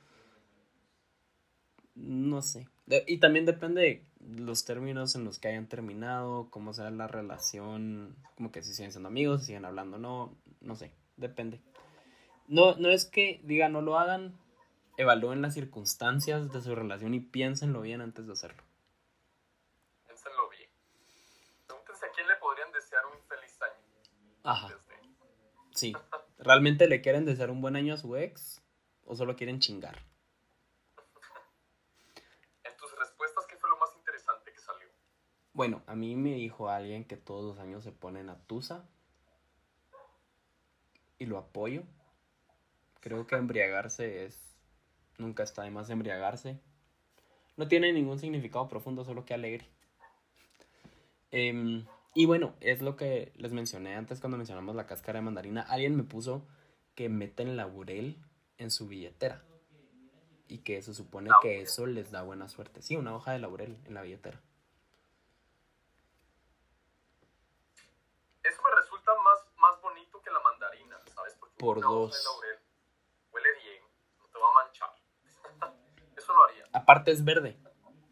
No 1.94 2.42
sé. 2.42 2.68
Y 3.06 3.18
también 3.18 3.46
depende 3.46 3.80
de 3.82 4.07
los 4.20 4.64
términos 4.64 5.14
en 5.14 5.24
los 5.24 5.38
que 5.38 5.48
hayan 5.48 5.68
terminado, 5.68 6.48
cómo 6.50 6.72
sea 6.72 6.90
la 6.90 7.06
relación, 7.06 8.16
como 8.36 8.50
que 8.50 8.62
si 8.62 8.74
siguen 8.74 8.92
siendo 8.92 9.08
amigos, 9.08 9.40
si 9.40 9.46
siguen 9.48 9.64
hablando, 9.64 9.98
no, 9.98 10.36
no 10.60 10.76
sé, 10.76 10.92
depende. 11.16 11.60
No, 12.46 12.76
no 12.76 12.88
es 12.88 13.04
que 13.04 13.40
diga 13.44 13.68
no 13.68 13.82
lo 13.82 13.98
hagan, 13.98 14.38
evalúen 14.96 15.42
las 15.42 15.54
circunstancias 15.54 16.52
de 16.52 16.62
su 16.62 16.74
relación 16.74 17.14
y 17.14 17.20
piénsenlo 17.20 17.80
bien 17.80 18.00
antes 18.00 18.26
de 18.26 18.32
hacerlo. 18.32 18.62
Piénsenlo 20.06 20.48
bien. 20.50 20.70
Pregúntense 21.66 22.06
a 22.06 22.10
quién 22.14 22.26
le 22.26 22.36
podrían 22.36 22.72
desear 22.72 23.02
un 23.06 23.22
feliz 23.28 23.62
año. 23.62 24.40
Ajá. 24.42 24.68
Sí. 25.74 25.94
¿Realmente 26.38 26.88
le 26.88 27.00
quieren 27.00 27.24
desear 27.24 27.50
un 27.50 27.60
buen 27.60 27.76
año 27.76 27.94
a 27.94 27.98
su 27.98 28.16
ex 28.16 28.62
o 29.04 29.14
solo 29.14 29.36
quieren 29.36 29.60
chingar? 29.60 30.02
Bueno, 35.58 35.82
a 35.88 35.96
mí 35.96 36.14
me 36.14 36.34
dijo 36.34 36.68
alguien 36.68 37.04
que 37.04 37.16
todos 37.16 37.44
los 37.44 37.58
años 37.58 37.82
se 37.82 37.90
ponen 37.90 38.30
a 38.30 38.38
Tusa. 38.46 38.84
Y 41.18 41.26
lo 41.26 41.36
apoyo. 41.36 41.82
Creo 43.00 43.26
que 43.26 43.34
embriagarse 43.34 44.24
es. 44.24 44.38
Nunca 45.18 45.42
está 45.42 45.64
de 45.64 45.72
más 45.72 45.90
embriagarse. 45.90 46.60
No 47.56 47.66
tiene 47.66 47.92
ningún 47.92 48.20
significado 48.20 48.68
profundo, 48.68 49.04
solo 49.04 49.24
que 49.24 49.34
alegre. 49.34 49.68
Em, 51.32 51.84
y 52.14 52.26
bueno, 52.26 52.54
es 52.60 52.80
lo 52.80 52.94
que 52.94 53.32
les 53.34 53.52
mencioné 53.52 53.96
antes 53.96 54.20
cuando 54.20 54.36
mencionamos 54.36 54.76
la 54.76 54.86
cáscara 54.86 55.18
de 55.18 55.24
mandarina. 55.24 55.62
Alguien 55.62 55.96
me 55.96 56.04
puso 56.04 56.46
que 56.94 57.08
meten 57.08 57.56
laurel 57.56 58.16
en 58.58 58.70
su 58.70 58.86
billetera. 58.86 59.42
Y 60.46 60.58
que 60.58 60.80
se 60.82 60.94
supone 60.94 61.30
que 61.42 61.62
eso 61.62 61.84
les 61.84 62.12
da 62.12 62.22
buena 62.22 62.48
suerte. 62.48 62.80
Sí, 62.80 62.94
una 62.94 63.12
hoja 63.16 63.32
de 63.32 63.40
laurel 63.40 63.76
en 63.86 63.94
la 63.94 64.02
billetera. 64.02 64.40
Eso 68.48 68.62
me 68.62 68.74
resulta 68.80 69.12
más, 69.14 69.44
más 69.56 69.82
bonito 69.82 70.22
que 70.22 70.30
la 70.30 70.40
mandarina, 70.40 70.96
¿sabes? 71.14 71.34
Porque 71.38 71.47
Por 71.58 71.80
dos. 71.80 72.24
laurel 72.24 72.58
huele 73.32 73.48
bien, 73.64 73.82
no 74.18 74.28
te 74.28 74.38
va 74.38 74.48
a 74.48 74.64
manchar. 74.64 74.90
Eso 76.16 76.34
lo 76.34 76.44
haría. 76.44 76.64
Aparte 76.72 77.10
es 77.10 77.24
verde, 77.24 77.58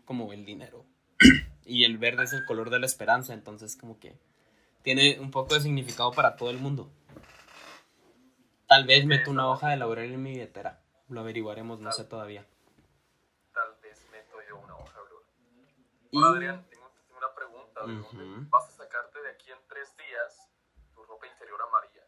como 0.04 0.32
el 0.32 0.44
dinero. 0.44 0.84
y 1.64 1.84
el 1.84 1.98
verde 1.98 2.24
es 2.24 2.32
el 2.32 2.44
color 2.44 2.70
de 2.70 2.80
la 2.80 2.86
esperanza, 2.86 3.32
entonces 3.34 3.76
como 3.76 3.98
que 3.98 4.18
tiene 4.82 5.18
un 5.20 5.30
poco 5.30 5.54
de 5.54 5.60
significado 5.60 6.12
para 6.12 6.36
todo 6.36 6.50
el 6.50 6.58
mundo. 6.58 6.90
Tal 8.68 8.84
vez 8.84 9.06
meto 9.06 9.30
una 9.30 9.48
hoja 9.48 9.68
de 9.68 9.76
laurel 9.76 10.12
en 10.12 10.22
mi 10.22 10.30
billetera. 10.32 10.82
Lo 11.08 11.20
averiguaremos, 11.20 11.78
no 11.78 11.92
sé 11.92 12.04
todavía. 12.04 12.44
Tal 13.52 13.76
vez 13.80 14.04
meto 14.10 14.36
yo 14.48 14.56
una 14.58 14.74
hoja 14.74 15.00
de 15.02 15.08
laurel. 15.08 15.28
Y 16.10 16.18
Hola 16.18 16.28
Adrián, 16.28 16.66
tengo, 16.68 16.90
tengo 17.06 17.18
una 17.18 17.32
pregunta. 17.34 17.86
¿De 17.86 17.92
Ujú. 17.94 18.16
dónde 18.18 18.48
vas 18.50 18.68
a 18.68 18.72
sacarte 18.72 19.22
de 19.22 19.30
aquí 19.30 19.52
en 19.52 19.58
tres 19.68 19.96
días 19.96 20.50
tu 20.94 21.04
ropa 21.04 21.26
interior 21.28 21.60
amarilla? 21.62 22.02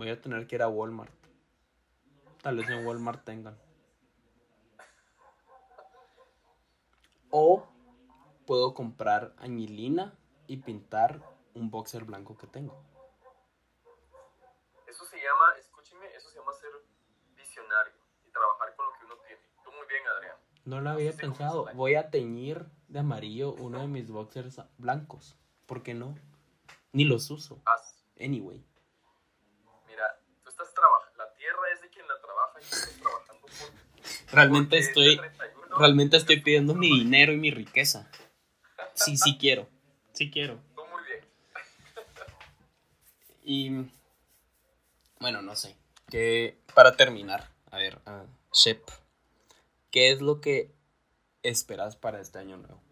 Voy 0.00 0.08
a 0.08 0.20
tener 0.20 0.46
que 0.46 0.56
ir 0.56 0.62
a 0.62 0.68
Walmart. 0.68 1.12
Tal 2.42 2.56
vez 2.56 2.70
en 2.70 2.86
Walmart 2.86 3.22
tengan. 3.22 3.60
O 7.30 7.68
puedo 8.46 8.72
comprar 8.72 9.34
añilina 9.36 10.18
y 10.46 10.56
pintar 10.56 11.20
un 11.52 11.70
boxer 11.70 12.04
blanco 12.04 12.34
que 12.38 12.46
tengo. 12.46 12.82
Eso 14.86 15.04
se 15.04 15.16
llama, 15.18 15.54
escúcheme, 15.58 16.06
eso 16.16 16.30
se 16.30 16.38
llama 16.38 16.52
ser 16.54 16.70
visionario 17.36 17.92
y 18.26 18.30
trabajar 18.30 18.74
con 18.76 18.86
lo 18.86 18.92
que 18.98 19.04
uno 19.04 19.16
tiene. 19.26 19.42
Tú 19.62 19.70
muy 19.70 19.86
bien, 19.86 20.02
Adrián. 20.08 20.36
No 20.64 20.80
lo 20.80 20.90
había 20.90 21.12
pensado. 21.12 21.66
Voy 21.74 21.96
a 21.96 22.10
teñir 22.10 22.64
de 22.88 23.00
amarillo 23.00 23.52
uno 23.52 23.80
de 23.80 23.86
mis 23.86 24.10
boxers 24.10 24.62
blancos. 24.78 25.36
¿Por 25.66 25.82
qué 25.82 25.92
no? 25.92 26.16
Ni 26.92 27.04
los 27.04 27.30
uso. 27.30 27.60
Anyway. 28.18 28.64
Mira, 29.86 30.20
tú 30.42 30.50
estás 30.50 30.72
trabajando, 30.72 31.18
la 31.18 31.34
tierra 31.34 31.70
es 31.72 31.82
de 31.82 31.90
trabajando 33.00 33.46
por... 33.46 34.32
Realmente 34.32 34.78
estoy, 34.78 35.16
31 35.16 35.78
realmente 35.78 36.16
estoy 36.16 36.40
pidiendo 36.40 36.74
mi 36.74 36.88
dinero 36.88 37.32
y 37.32 37.36
mi 37.36 37.50
riqueza. 37.50 38.10
Sí, 38.94 39.16
sí 39.16 39.38
quiero. 39.38 39.68
Sí 40.12 40.30
quiero. 40.30 40.60
Tú 40.74 40.82
muy 40.86 41.02
bien. 41.04 41.24
Y 43.42 43.90
bueno, 45.20 45.42
no 45.42 45.56
sé. 45.56 45.76
Que 46.08 46.58
para 46.74 46.96
terminar, 46.96 47.50
a 47.70 47.78
ver, 47.78 48.00
ah, 48.06 48.24
Shep, 48.52 48.82
¿qué 49.90 50.10
es 50.10 50.20
lo 50.20 50.40
que 50.40 50.74
esperas 51.42 51.96
para 51.96 52.20
este 52.20 52.38
año 52.38 52.56
nuevo? 52.56 52.82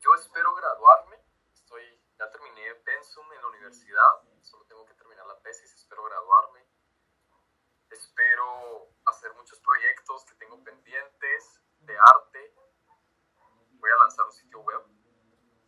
Yo 0.00 0.10
espero 0.20 0.54
graduarme. 0.54 1.16
Estoy, 1.52 1.82
ya 2.18 2.30
terminé 2.30 2.74
Pensum 2.84 3.26
en 3.32 3.42
la 3.42 3.48
universidad. 3.48 4.10
Solo 4.42 4.64
tengo 4.64 4.86
que 4.86 4.94
terminar 4.94 5.26
la 5.26 5.38
tesis. 5.40 5.72
Espero 5.74 6.04
graduarme. 6.04 6.60
Espero 7.90 8.88
hacer 9.04 9.32
muchos 9.34 9.60
proyectos 10.08 10.24
que 10.24 10.34
tengo 10.36 10.62
pendientes 10.64 11.60
de 11.80 11.96
arte. 11.98 12.54
Voy 13.72 13.90
a 13.90 13.96
lanzar 13.98 14.24
un 14.26 14.32
sitio 14.32 14.60
web 14.60 14.82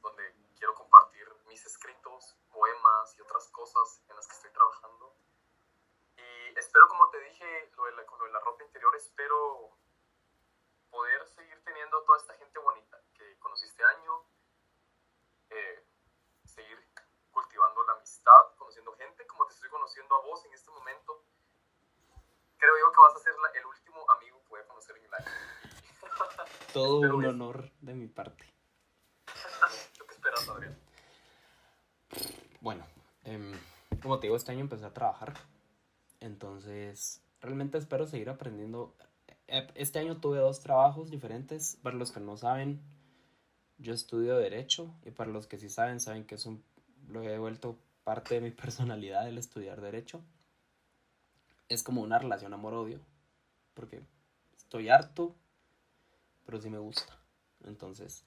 donde 0.00 0.34
quiero 0.56 0.74
compartir 0.74 1.26
mis 1.46 1.64
escritos, 1.66 2.36
poemas 2.50 3.16
y 3.18 3.20
otras 3.22 3.48
cosas 3.50 4.02
en 4.08 4.16
las 4.16 4.26
que 4.26 4.34
estoy 4.34 4.50
trabajando. 4.52 5.14
Y 6.16 6.58
espero, 6.58 6.88
como 6.88 7.10
te 7.10 7.20
dije, 7.20 7.70
lo 7.76 7.84
de 7.84 7.92
la, 7.92 8.06
con 8.06 8.18
lo 8.18 8.24
de 8.26 8.32
la 8.32 8.40
ropa 8.40 8.62
interior, 8.64 8.94
espero 8.96 9.76
poder 10.90 11.26
seguir 11.28 11.62
teniendo 11.64 11.98
a 11.98 12.04
toda 12.04 12.18
esta 12.18 12.34
gente 12.34 12.58
bonita 12.58 13.00
que 13.14 13.38
conocí 13.38 13.66
este 13.66 13.84
año, 13.84 14.24
eh, 15.50 15.86
seguir 16.46 16.78
cultivando 17.30 17.82
la 17.84 17.92
amistad, 17.92 18.54
conociendo 18.56 18.92
gente 18.96 19.26
como 19.26 19.46
te 19.46 19.52
estoy 19.54 19.68
conociendo 19.70 20.14
a 20.16 20.20
vos 20.22 20.44
en 20.46 20.52
este 20.54 20.70
momento. 20.70 21.24
Creo 22.58 22.76
yo 22.78 22.92
que 22.92 23.00
vas 23.00 23.14
a 23.16 23.18
ser 23.20 23.34
la- 23.38 23.48
el 23.52 23.64
último 23.64 24.10
amigo 24.10 24.42
que 24.42 24.48
voy 24.48 24.60
a 24.60 24.66
conocer 24.66 24.94
en 24.98 25.04
el 25.06 25.14
año. 25.14 25.30
Todo 26.72 27.00
un 27.00 27.24
honor 27.24 27.70
de 27.80 27.94
mi 27.94 28.06
parte. 28.06 28.44
Bueno, 32.60 32.84
em, 33.24 33.52
como 34.02 34.18
te 34.18 34.26
digo, 34.26 34.36
este 34.36 34.52
año 34.52 34.60
empecé 34.60 34.84
a 34.84 34.92
trabajar. 34.92 35.34
Entonces, 36.20 37.22
realmente 37.40 37.78
espero 37.78 38.06
seguir 38.06 38.30
aprendiendo. 38.30 38.94
Eh, 39.48 39.66
Este 39.74 39.98
año 39.98 40.18
tuve 40.18 40.38
dos 40.38 40.60
trabajos 40.60 41.10
diferentes. 41.10 41.78
Para 41.82 41.96
los 41.96 42.12
que 42.12 42.20
no 42.20 42.36
saben, 42.36 42.80
yo 43.78 43.94
estudio 43.94 44.36
Derecho. 44.36 44.94
Y 45.04 45.10
para 45.10 45.30
los 45.30 45.46
que 45.46 45.58
sí 45.58 45.70
saben, 45.70 46.00
saben 46.00 46.24
que 46.24 46.36
es 46.36 46.46
un, 46.46 46.62
lo 47.08 47.22
he 47.22 47.38
vuelto 47.38 47.78
parte 48.04 48.34
de 48.34 48.40
mi 48.42 48.50
personalidad 48.50 49.26
el 49.26 49.38
estudiar 49.38 49.80
Derecho. 49.80 50.20
Es 51.68 51.82
como 51.82 52.02
una 52.02 52.18
relación 52.18 52.52
amor-odio. 52.52 53.00
Porque 53.74 54.02
estoy 54.56 54.88
harto, 54.88 55.34
pero 56.44 56.60
sí 56.60 56.70
me 56.70 56.78
gusta. 56.78 57.18
Entonces, 57.64 58.24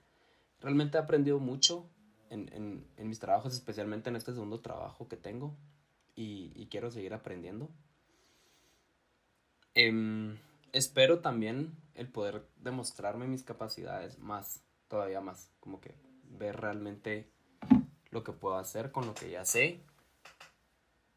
realmente 0.60 0.98
he 0.98 1.02
aprendido 1.02 1.40
mucho 1.40 1.90
en, 2.30 2.50
en- 2.98 3.08
mis 3.08 3.20
trabajos, 3.20 3.54
especialmente 3.54 4.10
en 4.10 4.16
este 4.16 4.34
segundo 4.34 4.62
trabajo 4.62 5.08
que 5.08 5.18
tengo. 5.18 5.56
Y, 6.16 6.52
y 6.56 6.68
quiero 6.68 6.92
seguir 6.92 7.14
aprendiendo. 7.14 7.70
Em, 9.74 10.38
espero 10.72 11.20
también 11.20 11.76
el 11.96 12.08
poder 12.08 12.48
demostrarme 12.58 13.28
mis 13.28 13.44
capacidades 13.44 14.20
más, 14.20 14.64
todavía 14.88 15.22
más. 15.22 15.52
Como 15.60 15.82
que 15.82 15.96
ver 16.30 16.60
realmente 16.60 17.30
lo 18.12 18.24
que 18.24 18.32
puedo 18.32 18.58
hacer 18.58 18.92
con 18.92 19.06
lo 19.06 19.14
que 19.14 19.30
ya 19.32 19.46
sé. 19.46 19.82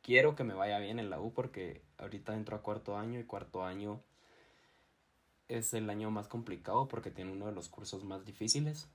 Quiero 0.02 0.36
que 0.36 0.44
me 0.44 0.54
vaya 0.54 0.78
bien 0.78 0.98
en 0.98 1.10
la 1.10 1.20
U 1.20 1.32
porque 1.32 1.82
ahorita 1.98 2.34
entro 2.34 2.56
a 2.56 2.62
cuarto 2.62 2.96
año 2.96 3.18
y 3.18 3.24
cuarto 3.24 3.64
año 3.64 4.00
es 5.48 5.74
el 5.74 5.90
año 5.90 6.10
más 6.10 6.28
complicado 6.28 6.88
porque 6.88 7.10
tiene 7.10 7.32
uno 7.32 7.46
de 7.46 7.52
los 7.52 7.68
cursos 7.68 8.04
más 8.04 8.24
difíciles. 8.24 8.88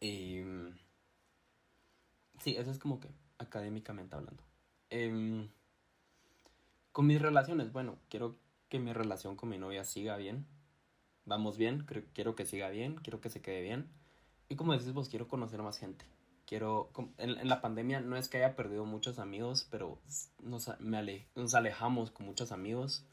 Y 0.00 0.40
mm, 0.42 0.72
sí, 2.42 2.56
eso 2.56 2.70
es 2.70 2.78
como 2.78 3.00
que 3.00 3.08
académicamente 3.38 4.14
hablando. 4.16 4.42
Em, 4.90 5.48
con 6.92 7.06
mis 7.06 7.20
relaciones, 7.20 7.72
bueno, 7.72 7.96
quiero 8.08 8.36
que 8.68 8.78
mi 8.78 8.92
relación 8.92 9.36
con 9.36 9.48
mi 9.48 9.58
novia 9.58 9.84
siga 9.84 10.16
bien. 10.16 10.46
Vamos 11.24 11.58
bien, 11.58 11.84
creo- 11.86 12.04
quiero 12.14 12.34
que 12.36 12.46
siga 12.46 12.70
bien, 12.70 12.96
quiero 12.96 13.20
que 13.20 13.30
se 13.30 13.42
quede 13.42 13.62
bien. 13.62 13.88
Y 14.48 14.56
como 14.56 14.72
decís 14.72 14.92
vos, 14.92 15.08
quiero 15.08 15.28
conocer 15.28 15.62
más 15.62 15.78
gente. 15.78 16.06
Quiero, 16.46 16.90
en, 17.18 17.30
en 17.38 17.48
la 17.48 17.60
pandemia 17.62 18.00
no 18.00 18.16
es 18.16 18.28
que 18.28 18.38
haya 18.38 18.56
perdido 18.56 18.84
muchos 18.86 19.18
amigos, 19.18 19.66
pero 19.70 19.98
me 20.80 20.98
ale- 20.98 21.26
nos 21.34 21.54
alejamos 21.54 22.10
con 22.10 22.26
muchos 22.26 22.52
amigos. 22.52 23.04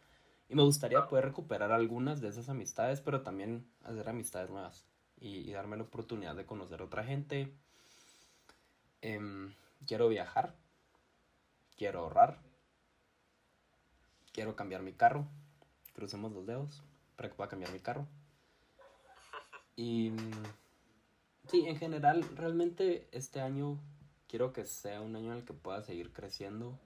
Y 0.49 0.55
me 0.55 0.63
gustaría 0.63 1.07
poder 1.07 1.25
recuperar 1.25 1.71
algunas 1.71 2.21
de 2.21 2.29
esas 2.29 2.49
amistades, 2.49 3.01
pero 3.01 3.21
también 3.21 3.65
hacer 3.83 4.09
amistades 4.09 4.49
nuevas. 4.49 4.85
Y, 5.19 5.51
darme 5.51 5.77
la 5.77 5.83
oportunidad 5.83 6.35
de 6.35 6.45
conocer 6.45 6.81
a 6.81 6.85
otra 6.85 7.03
gente. 7.03 7.53
Em, 9.01 9.53
quiero 9.87 10.09
viajar. 10.09 10.55
Quiero 11.77 11.99
ahorrar. 11.99 12.39
Quiero 14.33 14.55
cambiar 14.55 14.81
mi 14.81 14.93
carro. 14.93 15.25
Crucemos 15.93 16.31
los 16.33 16.45
dedos 16.45 16.83
para 17.15 17.29
que 17.29 17.35
pueda 17.35 17.49
cambiar 17.49 17.71
mi 17.71 17.79
carro. 17.79 18.07
Y 19.75 20.11
sí, 21.47 21.65
en 21.67 21.77
general, 21.77 22.23
realmente 22.35 23.07
este 23.11 23.41
año 23.41 23.79
quiero 24.27 24.53
que 24.53 24.65
sea 24.65 25.01
un 25.01 25.15
año 25.15 25.31
en 25.31 25.39
el 25.39 25.45
que 25.45 25.53
pueda 25.53 25.81
seguir 25.83 26.11
creciendo 26.11 26.79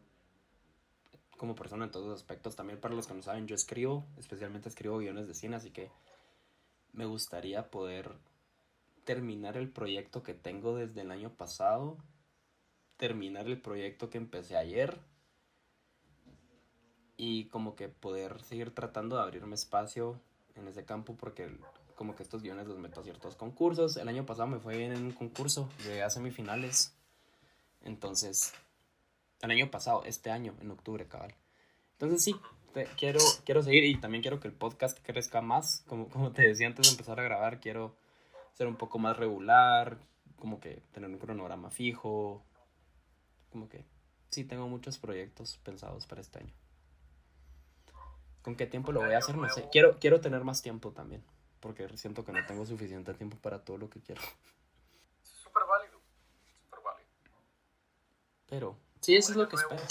como 1.38 1.55
persona 1.55 1.85
en 1.85 1.91
todos 1.91 2.07
los 2.07 2.19
aspectos. 2.19 2.55
También 2.55 2.79
para 2.79 2.95
los 2.95 3.07
que 3.07 3.13
no 3.13 3.21
saben, 3.21 3.47
yo 3.47 3.55
escribo, 3.55 4.05
especialmente 4.17 4.69
escribo 4.69 4.97
guiones 4.97 5.27
de 5.27 5.33
cine, 5.33 5.55
así 5.55 5.71
que 5.71 5.91
me 6.93 7.05
gustaría 7.05 7.69
poder 7.69 8.11
terminar 9.05 9.55
el 9.55 9.69
proyecto 9.69 10.23
que 10.23 10.33
tengo 10.33 10.75
desde 10.75 11.01
el 11.01 11.11
año 11.11 11.29
pasado, 11.29 11.97
terminar 12.97 13.47
el 13.47 13.61
proyecto 13.61 14.09
que 14.09 14.17
empecé 14.17 14.57
ayer 14.57 14.99
y 17.15 17.45
como 17.45 17.75
que 17.75 17.88
poder 17.88 18.43
seguir 18.43 18.73
tratando 18.73 19.15
de 19.15 19.21
abrirme 19.21 19.55
espacio 19.55 20.19
en 20.55 20.67
ese 20.67 20.83
campo 20.85 21.15
porque 21.15 21.49
como 21.95 22.15
que 22.15 22.23
estos 22.23 22.43
guiones 22.43 22.67
los 22.67 22.77
meto 22.77 23.01
a 23.01 23.03
ciertos 23.03 23.35
concursos. 23.35 23.97
El 23.97 24.07
año 24.07 24.25
pasado 24.25 24.47
me 24.47 24.59
fue 24.59 24.77
bien 24.77 24.91
en 24.91 25.05
un 25.05 25.11
concurso, 25.11 25.69
llegué 25.83 26.03
a 26.03 26.09
semifinales. 26.09 26.93
Entonces, 27.81 28.53
el 29.41 29.51
año 29.51 29.69
pasado, 29.71 30.03
este 30.05 30.31
año, 30.31 30.55
en 30.61 30.71
octubre, 30.71 31.07
cabal. 31.07 31.35
Entonces 31.93 32.23
sí, 32.23 32.35
te- 32.73 32.85
quiero, 32.97 33.19
quiero 33.45 33.61
seguir 33.63 33.83
y 33.85 33.99
también 33.99 34.21
quiero 34.21 34.39
que 34.39 34.47
el 34.47 34.53
podcast 34.53 34.99
crezca 35.03 35.41
más. 35.41 35.83
Como, 35.88 36.09
como 36.09 36.31
te 36.31 36.43
decía 36.47 36.67
antes 36.67 36.85
de 36.88 36.91
empezar 36.91 37.19
a 37.19 37.23
grabar, 37.23 37.59
quiero 37.59 37.95
ser 38.53 38.67
un 38.67 38.75
poco 38.75 38.99
más 38.99 39.17
regular, 39.17 39.97
como 40.38 40.59
que 40.59 40.81
tener 40.91 41.09
un 41.09 41.17
cronograma 41.17 41.69
fijo. 41.71 42.43
Como 43.51 43.69
que 43.69 43.85
sí 44.29 44.43
tengo 44.43 44.67
muchos 44.67 44.97
proyectos 44.97 45.57
pensados 45.63 46.05
para 46.05 46.21
este 46.21 46.39
año. 46.39 46.53
¿Con 48.41 48.55
qué 48.55 48.65
tiempo 48.65 48.91
lo 48.91 49.01
voy 49.01 49.13
a 49.13 49.17
hacer? 49.17 49.35
No 49.38 49.49
sé. 49.49 49.67
Quiero, 49.71 49.97
quiero 49.99 50.21
tener 50.21 50.43
más 50.43 50.61
tiempo 50.61 50.91
también. 50.91 51.23
Porque 51.59 51.88
siento 51.97 52.23
que 52.23 52.31
no 52.31 52.45
tengo 52.45 52.65
suficiente 52.65 53.13
tiempo 53.15 53.35
para 53.38 53.63
todo 53.65 53.77
lo 53.77 53.89
que 53.89 53.99
quiero. 53.99 54.21
Súper 55.23 55.63
válido. 55.67 55.99
Súper 56.63 56.79
válido. 56.83 57.09
Pero 58.47 58.77
sí, 59.08 59.16
eso 59.16 59.32
es 59.32 59.38
lo 59.38 59.47
que 59.47 59.55
espero. 59.55 59.82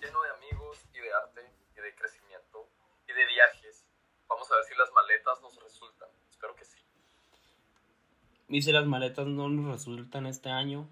Lleno 0.00 0.22
de 0.22 0.30
amigos 0.30 0.78
y 0.94 1.00
de 1.00 1.12
arte 1.12 1.40
y 1.76 1.80
de 1.80 1.92
crecimiento 1.96 2.68
y 3.08 3.12
de 3.12 3.26
viajes. 3.26 3.84
Vamos 4.28 4.48
a 4.52 4.54
ver 4.54 4.64
si 4.64 4.74
las 4.76 4.92
maletas 4.92 5.42
nos 5.42 5.60
resultan. 5.60 6.08
Espero 6.30 6.54
que 6.54 6.64
sí. 6.64 6.78
Y 8.46 8.62
si 8.62 8.70
las 8.70 8.86
maletas 8.86 9.26
no 9.26 9.48
nos 9.48 9.72
resultan 9.72 10.26
este 10.26 10.50
año, 10.50 10.88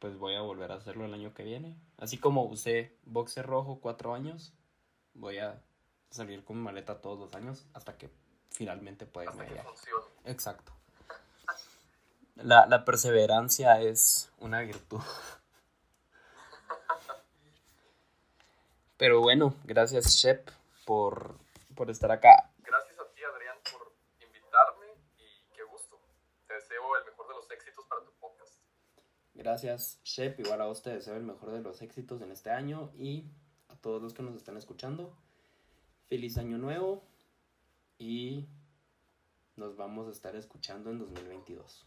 pues 0.00 0.18
voy 0.18 0.34
a 0.34 0.42
volver 0.42 0.70
a 0.72 0.74
hacerlo 0.74 1.06
el 1.06 1.14
año 1.14 1.32
que 1.32 1.44
viene. 1.44 1.78
Así 1.96 2.18
como 2.18 2.44
usé 2.44 2.94
boxer 3.04 3.46
rojo 3.46 3.80
cuatro 3.80 4.12
años, 4.12 4.52
voy 5.14 5.38
a 5.38 5.62
salir 6.10 6.44
con 6.44 6.58
maleta 6.58 7.00
todos 7.00 7.18
los 7.18 7.34
años 7.34 7.64
hasta 7.72 7.96
que 7.96 8.10
finalmente 8.50 9.06
pueda 9.06 9.32
que 9.32 9.62
funcione. 9.62 10.04
Exacto. 10.26 10.72
La, 12.36 12.66
la 12.66 12.84
perseverancia 12.84 13.80
es 13.80 14.30
una 14.40 14.60
virtud. 14.60 15.00
Pero 18.96 19.20
bueno, 19.20 19.54
gracias 19.64 20.06
Shep 20.16 20.48
por, 20.84 21.36
por 21.74 21.90
estar 21.90 22.12
acá. 22.12 22.50
Gracias 22.58 22.98
a 22.98 23.12
ti, 23.12 23.22
Adrián, 23.22 23.56
por 23.72 23.92
invitarme 24.24 24.86
y 25.18 25.54
qué 25.54 25.62
gusto. 25.64 25.98
Te 26.46 26.54
deseo 26.54 26.96
el 26.98 27.04
mejor 27.04 27.28
de 27.28 27.34
los 27.34 27.50
éxitos 27.50 27.84
para 27.86 28.04
tu 28.04 28.12
podcast. 28.12 28.54
Gracias 29.34 30.00
Shep, 30.04 30.38
igual 30.40 30.60
a 30.60 30.66
vos 30.66 30.82
te 30.82 30.90
deseo 30.90 31.16
el 31.16 31.24
mejor 31.24 31.50
de 31.50 31.60
los 31.60 31.82
éxitos 31.82 32.22
en 32.22 32.30
este 32.30 32.50
año 32.50 32.92
y 32.96 33.24
a 33.68 33.76
todos 33.76 34.00
los 34.00 34.14
que 34.14 34.22
nos 34.22 34.36
están 34.36 34.56
escuchando. 34.56 35.16
Feliz 36.06 36.38
año 36.38 36.58
nuevo 36.58 37.02
y 37.98 38.46
nos 39.56 39.76
vamos 39.76 40.08
a 40.08 40.10
estar 40.10 40.36
escuchando 40.36 40.90
en 40.90 40.98
2022. 40.98 41.86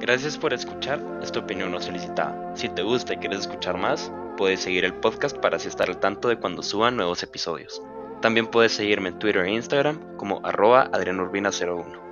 Gracias 0.00 0.36
por 0.36 0.52
escuchar 0.52 1.00
esta 1.22 1.38
opinión 1.38 1.70
no 1.70 1.80
solicitada. 1.80 2.54
Si 2.56 2.68
te 2.68 2.82
gusta 2.82 3.14
y 3.14 3.16
quieres 3.18 3.40
escuchar 3.40 3.78
más, 3.78 4.10
puedes 4.36 4.60
seguir 4.60 4.84
el 4.84 4.94
podcast 4.94 5.36
para 5.38 5.56
así 5.56 5.68
estar 5.68 5.88
al 5.88 6.00
tanto 6.00 6.28
de 6.28 6.36
cuando 6.36 6.62
suban 6.62 6.96
nuevos 6.96 7.22
episodios. 7.22 7.82
También 8.20 8.46
puedes 8.46 8.72
seguirme 8.72 9.10
en 9.10 9.18
Twitter 9.18 9.44
e 9.44 9.52
Instagram 9.52 10.16
como 10.16 10.40
arroba 10.44 10.90
adrianurbina01. 10.92 12.03